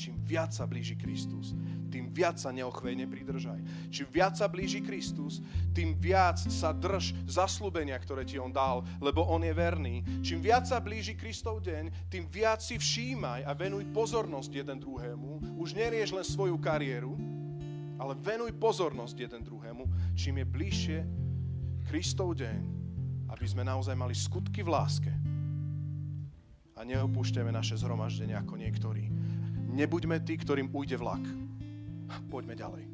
Čím 0.00 0.16
viac 0.24 0.56
sa 0.56 0.64
blíži 0.64 0.96
Kristus, 0.96 1.52
tým 1.92 2.08
viac 2.08 2.40
sa 2.40 2.48
neochvejne 2.54 3.04
pridržaj. 3.04 3.60
Čím 3.92 4.08
viac 4.08 4.32
sa 4.32 4.48
blíži 4.48 4.80
Kristus, 4.80 5.44
tým 5.76 5.92
viac 5.98 6.40
sa 6.40 6.72
drž 6.72 7.12
zaslúbenia, 7.28 8.00
ktoré 8.00 8.24
ti 8.24 8.40
On 8.40 8.48
dal, 8.48 8.80
lebo 8.96 9.26
On 9.28 9.44
je 9.44 9.52
verný. 9.52 10.00
Čím 10.24 10.40
viac 10.40 10.64
sa 10.64 10.80
blíži 10.80 11.18
Kristov 11.18 11.60
deň, 11.60 12.08
tým 12.08 12.24
viac 12.32 12.64
si 12.64 12.80
všímaj 12.80 13.44
a 13.44 13.52
venuj 13.52 13.84
pozornosť 13.92 14.50
jeden 14.64 14.80
druhému. 14.80 15.60
Už 15.60 15.76
nerieš 15.76 16.16
len 16.16 16.24
svoju 16.24 16.56
kariéru, 16.56 17.12
ale 18.00 18.16
venuj 18.16 18.56
pozornosť 18.56 19.16
jeden 19.20 19.44
druhému. 19.44 19.84
Čím 20.16 20.40
je 20.40 20.46
bližšie 20.48 20.98
Kristov 21.92 22.40
deň, 22.40 22.79
aby 23.30 23.46
sme 23.46 23.62
naozaj 23.62 23.94
mali 23.94 24.12
skutky 24.12 24.66
v 24.66 24.74
láske 24.74 25.12
a 26.74 26.80
neopúšťame 26.82 27.52
naše 27.52 27.76
zhromaždenie 27.76 28.34
ako 28.34 28.56
niektorí. 28.56 29.12
Nebuďme 29.70 30.18
tí, 30.24 30.40
ktorým 30.40 30.72
ujde 30.72 30.96
vlak. 30.98 31.22
Poďme 32.32 32.56
ďalej. 32.56 32.84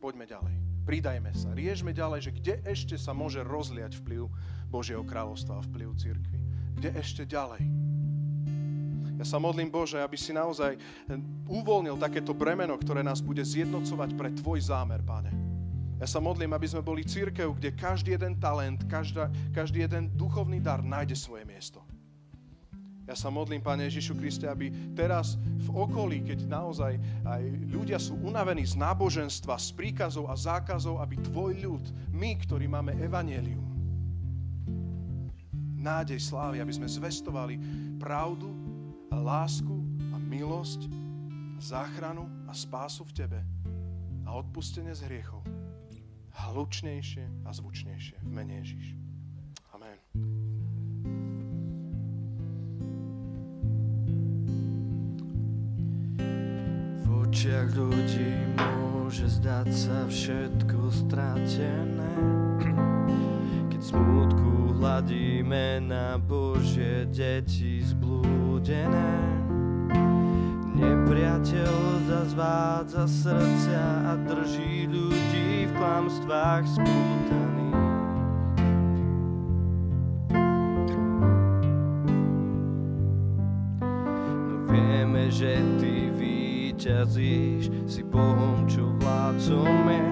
Poďme 0.00 0.24
ďalej. 0.24 0.54
Pridajme 0.86 1.30
sa. 1.36 1.52
Riežme 1.52 1.92
ďalej, 1.92 2.30
že 2.30 2.32
kde 2.32 2.54
ešte 2.64 2.96
sa 2.96 3.12
môže 3.12 3.44
rozliať 3.44 4.00
vplyv 4.00 4.30
Božieho 4.72 5.04
kráľovstva 5.04 5.60
a 5.60 5.66
vplyv 5.66 5.92
církvy. 5.98 6.38
Kde 6.80 6.90
ešte 6.96 7.28
ďalej. 7.28 7.60
Ja 9.20 9.26
sa 9.28 9.36
modlím, 9.36 9.68
Bože, 9.68 10.00
aby 10.00 10.16
si 10.16 10.32
naozaj 10.32 10.80
uvoľnil 11.44 12.00
takéto 12.00 12.32
bremeno, 12.32 12.80
ktoré 12.80 13.04
nás 13.04 13.20
bude 13.20 13.44
zjednocovať 13.44 14.16
pre 14.16 14.32
Tvoj 14.32 14.72
zámer, 14.72 15.04
Pane 15.04 15.49
Ja 16.00 16.08
sa 16.08 16.16
modlím, 16.16 16.56
aby 16.56 16.64
sme 16.64 16.80
boli 16.80 17.04
církev, 17.04 17.60
kde 17.60 17.76
každý 17.76 18.16
jeden 18.16 18.40
talent, 18.40 18.80
každá, 18.88 19.28
každý 19.52 19.84
jeden 19.84 20.08
duchovný 20.16 20.56
dar 20.56 20.80
nájde 20.80 21.12
svoje 21.12 21.44
miesto. 21.44 21.84
Ja 23.04 23.12
sa 23.12 23.28
modlím, 23.28 23.60
Pane 23.60 23.84
Ježišu 23.84 24.16
Kriste, 24.16 24.48
aby 24.48 24.72
teraz 24.96 25.36
v 25.60 25.68
okolí, 25.76 26.24
keď 26.24 26.48
naozaj 26.48 26.96
aj 27.28 27.42
ľudia 27.68 28.00
sú 28.00 28.16
unavení 28.24 28.64
z 28.64 28.80
náboženstva, 28.80 29.60
z 29.60 29.76
príkazov 29.76 30.32
a 30.32 30.40
zákazov, 30.40 31.04
aby 31.04 31.20
Tvoj 31.20 31.52
ľud, 31.68 31.84
my, 32.16 32.32
ktorí 32.48 32.64
máme 32.64 32.96
evanelium, 32.96 33.68
nádej 35.76 36.22
slávy, 36.22 36.64
aby 36.64 36.72
sme 36.72 36.88
zvestovali 36.88 37.60
pravdu 38.00 38.48
a 39.12 39.20
lásku 39.20 39.76
a 40.12 40.16
milosť, 40.16 40.88
záchranu 41.60 42.24
a 42.48 42.56
spásu 42.56 43.04
v 43.04 43.12
Tebe 43.12 43.40
a 44.24 44.32
odpustenie 44.32 44.96
z 44.96 45.04
hriechov 45.04 45.59
hlučnejšie 46.34 47.24
a 47.46 47.50
zvučnejšie 47.50 48.22
v 48.22 48.30
mene 48.30 48.62
Ježiš. 48.62 48.94
Amen. 49.74 49.98
očiach 57.30 57.70
ľudí 57.78 58.58
môže 58.58 59.30
zdať 59.38 59.68
sa 59.70 60.02
všetko 60.10 60.90
stratené. 60.90 62.12
Keď 63.70 63.80
smutku 63.80 64.74
hladíme 64.82 65.78
na 65.78 66.18
Božie 66.18 67.06
deti 67.06 67.86
zblúdené. 67.86 69.49
Nepriateľ 70.80 71.74
zazvádza 72.08 73.04
srdcia 73.04 73.86
a 74.08 74.12
drží 74.24 74.88
ľudí 74.88 75.68
v 75.68 75.72
klamstvách 75.76 76.64
spútaných. 76.64 77.84
No 84.48 84.56
vieme, 84.72 85.28
že 85.28 85.60
Ty 85.76 85.94
víťazíš, 86.16 87.68
si 87.84 88.00
Bohom, 88.00 88.64
čo 88.64 88.88
vládcom 89.04 89.84
je. 89.84 90.08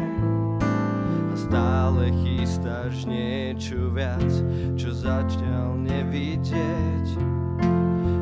A 1.33 1.35
stále 1.35 2.13
chystáš 2.21 3.09
niečo 3.09 3.89
viac, 3.89 4.29
čo 4.77 4.93
začal 4.93 5.81
nevidieť. 5.81 7.09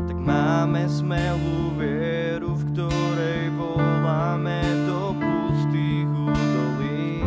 Tak 0.07 0.19
máme 0.23 0.87
smelú 0.87 1.75
vieru, 1.75 2.16
v 2.57 2.63
ktorej 2.73 3.53
voláme 3.53 4.65
do 4.89 5.13
pustých 5.13 6.09
údolí. 6.09 7.21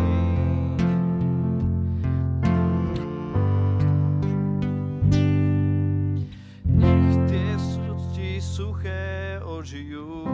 Nech 6.66 7.14
tie 7.30 7.54
súcti 7.62 8.42
suché 8.42 9.38
ožijú, 9.46 10.26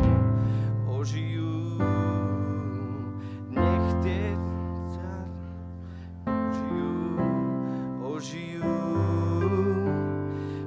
ožijú. 0.88 1.76
Nech 3.52 3.88
tie 4.00 4.32
ožijú, 6.24 7.20
ožijú. 8.00 8.80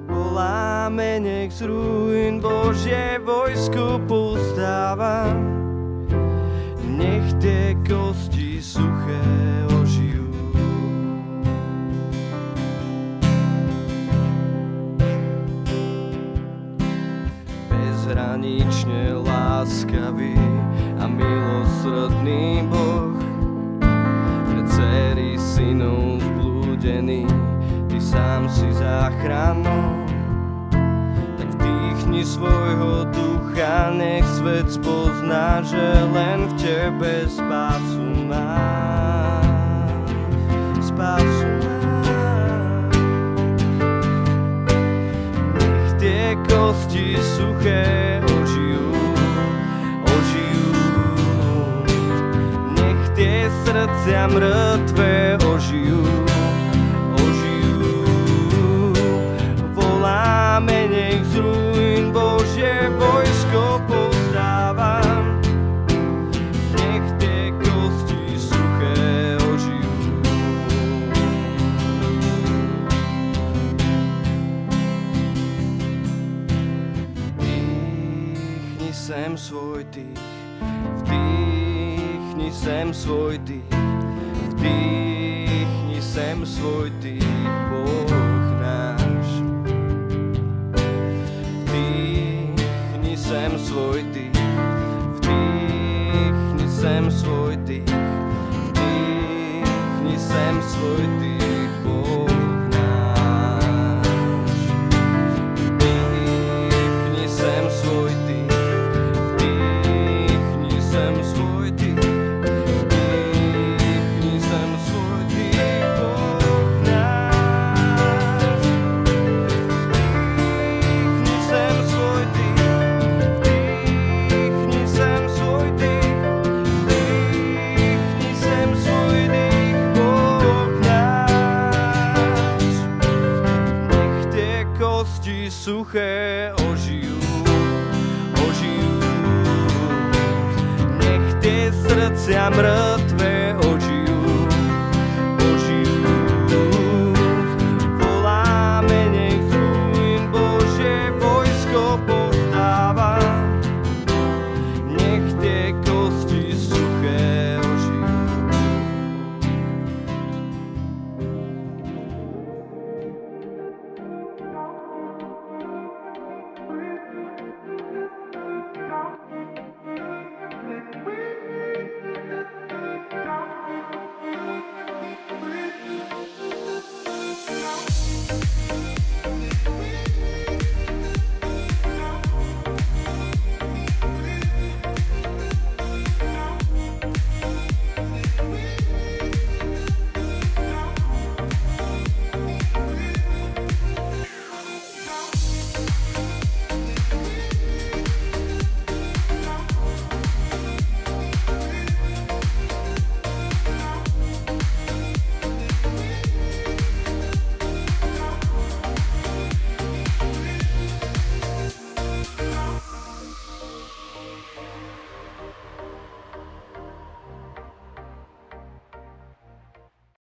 Voláme, 0.05 1.17
nech 1.39 1.55
z 1.55 1.61
ruín 1.71 2.43
Božie 2.43 3.15
vojsko 3.23 4.03
postáva. 4.11 5.23
Nech 6.83 7.31
tie 7.39 7.79
kosti 7.87 8.59
suché 8.59 9.23
ožijú. 9.71 10.27
bezhranične 17.71 19.15
láskavý 19.23 20.35
a 20.99 21.07
milosrdný 21.07 22.67
Boh. 22.67 23.15
Pre 24.43 24.61
dcery 24.67 25.39
synov 25.39 26.19
zblúdený, 26.19 27.23
Ty 27.87 27.97
sám 28.03 28.43
si 28.51 28.67
záchranou. 28.75 29.88
Svojho 32.29 33.09
ducha, 33.09 33.89
nech 33.89 34.21
svet 34.37 34.69
spozná, 34.69 35.65
že 35.65 35.81
len 36.13 36.45
v 36.45 36.53
Tebe 36.61 37.25
spásu 37.25 38.05
má. 38.29 39.41
Spásu 40.77 41.49
má. 42.05 42.29
Nech 45.57 45.89
tie 45.97 46.37
kosti 46.45 47.17
suché 47.17 48.21
ožijú, 48.21 48.93
ožijú. 50.05 50.69
Nech 52.77 53.03
tie 53.17 53.49
srdcia 53.65 54.29
mŕtve 54.29 55.33
ožijú, 55.49 56.05
ožijú. 57.17 57.89
Voláme, 59.73 60.93
nech 60.93 61.25
z 61.33 61.68
Božie 62.59 62.91
vojsko 62.99 63.79
pozdáva. 63.87 64.99
Nech 66.75 67.07
tie 67.15 67.55
kosti 67.55 68.35
suché 68.35 69.39
ožijú. 69.47 69.95
Vdýchni 77.39 78.91
sem 78.91 79.39
svoj 79.39 79.87
dých, 79.87 80.19
vdýchni 81.07 82.51
sem 82.51 82.91
svoj 82.91 83.39
dých, 83.39 83.71
vdýchni 84.59 85.99
sem 86.03 86.43
svoj 86.43 86.91
dých, 86.98 86.98
sem 93.79 94.08